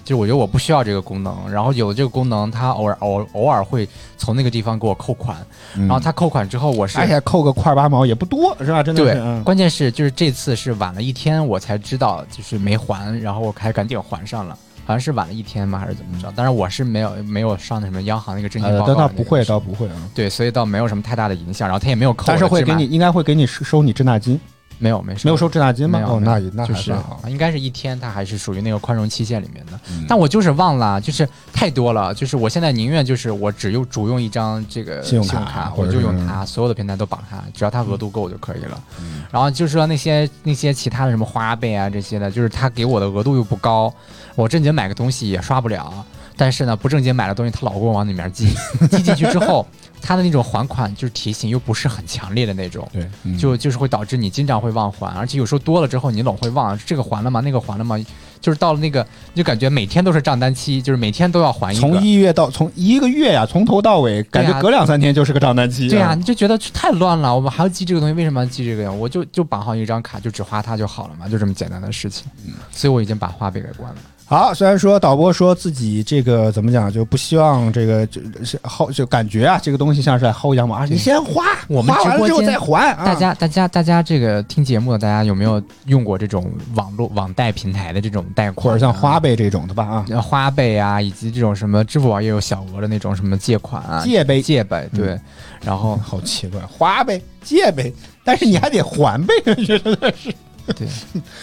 [0.05, 3.89] 就我觉得我不需要这个功能，然后有了这个功能，它偶尔偶偶尔会
[4.19, 5.35] 从那个地方给我扣款，
[5.75, 8.83] 然后它扣款之后，我是而且扣个块八毛也不多，是吧？
[8.83, 15.79] 真的对，关键是就是这次是晚了一天，我才知道就是没还，然后我还赶紧还上了，好像是晚了一天吗？
[15.79, 16.31] 还是怎么着？
[16.37, 19.97] 但是我是没有没有上那什么央行那个征信报告，倒不会，倒不会啊。
[20.15, 24.39] 对，所以倒没有什么太大的影响，然后他也没有扣，但是会给你应该会给你收你滞纳金。
[24.79, 26.01] 没有，没没有收滞纳金吗？
[26.07, 29.79] 哦，那也那还算好，应该是一天，它还是属于那个宽容期限里面的。
[30.09, 38.83] 但我就是忘了，就是太多了，就是我现在宁愿就是我只用主用一张这个信用卡，我就用它，所有的平台都绑它，只要它额度够就可以了。
[39.31, 43.93] 然后就是说那些那些其他的什么花呗啊这些的，就是他给我的额度又不高，
[44.35, 46.05] 我正经买个东西也刷不了。
[46.37, 48.53] 但是呢，不正经买的东西，他老给我往里面寄，
[48.91, 49.65] 寄进去之后，
[50.07, 53.09] 他的那种还款就是提醒又不是很强烈的那种，对，
[53.39, 57.41] 就就是会导致你经常会忘还，而且有时候多了之后，你总会忘这个还了吗？
[57.41, 57.99] 那个还了吗？
[58.39, 61.81] 就是到了那个，就感觉每天都是账单期，就是每天都要还一个。
[61.81, 65.89] 从一月到从一个月呀，从头到尾，感觉隔两三天就是个账单期。
[65.89, 68.93] 对呀，你就觉得太乱了，我们还要记这个东西，为什么要记这个呀？
[68.93, 72.27] 我就就绑好一张卡，就只花它就好了嘛，就这么简单的事情。
[72.47, 73.97] 嗯，所以我已经把花呗给关了。
[74.27, 80.85] 好，虽然说导播说自己这个怎么讲，就不希望这个就是薅，就感觉啊，这个东西像是在薅羊毛。
[80.87, 82.95] 你先花，我们花完之后再还。
[83.05, 90.03] 大家，大家，大家，这个听节目的大家有没有用过这种网络网贷平台的这种贷款，或者像花呗这种的吧？
[90.11, 95.21] 啊，花呗啊，以及这种什么支付宝也有小额的那种什么借款啊，借呗，借呗，对。
[95.63, 97.93] 然后好奇怪，花呗、借呗，
[98.25, 99.35] 但是你还得还呗，
[99.65, 100.33] 真的是。
[100.77, 100.89] 对，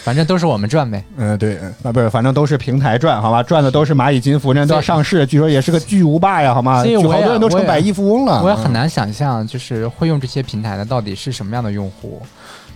[0.02, 1.04] 反正都是我们赚呗。
[1.16, 3.42] 嗯，对，啊，不是，反正都是平台赚，好吧？
[3.42, 6.82] 赚的都是蚂蚁金服，那都要上市，据说也是个巨无霸呀，好吗？
[6.82, 8.42] 所以好多人都成百亿富翁了。
[8.42, 12.20] 我也很难想象，就是会用这些平台的到底是什么样的用户。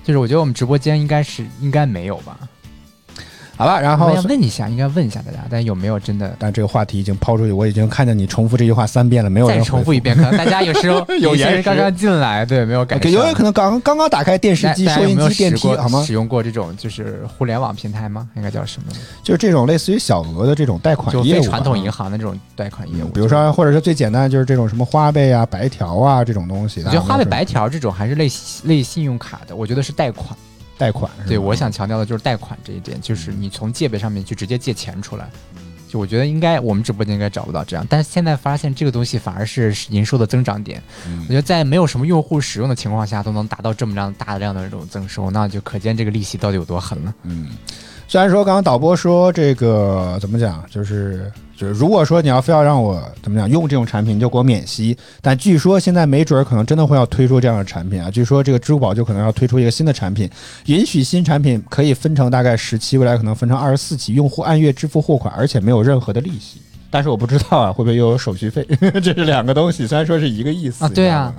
[0.04, 2.38] 就是我觉得我们直播间应该是应该没有吧。
[3.56, 6.36] 好了，然后要问一下，应该问一下大家，但有没有真的？
[6.38, 10.14] 但这个话题已经抛出去，我已经看见你重复这句话三遍了，没有人再重复一遍。
[10.14, 13.10] 可能大家有时候 有些人刚刚进来，对，没有感觉。
[13.10, 16.02] 有可能刚刚刚打开电视机、收音机、电梯，好吗？
[16.06, 18.28] 使用过这种就是互联网平台吗？
[18.36, 18.92] 应该叫什么？
[19.22, 23.08] 就是这种类似于小额的这种贷款业务，传统银行的这种贷款业务。
[23.08, 26.82] 比如说，或者是最简单的，就是这种什么花呗啊、白条啊这种东西。
[26.84, 28.28] 我觉得花呗、白条这种还是类
[28.64, 30.36] 类信用卡的，我觉得是贷款。
[30.78, 35.28] 贷款，对，我想强调的就是贷款这一点，就是你从借呗上面去直接借钱出来，
[35.88, 40.82] 就我觉得应该我们直播间应该找不到这样，但是现在发现这个东西反而是营收的增长点，
[41.22, 47.14] 我觉得在没有什么用户使用的情况下都能达到这么样大量的这种增收，那就可见这个利息到底有多狠了。
[47.22, 47.48] 嗯，
[48.06, 51.32] 虽然说刚刚导播说这个怎么讲，就是。
[51.56, 54.96] 就是如果说你要非要让我怎么讲用这种产品，就给我免息。
[55.22, 58.10] 但据说现在没准儿可能真的会要推出这样的产品啊！
[58.10, 60.28] 据说这个支付宝就可能要推出一个新的产品，
[60.66, 66.60] 允许新产品可以分成大概十期，未来可能分成二十四期，用户按月支付货款，而且没有任何的利息。
[66.90, 68.66] 但是我不知道啊，会不会又有手续费？
[69.02, 71.34] 这是两个东西，虽然说是一个意思 啊，对啊。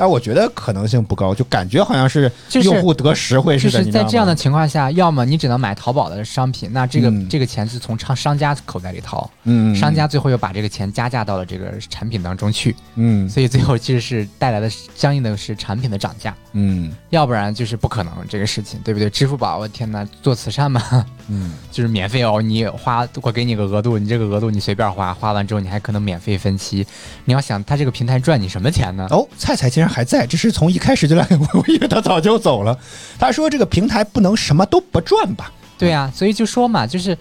[0.00, 2.32] 但我觉得可能性不高，就感觉好像是
[2.62, 3.80] 用户得实惠似的。
[3.80, 19.10] 就是在这样的情况下，要么你只能买淘宝的商品，那这个这个钱是从商商家口袋里掏，嗯，商家最后又把这个钱加价到了这个产品当中去，嗯，所以最后其实是带来的相应的是产品的涨价，嗯，要不然就是不可能这个事情，对不对？
[19.10, 20.82] 支付宝，我天哪，做慈善嘛，
[21.28, 26.86] 嗯， 就是免费哦，你花我给你个额度，你这个额度你随便花，花完之后你还可能免费分期，
[27.26, 29.06] 你要想他这个平台赚你什么钱呢？
[29.10, 29.89] 哦，菜菜竟然。
[29.90, 32.78] 还在，这是从一开始就来， 我以为他早就走了。
[33.18, 35.52] 他说这个平台不能什么都不赚吧？
[35.76, 37.16] 对啊，所以就说嘛，就是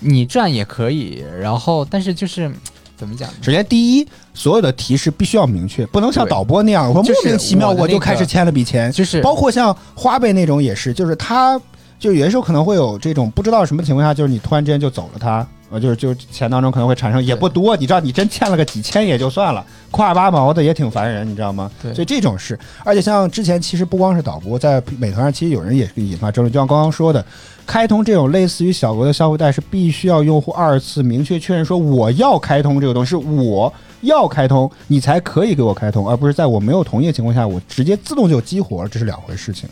[0.00, 2.50] 你赚也可以，然后但是就是
[2.96, 3.28] 怎么讲？
[3.42, 8.90] 首先第一，所有的提示必须要明确，不能像导播那样，我莫名其妙我就开始签了笔钱。
[8.90, 11.60] 就是包括像花呗那种也是，就是他
[11.98, 15.46] 就有些时候可能会有这种不知道什么情况下，就是你突然之间就走了他。
[15.70, 21.70] 呃，就是就是钱当中可能会产生也不多，你知道，你真欠了个几千也就算了，块八毛的也挺烦人，你知道吗？
[21.82, 27.22] 对，所以这种事，而且像之前其实不光是导播，在美团上其实有人也是引发争论，就像刚刚说的，
[27.66, 33.70] 开通这种类似于小额的消费贷是必须要用户二次明确确认说我要开通这个东西，是我
[34.00, 39.68] 要开通，你才可以给我开通，而不是在我没有同意的情况下，我直接自动就激活了，这是两回事情。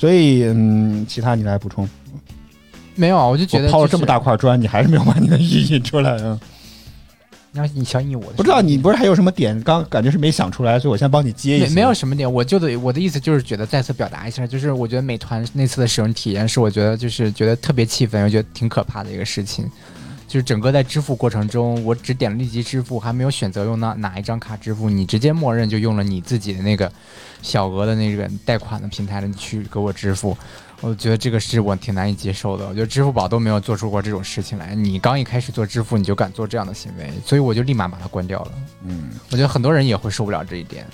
[0.00, 1.86] 所以，嗯，其他你来补充。
[2.94, 6.40] 没有啊，我就觉得抛了这么大块砖，你还是没有把你的意义出来啊。
[7.52, 9.60] 你要你想引我不知道你不是还有什么点？
[9.62, 11.74] 刚感觉是没想出来，所以我先帮你接一下。
[11.74, 19.68] 没有什么点，我就得我的意思就是觉得再次表达一下，就是我觉得美团那次的使用体验是我觉得就是觉得特别气愤，我觉得挺可怕的一个事情。
[20.30, 26.90] 就是整个在支付过程中，我只点了立即支付，还没有选择用哪哪一张卡支付，你直接默认就用了你自己的那个
[27.42, 30.38] 小额的那个贷款的平台的去给我支付。
[30.82, 32.64] 我觉得这个是我挺难以接受的。
[32.68, 34.72] 我觉得支付宝都没有做出过这种事情来。
[34.72, 38.52] 你刚一开始做支付，你就敢做这样的行为，所以我就立马把它关掉了。
[38.84, 40.86] 嗯，我觉得很多人也会受不了这一点。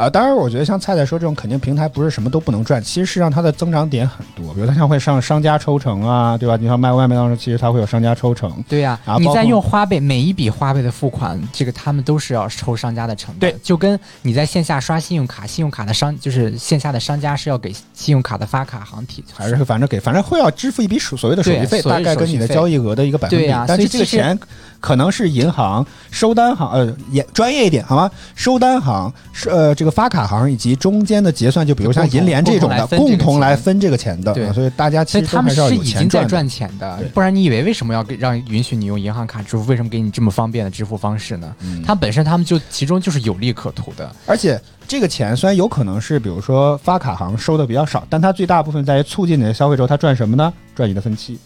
[0.00, 2.82] 啊，当然，我觉得像菜菜说这种，肯定平台不是什么都不能赚。
[2.82, 6.56] 其实实际上它的增长点很多，比如它像会上商家抽成啊，对吧？
[6.56, 8.50] 你像卖外卖当中，其实它会有商家抽成。
[8.66, 13.52] 对呀，你在用花呗，每一笔花呗的付款，这个他们都是要抽商家的成本。
[13.52, 23.46] 对，就跟你在线下刷信用卡，信用卡的商就是线下的商家是要给信用卡的发卡行提，还是反正给，反正会要支付一笔所所谓的手续费，大概跟你的交易额的一个百分比。
[23.68, 24.38] 但是这个钱。
[24.80, 28.10] 可能是银行收单行，呃，也专业一点好吗？
[28.34, 34.32] 收单行是呃，这个发卡行以及中间的结算，就比如像银联这种的，共同来分这个钱的。
[34.32, 39.64] 对，所以大家其实他们是已经在赚钱的，不然你以为为什么要给让允许你用银行卡支付？
[39.64, 41.54] 为什么给你这么方便的支付方式呢？
[41.86, 44.10] 它本身他们就其中就是有利可图的。
[44.26, 50.52] 而且这个钱虽然有可能是比如说发卡行收的比较少，但它最大部分在于促进你的消费之后，它赚什么呢？
[50.74, 51.38] 赚你的分期。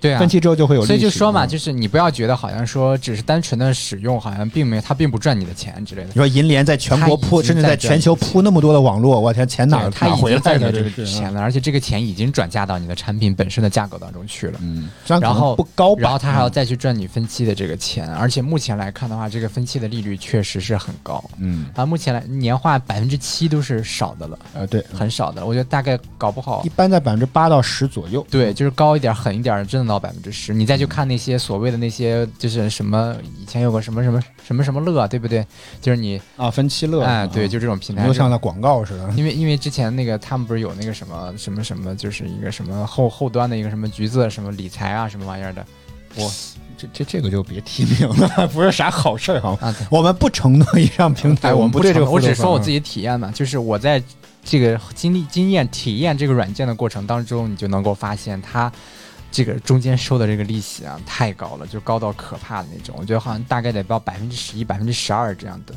[0.00, 6.08] 对啊，分期之后就会有，所以就说嘛，就是你不要觉得好像说只是单纯的使用，好像并没有，它并不赚你的钱之类的。
[6.08, 11.40] 你说银联在全国铺，甚至在全球铺那么多的网络，我天，钱哪儿哪回来的这个钱了？
[11.40, 14.58] 而且这个钱已经转嫁到你的产品本身的价格当中去了。
[14.62, 21.22] 嗯，然后不高，然后他还要再去赚你分期的这个钱，而且目前来看的话，这个分期的利率确实是很高。
[21.38, 24.38] 嗯，啊，目前来年化百分之七都是少的了。
[24.54, 28.26] 呃，对，很少的，我觉得大概搞不好一般在百分之八到十左右。
[28.30, 30.54] 对，就是高一点、狠一点，真的到百分之十。
[30.54, 30.70] 你。
[30.70, 35.44] 再去看那些所谓的那些，就是什么以前有个什么什么什么什么乐，对不对？
[35.80, 39.10] 就是你啊，分期乐，哎，对，就这种平台，就像那广告似的。
[39.16, 45.66] 因为因为之前那个他们不是有那个什么什么什么，就是一个什么后后端的一个什么橘子什么理财啊什么玩意儿的。
[46.14, 46.32] 我
[46.78, 49.74] 这这这个就别提名了， 不是啥好事儿哈。
[49.90, 54.00] 我们不承诺以上平台，我们不对这个，我只说我自己体验嘛，就是我在
[54.44, 58.72] 这个经历经验体验这个软件的过程当中，你就能够发现它。
[59.30, 62.94] 这个中间收的这个利息啊，太高了，就高到可怕的那种。
[62.98, 65.74] 我觉得好像大概得报百分之十一、百分之十二这样的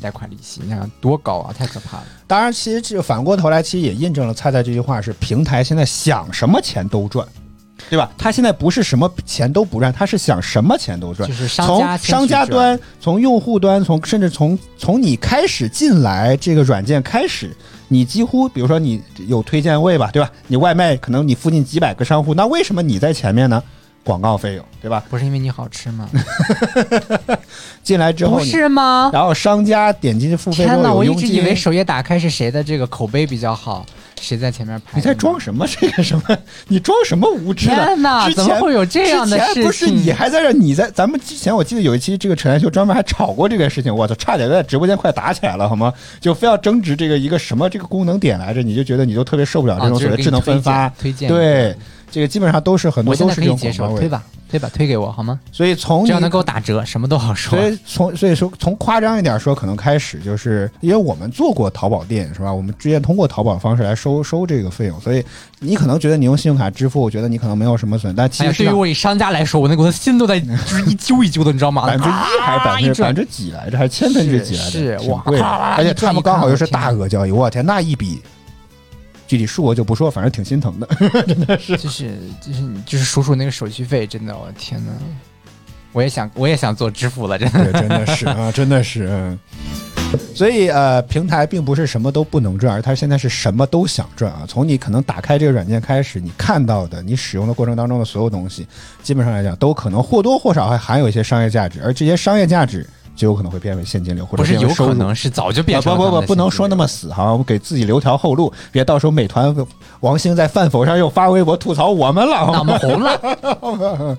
[0.00, 2.04] 贷款利息，你看多高啊，太可怕了。
[2.26, 7.26] 当然，其实这反过头来，其实也印证了菜菜这句话：是平台现在想什么钱都赚，
[7.90, 8.10] 对吧？
[8.16, 11.28] 他现在不是什么钱都不赚，他是想什么钱都赚。
[11.28, 17.54] 就是从商家端、从用户端、从甚至从从你开始进来这个软件开始。
[17.88, 20.30] 你几乎，比如说你有推荐位吧，对吧？
[20.48, 23.62] 你外卖可能你附近几百个商户，那为什么你在前面呢？
[24.02, 25.02] 广告费用，对吧？
[25.08, 26.06] 不是因为你好吃吗？
[27.82, 29.08] 进来之后不是吗？
[29.12, 30.92] 然后商家点击付费天哪！
[30.92, 33.84] 我一直以为首页打开是谁的这个口碑比较好。
[34.24, 34.92] 谁在前面拍？
[34.94, 35.66] 你在装什么？
[35.66, 36.38] 这个什么？
[36.68, 37.66] 你装什么无知？
[37.66, 38.30] 天哪！
[38.30, 39.64] 怎么会有这样的事情？
[39.64, 40.52] 不是你还在这？
[40.52, 43.94] 你在咱们之前，我记得有一期这个陈彦秀专门还吵过这个事情。
[43.94, 45.92] 我操，差点在直播间快打起来了，好吗？
[46.20, 48.62] 就非要争执这个一个什么这个功能点来着？
[48.62, 51.28] 你就觉得你就特别受不了这种所谓智能分发推荐？
[51.28, 51.76] 对，
[52.14, 54.22] 这个基本上都是很多都是这种接受，推吧。
[54.48, 55.40] 推吧，推给我好吗？
[55.50, 57.58] 所以从只要能给我打折，什么都好说。
[57.58, 62.52] 所以从所以说从夸张一点说，可能开始就是因为我们做过淘宝店，是吧？
[62.54, 65.24] 我们之前通过淘宝方式来收收这个费用，所以
[65.58, 71.84] 你可能觉得你用信用卡支付，我觉得你可能没有什么损，但其实对于我以商家来说，我那我的心都在就 是一揪一揪的，你知道吗？
[71.86, 73.76] 百分之一还是百分之百分之几来着？
[73.76, 74.70] 还是千分之几来着？
[74.70, 75.20] 是哇，
[75.76, 78.22] 而且他们刚好又是大额交易，我天，那一笔。
[79.26, 80.86] 具体数额就不说，反正挺心疼的，
[81.26, 81.76] 真的是。
[81.76, 82.10] 就是
[82.40, 84.92] 就是你就是数数那个手续费，真的，我天呐，
[85.92, 89.38] 我也想我也想做支付了，真的真的是啊， 真的是。
[90.32, 94.44] 所以呃，平台并不是什么都不能赚，而它现在是什么都想赚啊。
[94.46, 98.64] 从你可能打开这个软件开始，你看到的，你使用的过程当中的所有东西，
[99.02, 102.86] 基本上来讲都可能或多或少还含有一些商业价值，而这些商业价值。
[103.14, 105.96] 就有可能会变为现金流，或者不是有可能是早就变成。
[105.96, 109.54] 不不不，不能说那么死哈，我们给自己留条后路，别到时候美团
[110.00, 114.18] 王兴在饭否上又发微博吐槽我们了，那我们红了。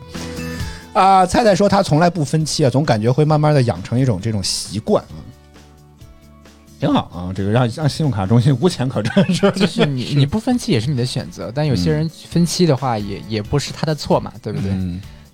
[0.93, 5.19] 啊，菜菜说他从来不分期啊，总感觉会慢慢的养成一种这种习惯啊，
[6.80, 9.51] 挺好啊，这个让让信用卡中心无钱可赚是吧？
[9.57, 14.72] 就是你你不分期也是你的选择，但有些人分期的话也也不是他的错嘛，对不对？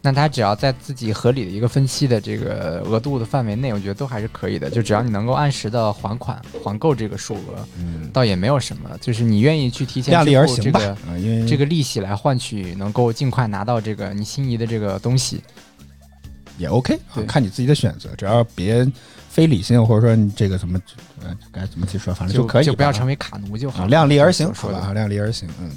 [0.03, 4.68] 那他只要在自己合理的一个分期的这个额度的范围内，我觉得都还是可以的。
[4.68, 8.90] 就只要你能够按时的还款还够这个数额，嗯，倒也没有什么。
[8.99, 10.98] 就是你愿意去提前支付这个
[11.48, 15.44] 这个利息来换取能够尽快拿到这个你心仪的这个东西，
[16.57, 18.84] 也 OK，看你自己的选择，只要别
[19.30, 20.82] 非理性或者说你这个什么，
[21.22, 25.69] 呃，该怎么去说，反正就可以，就不要成为卡奴就好，量力而行，好吧，量力而行，嗯。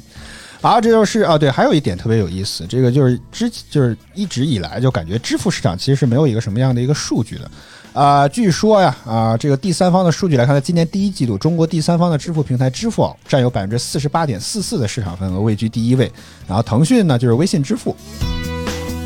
[0.64, 7.50] 好，这就是啊，对，还有一点特别有意思，这个就是之就是一直以来就感觉支付市场其实是没有一个什么样的一个数据的，
[7.92, 16.10] 啊，据说呀，啊，这个第三方的数据来看，在今年第一季度，中国第三方的支付平台支付宝占有百分之四十八点四四的市场份额，位居第一位，
[16.48, 17.94] 然后腾讯呢就是微信支付，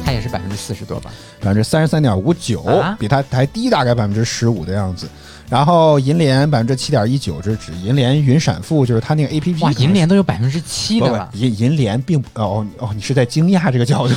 [0.04, 1.10] 它也是百分之四十多吧，
[1.40, 2.64] 百分之三十三点五九，
[3.00, 5.08] 比它还低大概百分之十五的样子。
[5.50, 9.62] 然后银联百分之七点一九，这是指银联云闪付，就是它那个 A P P。
[9.62, 11.30] 哇，银联都有百分之七的了。
[11.34, 14.14] 银银联并不哦哦，你是在惊讶这个角度。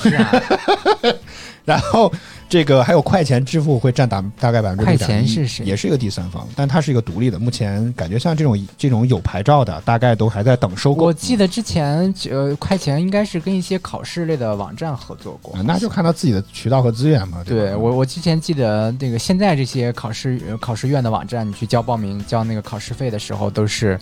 [1.66, 2.12] 然后。
[2.52, 5.64] 这个还有快钱支付会占大大概百分之快钱是谁？
[5.64, 7.40] 也是一个第三方，但它是一个独立的。
[7.40, 11.06] 目前感觉像这种这种有牌照的，大概都还在等收购。
[11.06, 15.57] 我记得之前呃，快钱应该是跟一些考试类的网站合作过。
[15.64, 17.41] 那就看他自己的渠道和资源嘛。
[17.45, 23.98] 对我我之前记得那个现在这些考试考试院的网站，你去交报名交那个考试费的时候，都是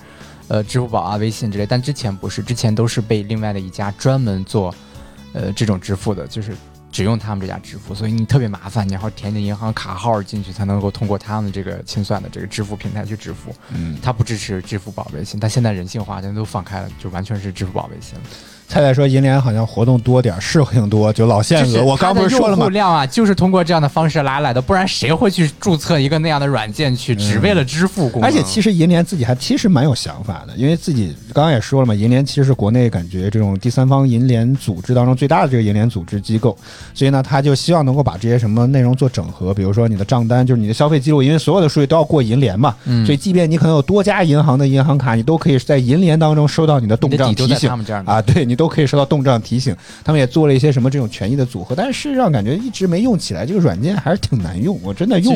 [0.48, 1.68] 呃支付宝啊、微信之类。
[1.68, 4.74] 但之前不是，之前都是被另外的一家专门做
[5.34, 6.52] 呃这种支付的，就是。
[7.00, 13.56] 只用他们这家支付，所以你特别麻烦，你要填你银行卡号进去，才能够通过他们这个清算的这个支付平台去支付。
[13.70, 18.26] 嗯，它不支持支付宝、微信，但现在人性化，现在都放开了，就完全是支付宝、微信了。
[18.70, 21.84] 菜菜说银联好像活动多点，事情多，就老限额。
[21.84, 22.70] 我刚不是说了吗？
[22.70, 28.30] 量啊，就是通过这样的方式拉来的，不然谁会去注册一个那样的软件去，只为了支付功能？
[28.30, 36.56] 而且其实银联自己还其实蛮有想法的，因为自己刚刚也说了嘛，银联其实是国内感觉这种第三方银联组织当中最大的这个银联组织机构，
[36.94, 47.68] 所以呢，他就希望能够把这些什么内容做整合，比如说你的账单，就是你的消费记录，因为所有的数据都要过银联嘛，嗯，所以即便你可能有多家银行的银行卡，你都可以在银联当中收到你的动账提醒
[48.06, 49.40] 啊，对你都可以收到动账。
[49.40, 49.74] 提醒
[50.04, 53.46] 他们也做了一些什么这种权益的组合，但是事实上感觉一直没用起来。
[53.46, 55.34] 这个软件还是挺难用，我真的用。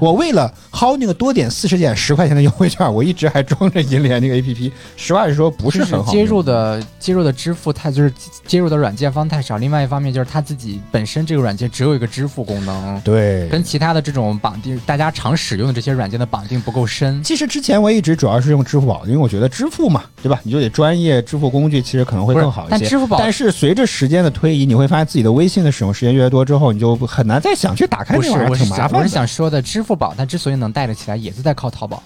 [0.00, 4.72] 我为了薅那个多点四十点十块钱的优惠券，我一直还装着银联那个 APP。
[4.96, 6.10] 实话实说，不是很好。
[6.10, 8.10] 接入的接入的支付太就是
[8.46, 9.58] 接入的软件方太少。
[9.58, 17.22] 另外一方面就是它自己本身这个软件只有一个支付功能，对，跟其他的这种绑定大家常使用的这些软件的绑定不够深。
[17.22, 20.40] 其实之前我一直主要是用支付宝，因为我觉得支付嘛，对吧？
[20.42, 22.78] 你就得专业支付工具，其实可能会更好一些。
[22.78, 23.42] 但支付宝，但是。
[23.42, 29.00] 是随着时间的推移，你会发现自己的微信的使用时间越来越多之后，你就很难再想去打开那玩意儿，挺麻烦。
[29.00, 32.00] 我是想说的，支付宝它之所以能带得起来，也是在靠淘宝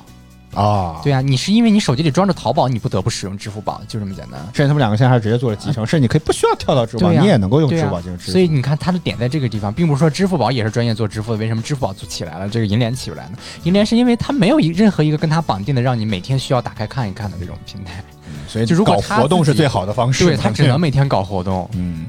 [0.57, 1.01] 啊。
[1.05, 4.41] 对啊，你是因为你手机里装着淘宝，你不得不使用支付宝，就这么简单。
[4.55, 8.33] 甚至他们两个现在还直接做了集成，甚至你可以不需要跳到支付宝，你也能够用支付宝进行支付。
[8.33, 13.39] 所以你看，它的点在这个地方，并不是说支付宝也是专业做支付的，为什么支付宝做起来了，这个银联起不来呢？
[13.65, 18.03] 银联是因为它没有一任何一个跟它绑定的，让你每天需要打开看一看的这种平台。
[18.49, 21.69] 所以就如果搞活动是最好的方式， 对他只能每天搞活动。
[21.75, 22.07] 嗯，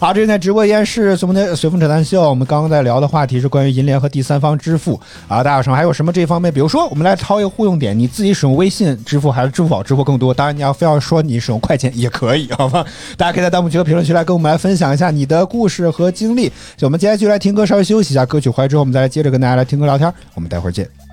[0.00, 2.22] 好，这是在直播间是随风的随风扯淡秀。
[2.22, 4.98] 我们刚刚在聊的话题是关于银联和第三方支付
[5.28, 6.50] 啊，大家有什么还有什么这方面？
[6.50, 10.32] 比如说，我们来掏一个互用点，你自己使用微信支付还是支付宝支付更多？
[10.32, 12.82] 当然，你要非要说你使用快钱也可以，好吗？
[13.18, 16.50] 大家可以在弹幕区和评论区来跟我们来分享一下你的故事和经历。
[16.78, 20.10] 就我们接下来就来听歌，稍微休息一下，歌曲回来之后，我们再来接着跟大家来听歌聊天。
[20.32, 21.09] 我们待会儿见。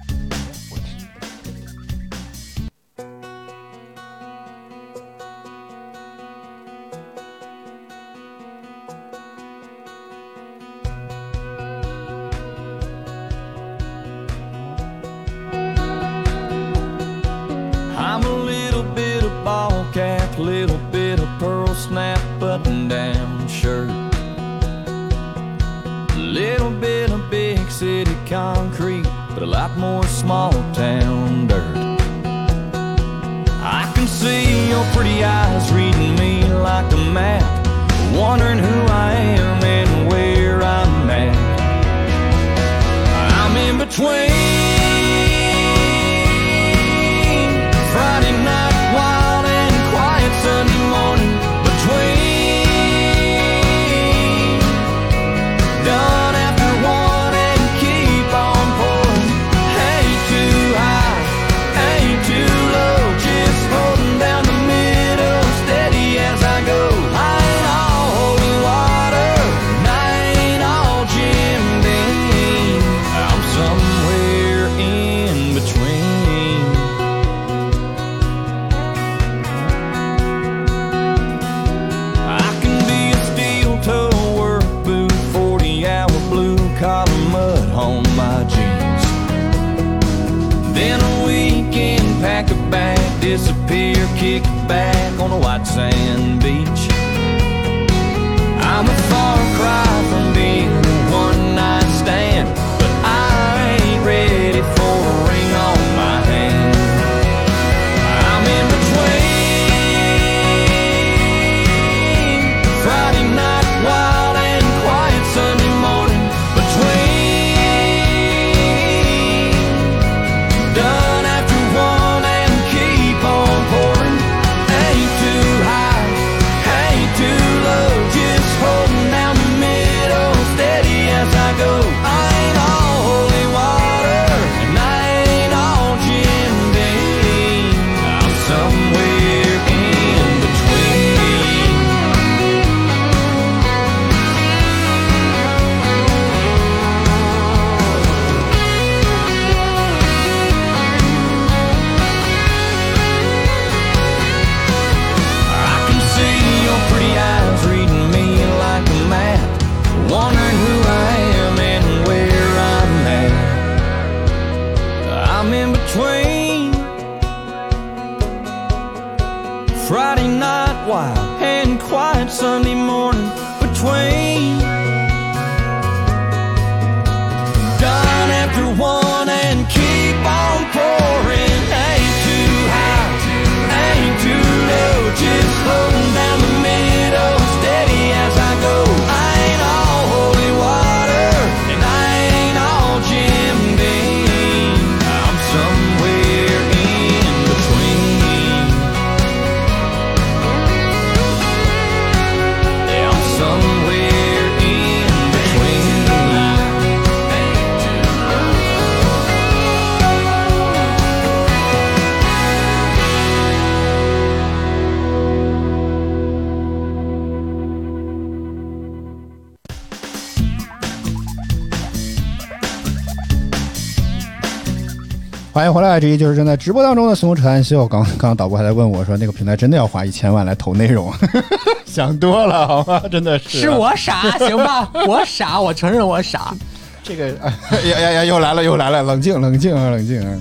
[225.57, 227.83] 欢迎回来，这一就是正在直播当中的《随风扯淡秀》。
[227.87, 231.11] 刚刚刚导播还在问我说，那个平台真的要花一千万来投内容？
[231.83, 233.01] 想多了好吗？
[233.11, 234.87] 真的是是我傻，行吧？
[235.07, 236.53] 我傻，我承认我傻。
[237.01, 237.35] 这个，
[237.71, 240.39] 哎呀呀呀，又来了又来了，冷静冷静啊冷静啊！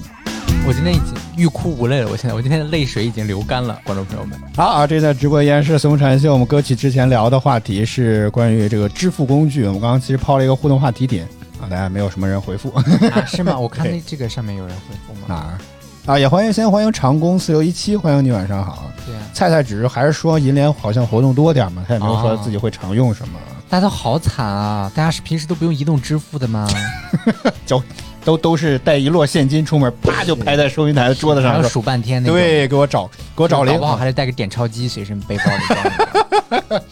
[0.69, 4.39] 我今天已经欲哭无泪了，我现在我今天的泪水已经流干了，观众朋友们。
[4.55, 6.29] 好啊，这在直播间是《随风扯淡秀》。
[6.35, 9.65] 我们歌曲之前聊的话题是关于这个支付工具。
[9.65, 11.27] 我们刚刚其实抛了一个互动话题点
[11.67, 12.71] 啊，大家没有什么人回复。
[13.13, 13.59] 啊，是吗？
[13.59, 15.27] 我看那这个上面有人回复吗？
[15.27, 15.59] 哪儿？
[16.07, 18.85] 啊，也欢迎先欢迎长工四六一七，欢迎你晚上好。
[19.05, 23.39] 对啊，菜菜只是还是说银联好像活动多点嘛，他也没有说自己会常用什么，
[23.69, 24.91] 大家都好惨啊！
[24.95, 26.69] 大家是平时都不用移动支付的吗？
[27.67, 27.83] 就
[28.25, 32.23] 都都是带一摞现金出门，啪就拍在收银台的桌子上，还要数半天。
[32.23, 36.81] 对，给我找给我找零搞不，好还得带个点钞机随身背包里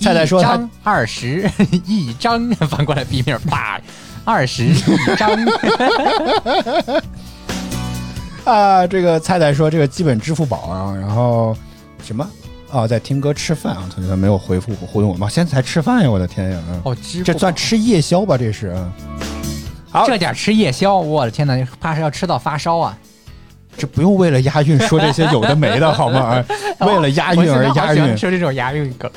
[0.00, 1.50] 菜菜说张二十
[1.86, 3.80] 一张，反 过来 B 面，啪，
[4.24, 4.74] 二十一
[5.16, 5.30] 张。
[8.44, 11.56] 啊，这个菜菜说这个基本支付宝啊，然后
[12.02, 12.26] 什么
[12.70, 15.28] 啊，在听歌吃饭啊，同学们没有回复互动我吗？
[15.28, 16.58] 现在才吃饭呀，我的天呀！
[16.70, 18.38] 嗯哦，这算吃夜宵吧？
[18.38, 18.72] 这是。
[18.74, 18.92] 嗯
[19.90, 22.96] 好这点吃夜宵，我的天哪，怕是要吃到发烧啊！
[23.74, 26.44] 这不用为了押韵说这些有的没的好吗？
[26.78, 29.10] 啊为了押韵而押韵，说这种押韵梗。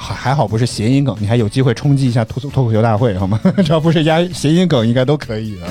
[0.00, 3.38] 还还好不是谐音梗，你还有机会冲击一下脱脱口秀大会好吗？
[3.62, 5.68] 只要不是压谐音梗，应该都可以啊。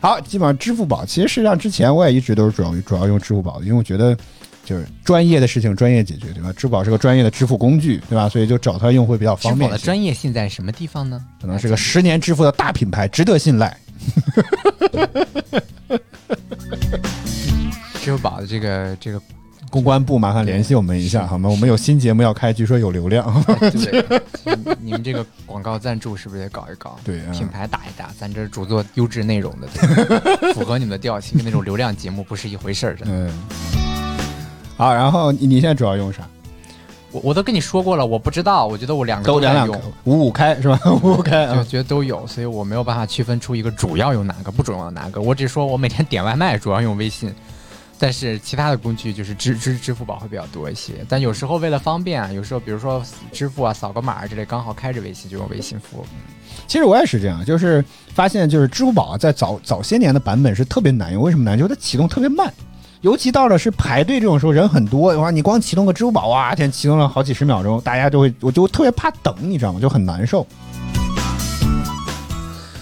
[0.00, 4.16] 好，基本上支付宝，其实实际上之前我也一直都是主要主要用支付宝的，因为我觉得
[4.64, 6.52] 就是专业的事情专业解决，对吧？
[6.56, 8.28] 支付宝是个专业的支付工具，对吧？
[8.28, 9.78] 所以就找它用会比较方便支付宝的。
[9.78, 11.24] 专业性在什么地方呢？
[11.40, 13.76] 可能是个十年支付的大品牌，值得信赖。
[18.02, 19.22] 支付宝的这个这个，
[19.72, 21.48] 公关部麻烦联系我们一下好吗？
[21.48, 23.42] 我们有新节目要开，据说有流量。
[23.58, 24.04] 对，
[24.82, 26.98] 你们 这个广告赞助是不是得搞一搞？
[27.02, 32.94] 对啊品牌打一打，咱这主做优质内容的，对符合你们的调性，跟那种流量节目不是一回事儿。
[32.94, 33.32] 真的，嗯。
[34.76, 36.28] 好，然后你你现在主要用啥？
[37.10, 40.78] 我我都跟你说过了，我不知道，我觉得我两个都两两在用，五五开是吧？
[41.02, 41.66] 五五开就啊。
[41.66, 45.22] 觉得都有，所以我没有办法区分出一个主要用哪个，不主要用哪个。
[45.22, 47.34] 我只说我每天点外卖主要用微信，
[48.02, 50.94] 但是其他的工具就是支支支付宝会比较多一些。
[51.08, 53.00] 但有时候为了方便啊，有时候比如说
[53.30, 56.04] 支付啊、扫个码之类，刚好开着微信就用微信付。
[56.66, 61.56] 其实我也是这样，就是发现就是支付宝啊，在早早些年的版本是特别难用，为什么难？
[61.56, 62.52] 就是它启动特别慢。
[63.02, 69.78] 尤其到了是排队这种时候，人很多，哇，你光启动个支付宝，哇天，启动了好几十秒钟，大家就会，我就特别怕等，你知道吗？
[69.78, 70.44] 就很难受。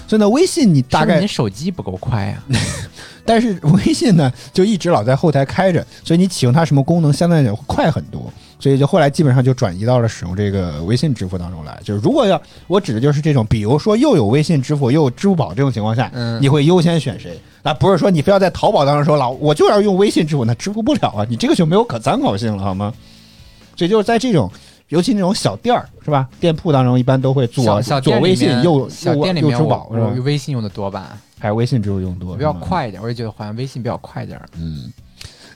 [0.08, 2.42] 所以呢，微信你大概你，手机不够快呀、
[3.24, 8.32] 但是微信呢就一直老在后台开着，所以你启用它什么功能相对来讲会快很多。
[8.58, 11.80] 所以就后来基本上就转移到了使用这个微信支付当中来。
[11.82, 17.40] 就是如果要我指的就是这种，比如说又有微信支付又有支付宝这种情况下，嗯你会优先选谁？
[17.62, 22.92] 那不是说你非要在淘宝当中说老我就要用微信支付，那支付不了啊，你这个就没有可参考性了，好吗？
[23.76, 24.50] 所以就是在这种。
[24.90, 26.28] 尤其那种小店儿是吧？
[26.40, 30.22] 店铺当中一般都会左小小左微信右小右支付宝是吧我？
[30.22, 32.36] 微信用的多吧，还是微信支付用多？
[32.36, 33.02] 比较快一点。
[33.02, 34.92] 我也觉得好像微信比较快一点嗯。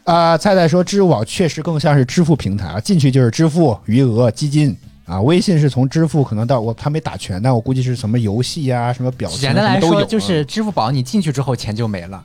[0.04, 5.18] 啊、菜菜说支付宝确实更像是支付平台啊，进去就是支付、余额、基金啊。
[5.22, 12.22] 微信是从支付可能到我还没打全，但我估计是什么游戏呀、什么表情简单来说，就是支付宝你进去之后钱就没了，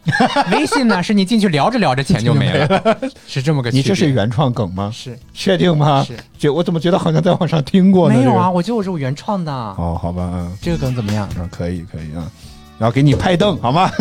[0.52, 3.72] 微信呢是你进去聊着聊着钱就没了， 是这么个。
[3.72, 4.92] 你这是原创梗吗？
[4.94, 6.04] 是确定吗？
[6.06, 8.18] 是觉我怎么觉得好像在网上听过呢？
[8.18, 8.52] 没有啊？
[8.52, 11.30] 我觉得我是我原创的，哦，好吧，嗯这个梗怎么样？
[11.40, 12.30] 嗯，可以可以啊，
[12.80, 13.92] 然后给你拍凳好吗？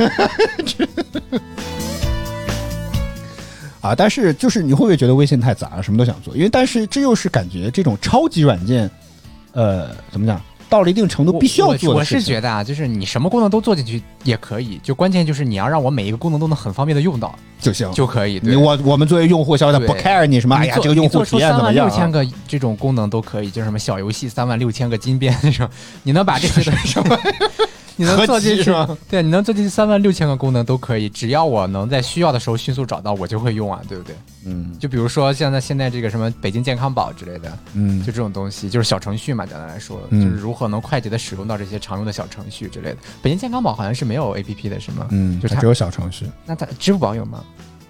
[3.80, 6.34] 啊，但是就是你会不会觉得微信太杂了，什么都想做？
[6.36, 8.90] 因为但是这又是感觉这种超级软件，
[9.52, 10.40] 呃，怎么讲？
[10.68, 17.90] 到了一定程度必须要我我做的事情是觉得啊，就是你什么功能都做进去也可以，就关键就是你要让我每一个功能都能很方便的用到就行。
[17.92, 18.38] 就可以。
[18.38, 20.54] 对你我我们作为用户，消费者不 care 你什么？
[20.56, 21.88] 哎呀，这个用户体验怎么样啊？
[21.88, 25.66] 万六千个这种功能都可以，就是什么小游戏三万六千个金边 那种，
[26.02, 27.00] 你能把这些东西，
[27.98, 28.96] 你能做进去吗？
[29.10, 34.14] 对，你能做进去三万六千个功能都可以，只要我能在需要的时候迅速找到，我就会用啊，对不对？
[34.46, 42.96] 嗯就比如说像在现在这个什么北京健康宝之类的，嗯就这种东西，就是小程序嘛，简单来说，嗯就是如何能快捷的使用到这些常用的小程序之类的。
[43.20, 45.08] 北京健康宝好像是没有 A P P 的，是吗？
[45.10, 46.24] 嗯，就它只有小程序。
[46.46, 47.44] 那它支付宝有吗？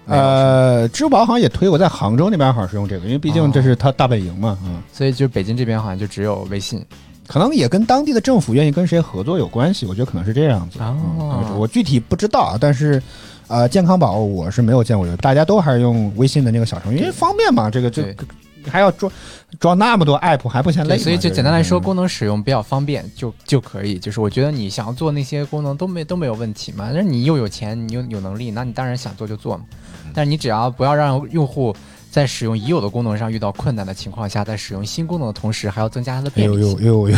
[0.07, 6.83] 呃，支付宝好像也推，我在杭州那边好像是用这个，因为毕竟这是它大本营嘛，嗯，所以就北京这边好像就只有微信。
[7.29, 10.79] 可能也跟当地的政府愿意跟谁合作有关系，我觉得可能是这样子。
[10.79, 13.01] 哦嗯我具体不知道啊，但是。
[13.51, 17.67] 呃，健康宝我是没有见过有，大家都还是用微信的那个小程序，因为方便嘛。
[17.67, 18.15] 这个这对
[18.69, 19.11] 还要装
[19.59, 20.95] 装那么多 app，还不嫌累？
[20.99, 23.97] 所以就简单来说，嗯功能使用比较方便就就可以。
[23.97, 26.91] 就是我觉得你想要做那些功能都没都没有问题嘛。
[26.93, 29.63] 但是你又有钱，你又有能力，那你当然想做就做嘛。
[30.13, 31.75] 但是你只要不要让用户
[32.11, 36.71] 在使用已有的功能上遇到困难的情况下，在使用新功能的同时，还要增加它的便利性。
[36.71, 37.17] 呦呦呦，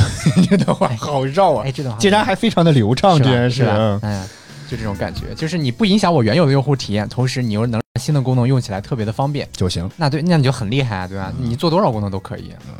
[0.50, 1.72] 这段话好绕啊哎，！
[1.72, 4.00] 这段话竟然还非常的流畅，居然是吧嗯？
[4.02, 4.28] 哎，
[4.70, 9.48] 就这种感觉，就是你不影响我原有的用户体验，同时你又能让新的功能用起来特别的方便。
[9.54, 11.32] 就行，那对，那你就很厉害啊，对吧？
[11.40, 12.52] 嗯你做多少功能都可以。
[12.68, 12.76] 嗯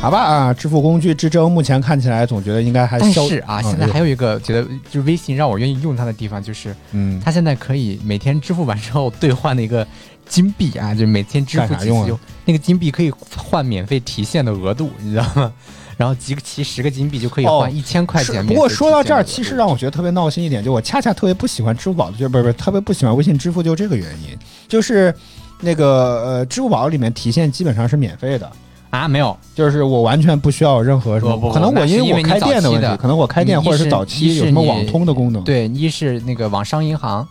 [0.00, 0.52] 好吧啊！
[0.52, 9.86] 支付工具之争，目前看起来总觉得应该还消但是啊，嗯现在还有一个觉得就是微信让我愿意用它的地方，就是嗯，它现在可以每天支付完之后兑换的一个
[10.26, 11.90] 金币啊，就每天支付几
[12.44, 15.52] 那个金币可以换免费提现的额度，你知道吗？
[15.96, 18.44] 然后集齐十个金币就可以哦换一千块是钱。
[18.44, 24.36] 不过说到这儿，其实让我觉得特别闹心一点，就我恰恰特别不喜欢支付宝的，就不是不是特别不喜欢微信支付，就这个原因，
[24.66, 25.14] 就是
[25.60, 28.50] 那个呃，支付宝里面提现基本上是免费的。
[28.90, 37.26] 啊没有，就是我完全不需要任何什么，不不不可能我因为我开店的问题，可能我开店或者是早期有什么网通的功能，对，一是那个网商银行。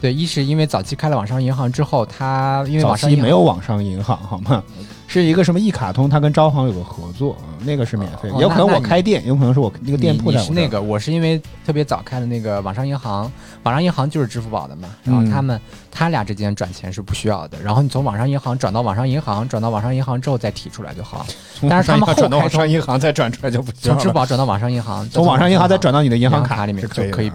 [0.00, 4.62] 对，一是因为早期开了网商银行之后，它因为早网商银行期没有网上银行好吗？
[5.06, 13.30] 是一个什么一卡通，它跟招行有个合作，嗯那个是免费有可能我开店，有可能是我那个店铺你在我这儿你是那个，我是因为特别早开的那个网商银行，
[13.64, 15.60] 网上银行就是支付宝的嘛，然后嗯他们、
[15.90, 21.26] 他俩之间转钱是不需要的，然后你从网上银行转到网上银行，转到网上银行之后再提出来就好，
[21.58, 24.14] 从但是他们后转到网上银行再转出来就不行从支付。
[24.14, 27.32] 宝转到网上银行，从网上银行再转到你的银银行卡里面是可以就可以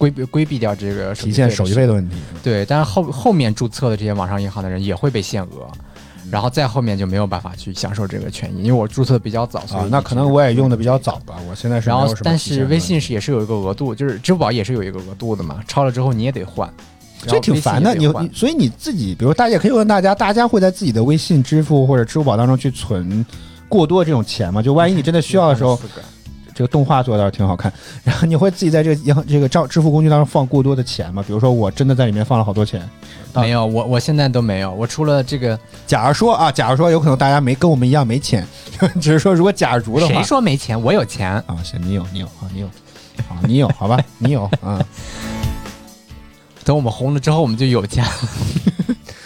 [0.00, 2.16] 规避规避掉这个提现手续费的问题。
[2.42, 5.68] 对，但是后后面注册的这些网上银行的人也会被限额。
[5.74, 5.80] 嗯
[6.30, 16.72] 然后再后面就没有办法去享受这个权益，因为我注册的比较早，所以啊，那可能我也用的比较早吧，我现在是然后但是微信是也是有一个额度，就是支付宝也是有一个额度的嘛，超了之后你也得换，
[17.26, 17.96] 这挺烦的。
[17.96, 23.26] 你你所以你自己，比如大家也可以问大家，大家会在自己的微信支付或者支付宝当中去存
[23.68, 24.62] 过多这种钱吗？
[24.62, 25.76] 就万一你真的需要的时候，
[26.60, 27.72] 这个动画做的倒是挺好看。
[28.04, 31.24] 然后你会自己在这个银行这个账支付工具当中放过多的钱吗？
[31.26, 32.82] 比如说我真的在里面放了好多钱。
[33.32, 38.46] 啊没有，我我现在都没有，我除了这个，假如说啊，假如说有可能大家没跟我们一样没钱，
[39.00, 40.78] 只是说如果假如的话谁，说没钱？
[40.78, 44.84] 我有钱，啊，行，你有你有啊，你有，啊，你有好吧，你有啊。
[46.62, 48.04] 等我们红了之后，我们就有钱。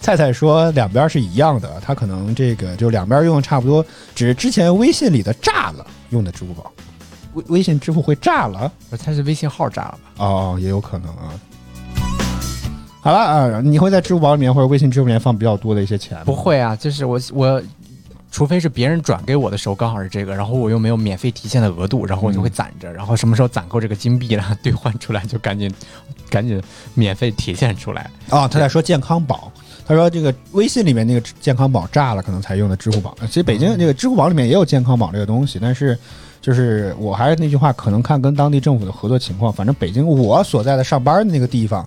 [0.00, 6.72] 菜菜说两边是一样的，他可能这个就两边用的差不多，只是之前微信里的炸了用的支付宝，
[7.34, 10.24] 微微信支付会炸了他是微信号炸了吧？
[10.24, 11.34] 哦，也有可能啊。
[13.02, 16.24] 好了啊，你会在支付宝里面或者微信支付里面放比较多的一些钱吗？
[16.24, 17.62] 不会啊，就是我我
[18.30, 25.72] 除非是别人转给我的时候刚好是这个，然后我又没有免费提现的额度，然后我就会攒着，然后什么时候攒够这个金币了，兑换出来就赶紧
[26.30, 26.62] 赶紧
[26.94, 28.10] 免费提现出来。
[28.30, 29.52] 啊，他在说健康宝。
[29.90, 33.12] 他说：“这个微信里面那个健康宝炸了，可能才用的支付宝。
[33.22, 35.98] 其实北京那个支付宝里面也有健康宝这个东西，但是
[36.40, 39.52] 就是我还是那句话，可能看跟当地政府的合作情况。
[39.52, 41.84] 反正北京我所在的上班的那个地方，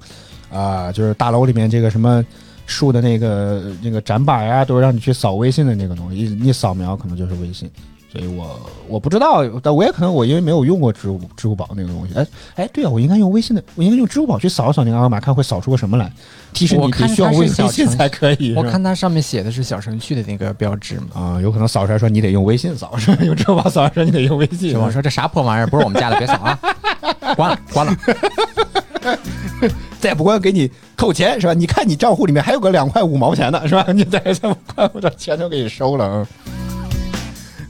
[0.51, 2.21] 啊、就是大楼里面这个什么
[2.65, 7.71] 树的那个那个展板呀，都是让你去扫微信的那个东西，一一扫描可能就是微信。
[8.13, 12.13] 所以我我不知道，但我也可能我因为没有用过支付支付宝那个东西。
[12.13, 16.11] 哎哎，对啊，我应该用微信的，我应该用支付宝去扫一扫那个二维码，看会扫出个什么来，
[16.53, 18.53] 提示你我看得需要微信才可以。
[18.55, 21.07] 我看它上面写的是小程序的那个标志嘛。
[21.19, 23.17] 啊、有可能扫出来说你得用微信扫，是吧？
[23.23, 24.77] 用支付宝扫说你得用微信。
[24.77, 26.59] 我说这啥破玩意儿，不是我们家的，别扫啊！
[27.35, 27.97] 关了，关了。
[29.99, 31.53] 再不关给你扣钱是吧？
[31.55, 33.85] 你看你账户里面还有个两块五毛钱呢是吧？
[33.91, 36.27] 你再再不关，我这钱都给你收了啊。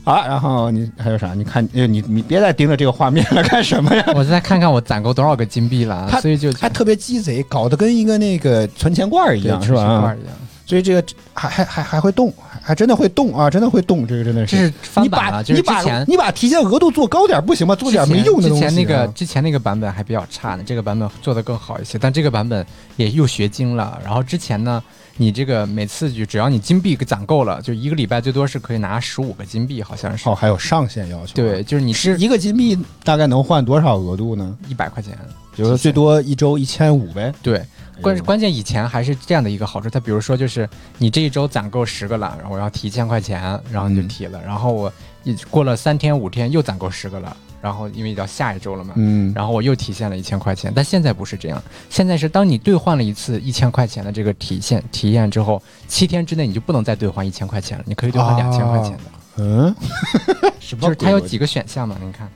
[0.04, 1.32] 好，然后你还有啥？
[1.34, 4.04] 你看，呃你你别再盯着这个画面了，干什么呀？
[4.14, 9.82] 我再看看我攒够多少个金币了他，所以就还特别鸡贼，搞得跟一个那个存钱罐儿一样，是吧？
[9.82, 10.34] 啊一样。
[10.66, 11.04] 所以这个
[11.34, 13.50] 还还还还会动，还还真的会动啊！
[13.50, 14.56] 真的会动，这个真的是。
[14.56, 17.76] 这是翻你把版了，就是你把之前你把提现额度做高点不行吗？
[17.76, 18.70] 做点没用的东西、啊。
[18.70, 22.64] 之前那个之前那个版本还比较差呢，这个版本做的更好一些，但这个版本
[22.96, 23.98] 也又学精了。
[24.02, 24.82] 然后之前呢，
[25.16, 30.28] 你这个每次就只要你金币给攒够了，就一个礼拜最多是可以拿十五个金币，好像是。
[30.28, 31.34] 哦，还有上限要求。
[31.34, 34.56] 对，，就是你是一个金币大概能换多少额度呢？
[34.68, 35.16] 一百块钱。
[35.54, 37.32] 比如说最多一周一千五呗。
[37.40, 37.64] 对，
[38.02, 40.68] 关关键以前还是这样的一个好处，它比如说就是
[40.98, 44.92] 你这一周攒够十个了，然后我要提一千块钱，然后你就嗯提了，然后我
[45.22, 59.04] 一过了三天五天又攒够十个了，然后因为到下一周了嘛，嗯，然后我又提现了一千块钱，但现在不是这样，现在是当你兑换了一次一千块钱的这个体现体验之后，七天之内你就不能再兑换一千块钱了，你可以兑换两千块钱的，
[59.38, 59.74] 嗯，
[60.60, 62.28] 就是它有几个选项嘛，您看，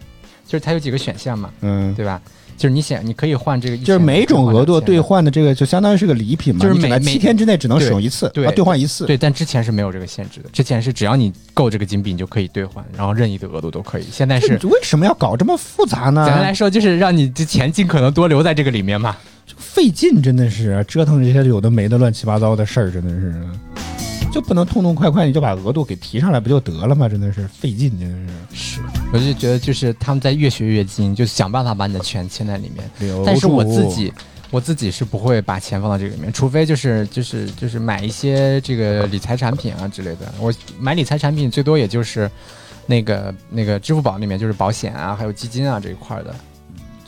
[0.47, 2.23] 就是它有几个选项嘛，嗯，对吧？
[2.59, 9.07] 就是你想，你可以换这个就是每种额度兑兑换的这个就相当于是个礼品嘛，就是每七天之内只能使用一次，对啊兑换一次。
[9.07, 14.05] 对，但之前是没有这个限制的，之前是只要你够这个金币，你就可以兑换，然后任意的额度都可以。
[14.11, 16.25] 现在是为什么要搞这么复杂呢？
[16.27, 19.17] 简单来说，就是让你这钱尽可能多留在这个里面嘛。
[19.57, 23.35] 费劲，真的是折腾这些有的没的乱七八糟的事儿，真的是，
[24.31, 27.09] 就不能痛痛快快你就把额度给提上来不就得了吗？
[27.09, 28.77] 真的是费劲，真的是。
[28.77, 28.81] 是
[29.13, 33.25] 我就觉得，就是他们在越学越精，就想办法把你的钱嵌在里面。
[33.25, 34.13] 但是我自己，
[34.51, 40.33] 我自己是不会把钱放到这个里面，除非就是就是就是买一些这个理财产品啊之类的。
[40.39, 42.31] 我买理财产品最多也就是
[42.87, 46.35] 那个那个支付宝里面就是保险啊，还有基金啊这一块儿的。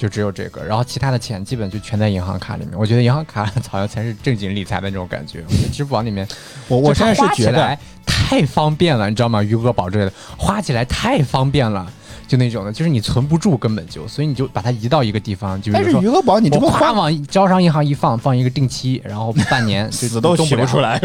[0.00, 2.72] 就只有这个，然后其他的钱基本就全在银行卡里面。
[2.78, 5.44] 我觉得银行卡 好像才是正经理财的那种感觉。
[5.46, 6.26] 我觉得支付宝里面，
[6.68, 9.42] 我我就现在是觉得太方便了，你知道吗？
[9.42, 11.86] 余额宝之类的，花起来太方便了，
[12.30, 20.96] 就那种的，就是你存不住，根本就，所以你就把它移到一个地方，就是但是说余额宝你这么我夸花，往招商银行一放，放一个定期，然后半年 就死都取不出来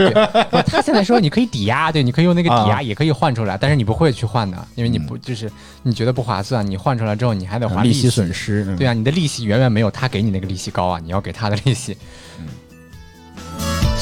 [0.67, 8.31] 他现在说你可以抵押，对，你可以用那个抵啊押，也可以换出来，但是你不会去换的，因为你不就是你觉得不划算，你换出来之后你还得还利息息损。
[8.31, 11.97] 失，嗯对啊，你的利息远远没有他给你那个利息高啊，你要给他的利息。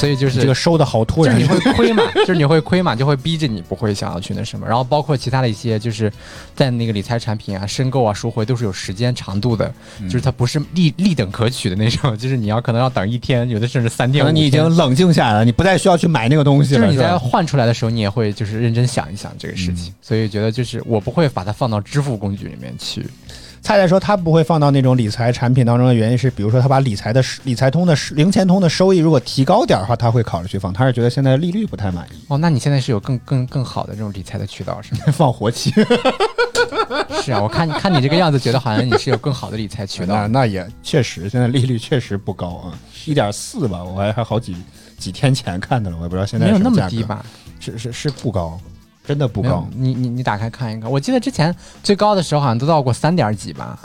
[0.04, 4.66] 所以就是这个收的好突然就是你，会亏嘛， 就是你会亏嘛，就会逼着你不会想要去那什么。
[4.66, 6.12] 然后包括其他的一些，就是
[6.54, 14.22] 在那个理财产品啊、申购啊、赎回都是有时间长度的，嗯就是它不是立立等可取的那种，就是你要可能要等一天，有的甚至三天。
[14.22, 23.06] 可能你已经冷静下来了，你不再需要去买那个东西了，就是你在换出来的时候，你也会就是认真想一想这个事嗯情，所以觉得就是我不会把它放到支付工具里面去。
[23.64, 30.70] 菜菜说他不会放到那种理财产品当中的原因是，比如说他把理财的理财通的零钱通的收益如果提高点的话，他会考虑去放。
[30.70, 35.00] 他是觉得现在利率不太满意，哦，那你现在是有更更更好的这种理财的渠道是吗？
[35.16, 35.72] 放活期。
[37.24, 40.26] 是啊，我看看你这个样子，觉得好像你是有更好的理财渠道那。
[40.26, 44.54] 那也确实，现在利率确实不高啊，一点四吧，我还还好几
[44.98, 47.24] 几天前看的了，我也不知道现在没有那么低吧？
[47.60, 48.60] 是是是不高，
[49.04, 49.68] 真的不高。
[49.76, 53.78] 你你你打开看一看，我记得之前最高的时候好像都到过三点几吧？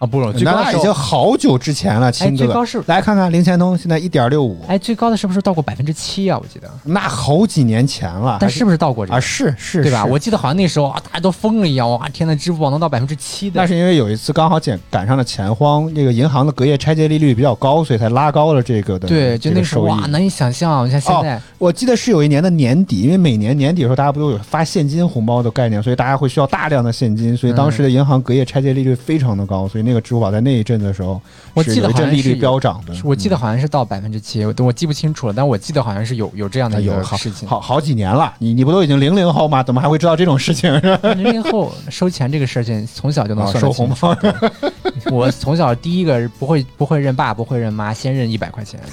[0.00, 2.46] 啊，不那已经好久之前了，哎，亲哥哥。
[2.46, 6.38] 最高是来看看零钱通现在一点六五，哎，最高的是不是到过百分之七啊？
[6.40, 9.20] 我记得，那好几年前了，还但是不是到过这个啊？
[9.20, 10.02] 是是，对吧？
[10.06, 19.50] 我记得好像那时候啊，大家都疯了一样，哇，天呐，支付宝能到百分之七的那，是因为有一次刚好赶赶上了钱荒，那个银行的隔夜拆借利率比较高，所以才拉高了这个的对，就。
[19.50, 31.20] 那时候哇，难以想象，你看现在，我记得是有一年的年底，因为每年年底的时候大家不都有发现金红包的概念，所以大家会需要大量的现金，所以当时的银行隔夜拆借利率非常的高，所以那那个支付宝在那一阵的时候，
[31.52, 32.94] 我记得好像利率飙涨的。
[33.02, 37.48] 我记得好像是到百分之七，我我记不清楚了，但我记得好像是有有这样的一个事情。
[37.48, 39.64] 好好几年了，你你不都已经零零后吗？
[39.64, 40.72] 怎么还会知道这种事情？
[41.16, 43.92] 零零后收钱这个事情，从小就能收红。
[44.00, 44.16] 包，
[45.10, 48.78] 我从小第一个不会不会认爸不会认妈，先认一百块钱。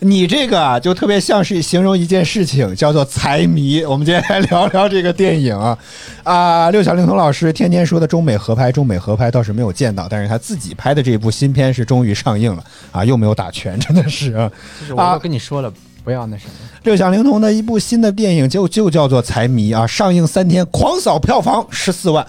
[0.00, 3.82] 你这个啊，就特别像是形容一件事情，叫做财迷。
[3.82, 5.78] 我们今天来聊聊这个电影啊，
[6.22, 12.62] 啊，六小龄童老师天天说的中美合拍，中美合拍倒是没有见到，但是他自己拍的这部新片是终于上映了
[12.92, 14.50] 啊，又没有打拳，真的是啊。
[14.80, 15.72] 就是我都跟你说了，
[16.06, 16.52] 不要那什么。
[16.84, 22.24] 六小龄童的一部新的电影就就叫做《财迷》啊，上映三天狂扫票房十四万，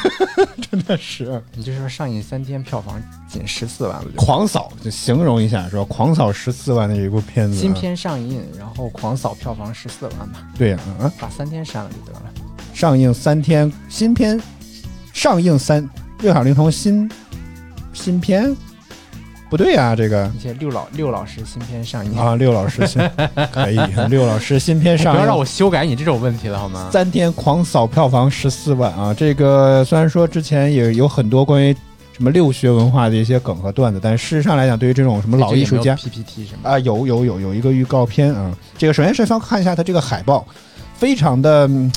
[0.70, 2.98] 真的是你就说上映三天票房
[3.28, 5.84] 仅十四万，了就狂扫，就形容一下是吧？
[5.84, 12.22] 狂扫十四万的一部片子、啊，新片上映，然后狂扫票房十四万吧，对呀、啊，把三天删了就得了。
[12.72, 14.40] 上映三天，新片
[15.12, 15.86] 上映三，
[16.20, 17.06] 六小龄童新
[17.92, 18.56] 新片，
[19.50, 23.02] 不对呀、这个一些六老六老师新片上映，啊，六老师新
[23.50, 23.76] 可以，
[24.08, 26.88] 六老师新片上映，不要让我修改你这种问题了好吗？
[26.92, 29.12] 三天狂扫票房十四万啊！
[29.12, 31.74] 这个虽然说之前也有很多关于
[32.12, 38.56] 什么六学文化的一些梗和段子，但事实上来讲，对于这种什么老艺术家 PPT 什么，啊，有有有有一个预告片啊。
[38.78, 40.46] 这个首先是要看一下它这个海报，
[40.94, 41.92] 非常的，嗯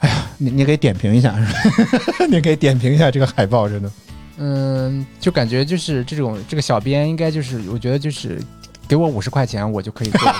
[0.00, 1.34] 哎呀，你你可以点评一下，
[2.28, 3.90] 你可以点评一下这个海报，真的。
[4.38, 8.40] 嗯，就感觉就是这种这个小编应该就是，我觉得就是
[8.86, 10.34] 给我五十块钱，我就可以做这个。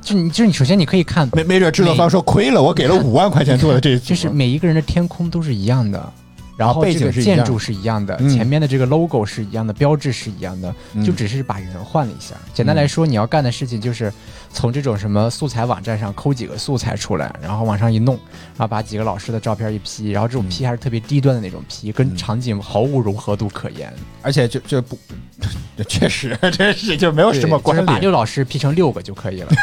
[0.00, 6.12] 就你就是你，首先你可以看，没没准制作方说亏了，我给了五万块钱做的这就是每一个人的天空都是一样的，
[6.60, 12.34] 然后背这个建筑是一样的，嗯前面的这个 logo 是一样的，标志是一样的，嗯就只是把人换了一下。
[12.52, 14.12] 简单来说，你要干的事情就是
[14.52, 18.14] 从这种什么素材网站上抠几个素材出来，然后往上一弄，
[18.58, 23.90] 然后把几个老师的照片一 P，然后这种 P 还是特别低端的那种 P，跟嗯场景毫无融合度可言。
[24.20, 24.98] 而且就就不，
[25.88, 27.98] 确实真是就没有什么对就是把。
[27.98, 29.48] 六老师 P 成六个就可以了。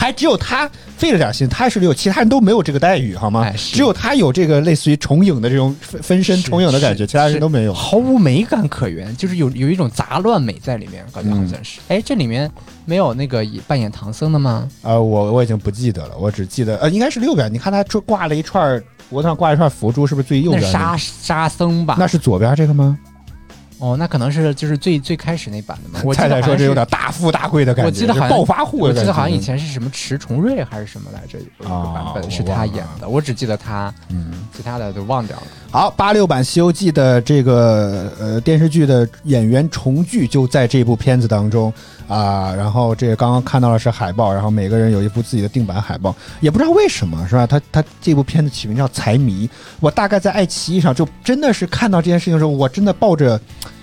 [0.00, 0.66] 还只有他
[0.96, 3.42] 费了点心，他是六，其他人都没有这个待遇，好吗？
[3.44, 7.74] 哎只有他有这个类似于重影的这种分分身重影的感觉，其他人都没有。
[7.74, 11.80] 毫无美感可言，就是有有一种杂乱美在里面，感觉好像嗯是。
[11.88, 12.50] 哎、这里面
[12.86, 14.66] 没有那个扮演唐僧的吗？
[14.80, 17.52] 呃，我我已经不记得了，我只记得呃，应该是右边。
[17.52, 20.70] 你看他这挂了一串脖子上挂一串佛珠，是不是最右边那？
[20.72, 21.96] 沙沙僧吧？
[21.98, 22.98] 那是左边这个吗？
[23.80, 26.00] 哦，那可能是就是最最开始那版的嘛。
[26.06, 29.00] 我记菜菜说这有点大富大贵的感觉，我记得好像发户的感觉。
[29.00, 34.32] 我记得好像以前是什么迟重瑞还是什么来着，有一个版啊本是他演的，我只记得他，嗯。
[34.54, 35.42] 其他的都忘掉了。
[35.72, 41.72] 好，八六版《西游记》的这个呃电视剧的演员重聚就在这部片子当中
[42.08, 47.46] 啊、然后这刚刚看到的是海报，然后每个人有一部自己的定版海报，也不知道为什么是吧？
[47.46, 49.46] 他他这部片子起名叫《财迷》，
[49.78, 53.40] 我大概在爱奇艺上就真的是看到这件事情的时候，我真的抱着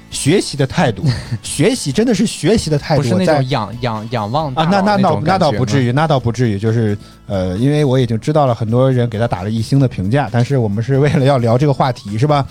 [0.09, 1.03] 学习的态度，
[1.43, 5.91] 学习真的是学习的态度，不是那种仰仰仰望啊，那那那倒那倒不至于。
[5.91, 6.97] 那倒不至于，就是
[7.27, 12.45] 呃，因为我已经知道了很多人给他打了一星的评价，但是我们是为了要聊这个话题，是吧？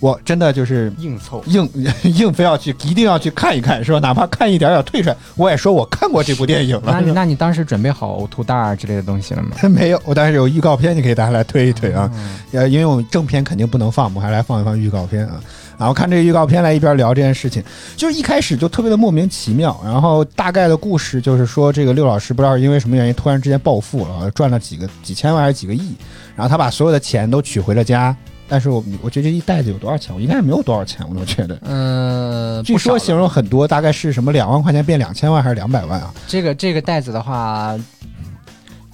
[0.00, 1.68] 我真的就是硬凑，硬
[2.02, 4.00] 硬非要去，一定要去看一看，是吧？
[4.00, 6.82] 哪怕看一点点退出来，我也说我看过这部电影了。
[6.86, 9.50] 那你那你当时准备好呕吐袋之类的东西了吗？
[9.70, 12.10] 没有，我当时有预告片，你可以大家来推一推啊。
[12.16, 15.40] 嗯呃，因为我们正片肯定不能放，我们还来放一放预告片啊。
[15.78, 17.62] 然后看这个预告片来一边聊这件事情，
[17.96, 19.80] 就是一开始就特别的莫名其妙。
[19.84, 25.94] 然后大概的故事就是说，这个六老师不知道是因为什么原因突然之间暴富了，赚了几个几千万还是几个亿，
[26.36, 28.16] 然后他把所有的钱都取回了家。
[28.48, 30.14] 但是我我觉得这一袋子有多少钱？
[30.14, 31.58] 我应该也没有多少钱，我都觉得。
[31.62, 36.12] 嗯，据说形容很多，大概是什么两万块钱变两千万还是两百万啊？
[36.28, 37.74] 这个这个袋子的话，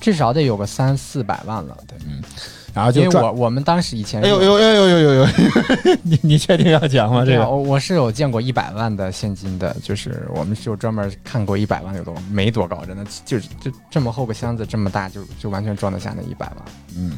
[0.00, 1.76] 至少得有个三四百万了。
[1.88, 1.98] 对，
[2.78, 3.24] 然后就赚。
[3.24, 5.26] 因为我我们当时以前哎呦呦呦呦呦呦呦！
[6.04, 7.24] 你你确定要讲吗？
[7.24, 16.56] 这个啊，我我是有见过一百万的现金的，就是我们是有专门看过一百万有多没多高，真的就就这么厚个箱子这么大，就就完全装得下那一百万。
[16.96, 17.16] 嗯，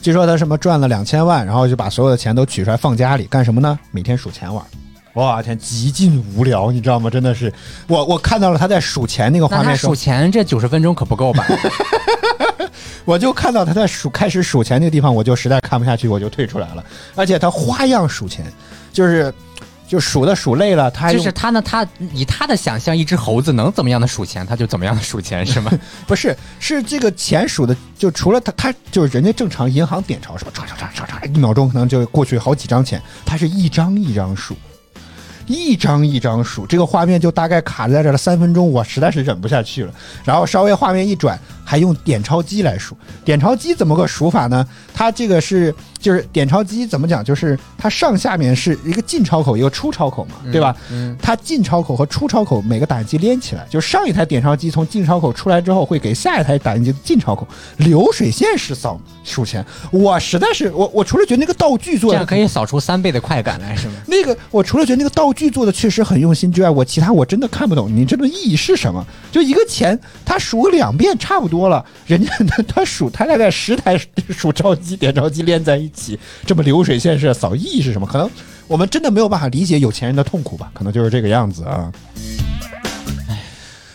[0.00, 3.78] 据说他什么赚了两千万，然后就把所有的钱都取出来放家里干什么呢？
[3.92, 4.64] 每天数钱玩。
[5.14, 7.10] 哇天，极尽无聊，你知道吗？
[7.10, 7.52] 真的是，
[7.88, 11.44] 我我看到了他在数钱那个画面数，钱这九十分钟可不够吧？
[13.08, 16.84] 我就看到他在数开始数钱那个地方，我就实在看不下去，我就退出来了。
[17.14, 18.44] 而且他花样数钱，
[18.92, 19.32] 就是
[19.86, 25.72] 就数的数累了，他还就是他呢，他以他的想象，一只猴子能怎么样的数钱，他就怎么样的数钱，是吗？
[26.06, 30.52] 不是，是这个钱数的，就除了他，他就是人家正常银行点钞什么？
[30.52, 34.54] 唰唰唰唰唰，一秒钟可能就过去好几张钱，他是一张一张数，
[35.48, 39.92] 一张一张数，这个画面就大概卡在这了三分钟，我实在是忍不下去了。
[40.24, 42.96] 然后稍微画面一转，还用点钞机来数。
[43.24, 44.66] 点钞机怎么个数法呢？
[44.94, 47.24] 它这个是就是点钞机怎么讲？
[47.24, 50.76] 就是它上下面是一个进钞口，一个出钞口嘛，对吧？
[50.90, 57.46] 嗯，它进钞口和出钞口每个打印机连起来，就上一台点钞机从进钞口出来之后，会给下一台打印机的进钞口
[57.78, 59.64] 流水线式扫数钱。
[59.90, 63.94] 我实在是我我除了觉得那个道具做的这样可以扫出三倍的快感来，是吗？
[64.06, 69.04] 那个，我除了觉得那个道具做的确实很用心之外，我其他我真的看不懂你这个意义是什么。
[69.32, 73.98] 就一个钱，他数两遍差不多了，人家他他数他大概十台
[74.30, 78.06] 数钞机、点钞机连在一起，这么流水线式扫意义是什么？
[78.06, 78.30] 可能
[78.66, 80.70] 我们真的没有办法理解有钱人的痛苦吧？
[80.74, 81.92] 可能就是这个样子啊。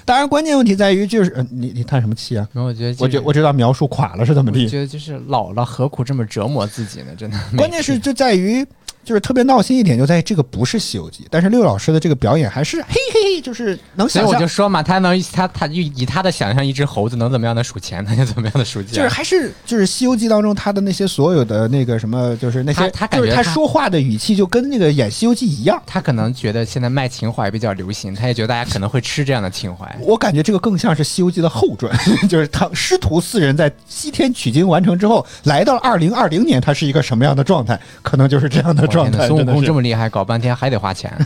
[0.05, 2.45] 当然，关键问题在于就是，呃、你你叹什么气啊？
[2.51, 4.69] 没有，我觉得、我觉我知道描述垮了是怎么地我。
[4.69, 7.15] 觉得就是老了，何苦这么折磨自己呢？
[7.17, 7.39] 真的。
[7.55, 8.65] 关键是就在于，
[9.03, 18.93] 就是特别闹心一点，就在于这个不是《西游记》，但是六老师的这个表演还是嘿嘿嘿，就是能所以想象，我就说嘛，他能他他以以他的想象，一只猴子能怎么样的数钱，他就怎么样的数钱。
[18.93, 25.81] 就是还是就是《西游记》当中他的那些所有的那个什么，就是那些他他感就是他觉他说话的语气就跟那个演《西游记》一样。
[25.85, 29.85] 他可能觉得现在卖情怀比较流行，他也觉得大家可能会吃这样的情怀。
[29.99, 31.91] 我感觉这个更像是《西游记》的后传，
[32.29, 37.79] 就是他师徒四人在西天取经完成之后，来到二零二零年，他是一个什么样的状态？
[38.01, 39.27] 可能就是这样的我状态。
[39.27, 41.11] 孙悟空这么厉害，搞半天还得花钱。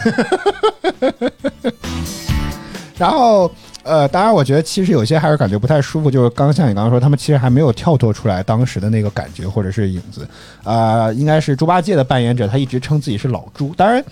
[2.98, 3.52] 然后，
[3.84, 10.28] 呃，当然，我觉得其实有些还是感觉不太舒服，就是刚像你刚刚说，他们其实还没有跳脱出来当时的那个感觉或者是影子。
[10.64, 14.04] 啊，应该是猪八戒的扮演者，他一直称自己是老猪，当然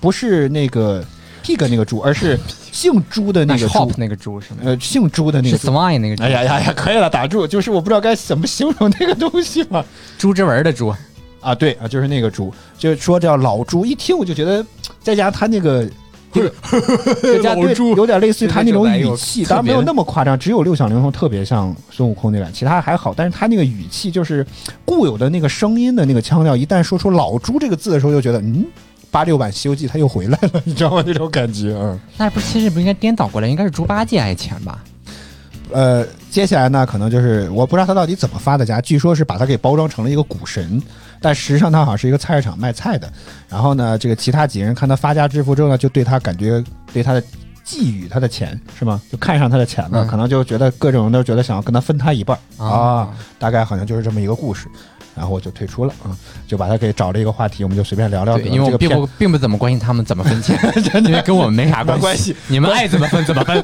[0.00, 1.04] 不是那个
[1.44, 2.38] pig 那个猪，而是
[2.72, 4.60] 姓朱的那个猪那个猪是吗？
[4.64, 5.68] 呃，姓朱的那个猪。
[5.70, 9.84] swine 那个猪，哎呀呀呀，可以了，打住，就是我不知道该怎么形容那个东西嘛。
[10.16, 10.94] 朱之文的猪。
[11.40, 14.64] 啊，对啊，就是那个猪，就是说叫老猪，一听我就觉得，
[15.02, 15.88] 再加上他那个。
[16.32, 16.48] 这个
[17.20, 24.46] 再加对，有点类似于他那种语气，当然没有那么夸张，只有六小龄童特别像孙悟空那感，其他还好，但是他那个语气就是
[24.84, 28.64] 固有的那个声音的那个腔调，一旦说出“老猪”这个字的时候，就觉得嗯，
[29.10, 31.02] 八六版《西游记》他又回来了，你知道吗？
[31.04, 31.98] 那种感觉啊。
[32.16, 34.84] 那不是其实不应该颠倒过来，应该是猪八戒爱钱吧？
[35.72, 40.80] 呃，接下来呢，可能就是我不知道他到底怎么发的家，据说是把他给包装成了一个股神，
[41.20, 43.10] 但实际上他好像是一个菜市场卖菜的。
[43.48, 47.22] 然后呢，这个其他几个人看他发家致富之后呢，就对他感觉对他的
[47.64, 49.00] 觊觎他的钱是吗？
[49.10, 54.66] 就看上他的钱了，嗯可能就觉得各种人都觉得想要跟他分他一半儿啊啊，大概好像就是这么一个故事。
[55.12, 56.16] 然后我就退出了啊，
[56.46, 58.38] 就把他给找了一个话题，我们就随便聊聊。
[58.38, 60.56] 对，因为我这个并不并不怎么关心他们怎么分钱，
[61.04, 62.36] 因为跟我们没啥没关系 系。
[62.46, 63.62] 你们爱怎么分怎么分，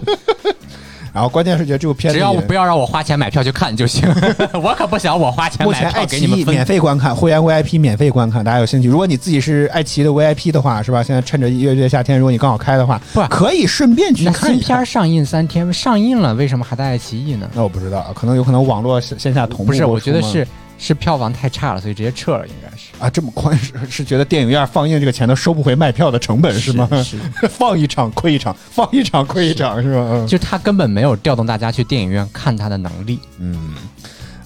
[1.16, 4.06] 然后关键是觉得这部片子只要不要让我花钱买票去看就行。
[4.62, 8.88] 我可不想我花钱买票给你们免费观看，会员 VIP 免费观看，大家有兴趣。
[8.88, 11.02] 如果你自己是爱奇艺的 VIP 的话，是吧？
[11.02, 14.84] 现在趁着一月月夏天，如果你刚好开的话，不可以顺便去看看新片。
[14.84, 17.48] 上映三天，上映了为什么还在爱奇艺呢？
[17.54, 22.85] 那我不知道，可能有可能网络线线下同步不是，我觉得是是票房太差了，所以直接撤了，应该是。
[22.98, 26.88] 啊，这么宽是是觉得电影院放映这个钱都收不回卖票的成本是吗？
[27.04, 27.16] 是
[27.48, 30.00] 放一场亏一场，放一场亏一场是吧？
[30.12, 33.20] 嗯就他根本没有调动大家去电影院看他的能力。
[33.38, 33.74] 嗯。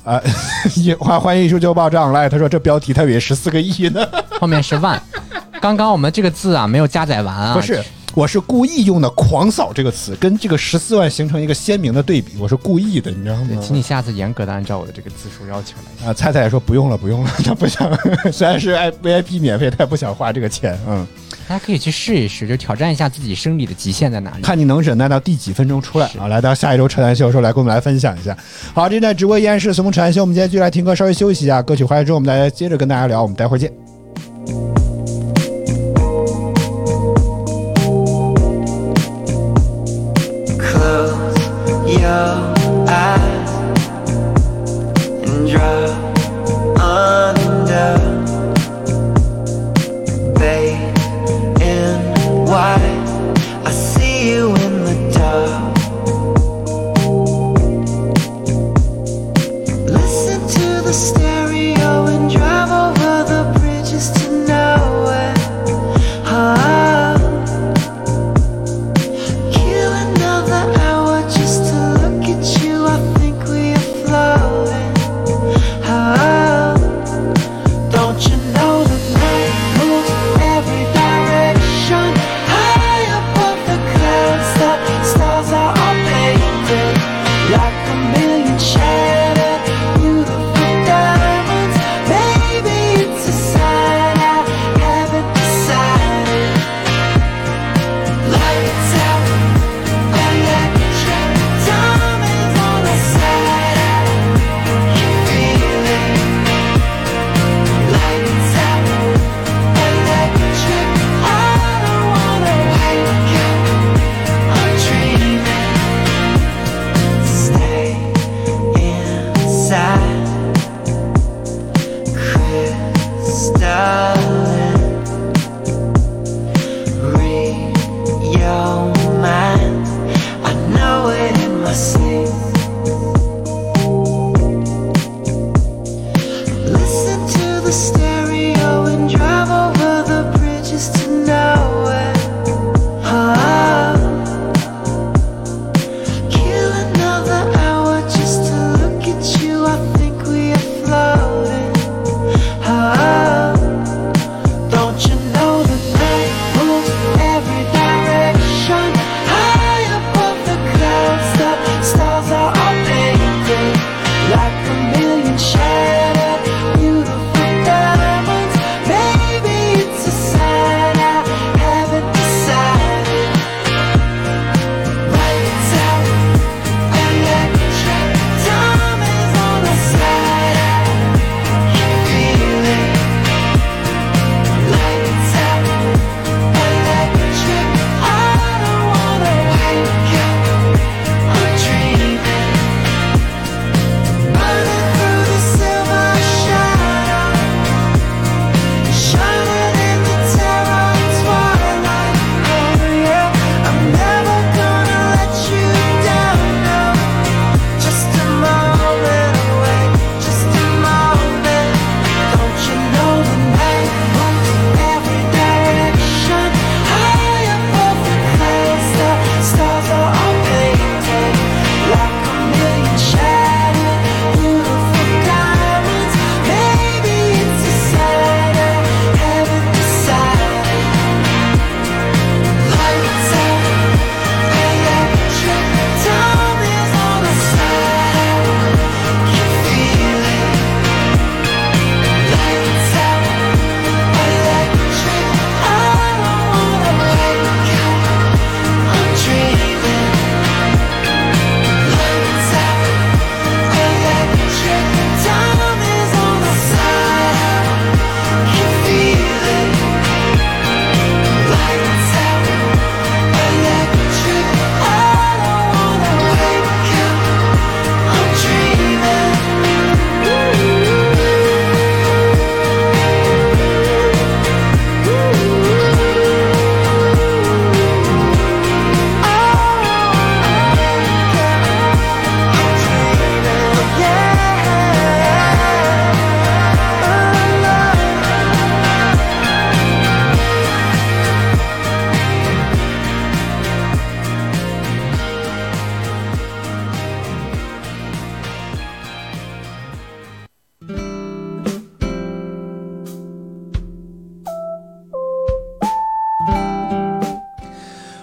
[0.02, 0.20] 啊，
[0.76, 4.04] 也欢欢迎艺术周报账来，他说这标题他以为十四个亿呢，
[4.40, 5.00] 后面是万，
[5.60, 13.62] 刚刚我们这个字啊没有加载完啊，不是，我是故意用的“狂扫”这个词，跟这个十四万形成一个鲜明的对比，我是故意的，你知道，吗？
[13.62, 16.08] 请你下次严格的按照我的这个字数要求来。
[16.08, 17.88] 啊，菜菜也说不用了，不用了，他不想，
[18.32, 21.06] 虽然是 I VIP 免费，他也不想花这个钱，嗯，
[21.48, 24.42] 大家可以去试一试，就挑战一下自己生理的极限在哪里。
[24.42, 26.26] 看你能忍耐到第几分钟出来是啊！
[26.26, 28.36] 来到下一周扯淡秀的时候，来跟我们来分享一下。
[28.74, 33.72] 好，这在直播依然是随风扯淡秀，我们今天继续来听歌，稍微休息一下，歌曲回来之后，我们再来接着跟大家聊，我们待会儿见。
[42.10, 42.49] 가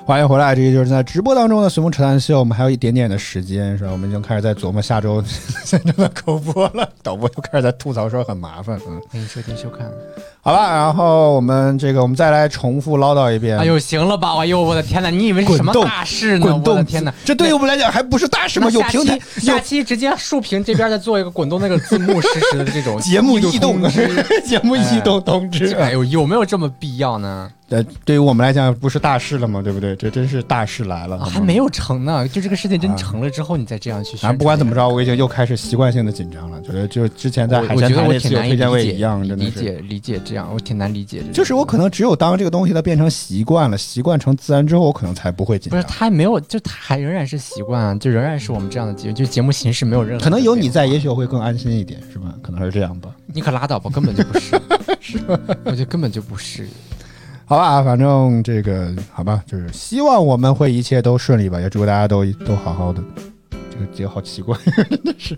[0.08, 3.92] 欢迎回来，这个就是在直播当中的随风扯淡秀，我们还有一点点的时间，是吧？
[3.92, 5.22] 我们已经开始在琢磨下周
[5.66, 9.86] 真正的口播了，导播又开始在吐槽说很麻烦，嗯，欢迎收听收看。
[10.40, 13.58] 好了，然后我们这个我们再来重复唠叨一遍。
[13.58, 14.34] 哎呦，行了吧？
[14.38, 15.10] 哎呦，我的天哪！
[15.10, 16.46] 你以为是什么大事呢？
[16.46, 17.14] 滚动我的天哪！
[17.26, 18.70] 这对于我们来讲还不是大事吗？
[18.70, 23.84] 有下平台期下期直接竖屏这边再做一个滚动那个字幕实时的这种 节目异动
[24.48, 25.76] 节目异动通知。
[25.76, 27.52] 哎呦，有没有这么必要呢？
[27.70, 29.62] 呃，对于我们来讲不是大事了吗？
[29.62, 29.94] 对不对？
[29.98, 34.16] 这真是大事来了，啊还没有成呢，就这个事情真成了之后，你再这样去。
[34.16, 39.44] 反正不管怎么着，我已经又开始习惯性的紧张了，觉得就之前在海鲜我我觉得台那次有我挺难以推荐位理解一样，真的。
[39.44, 41.28] 理解理解这样，我挺难理解的。
[41.34, 45.92] 就是我可能只有当这个东西它变成习惯了，习惯成自然之后，我可能才不会紧张不是张。
[45.92, 52.34] 他还没有，就他还仍然是习惯啊，就仍然是我们这样的节目，就节目形式没有任何可能有你在，也许我会更安心一点，是吧？
[52.42, 53.14] 可能是这样吧。
[53.34, 54.58] 你可拉倒吧，根本就不是，
[55.02, 56.66] 是吧我觉得根本就不是。
[57.50, 63.02] 好吧，反正这个好吧，就是希望我们会一切都顺利吧，也祝大家都都好好的。
[63.72, 64.58] 这个节好奇怪，
[64.90, 65.38] 真的是。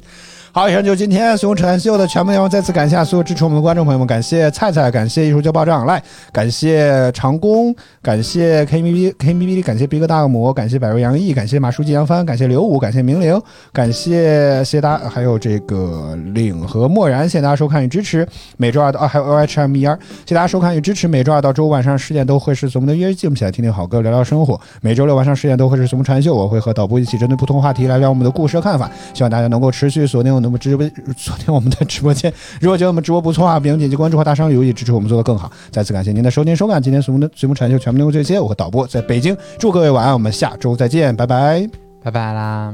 [0.51, 2.49] 好，以上就是今天随风扯淡秀的全部内容。
[2.49, 6.01] 再次感谢所有支持我们的观众朋友们，感谢菜菜，感谢艺术就爆炸来，
[6.31, 13.39] 感谢长工，感谢 K B B K B B，感谢逼哥大恶魔，感谢百瑞洋溢，感谢马书记杨帆，感谢刘武，感谢明玲，
[13.71, 18.27] 感谢谢大，还有这个领和漠然，谢谢大家收看与支持。
[18.57, 19.95] 每周二到啊，还有 O H M E R，
[20.25, 21.07] 谢谢大家收看与支持。
[21.07, 24.59] 每周二到周五晚上十点都会是我们的约静，起来听听好歌，聊聊生活。
[24.81, 28.89] 每周六晚上十点都会是随风禅秀，我会和导播一起针对不同话题来聊我们的故事和看法。
[29.13, 41.69] 希望大家能够持续锁定那么直播昨天我们的直播间如果觉得我们直播不错啊别忘点击关注和大赏，有意支持我们做的更好再次感谢您的收听收看今天所有的节目产秀全部内容这些我和导播在北京祝各位晚安我们下周再见拜拜
[42.03, 42.73] 拜拜啦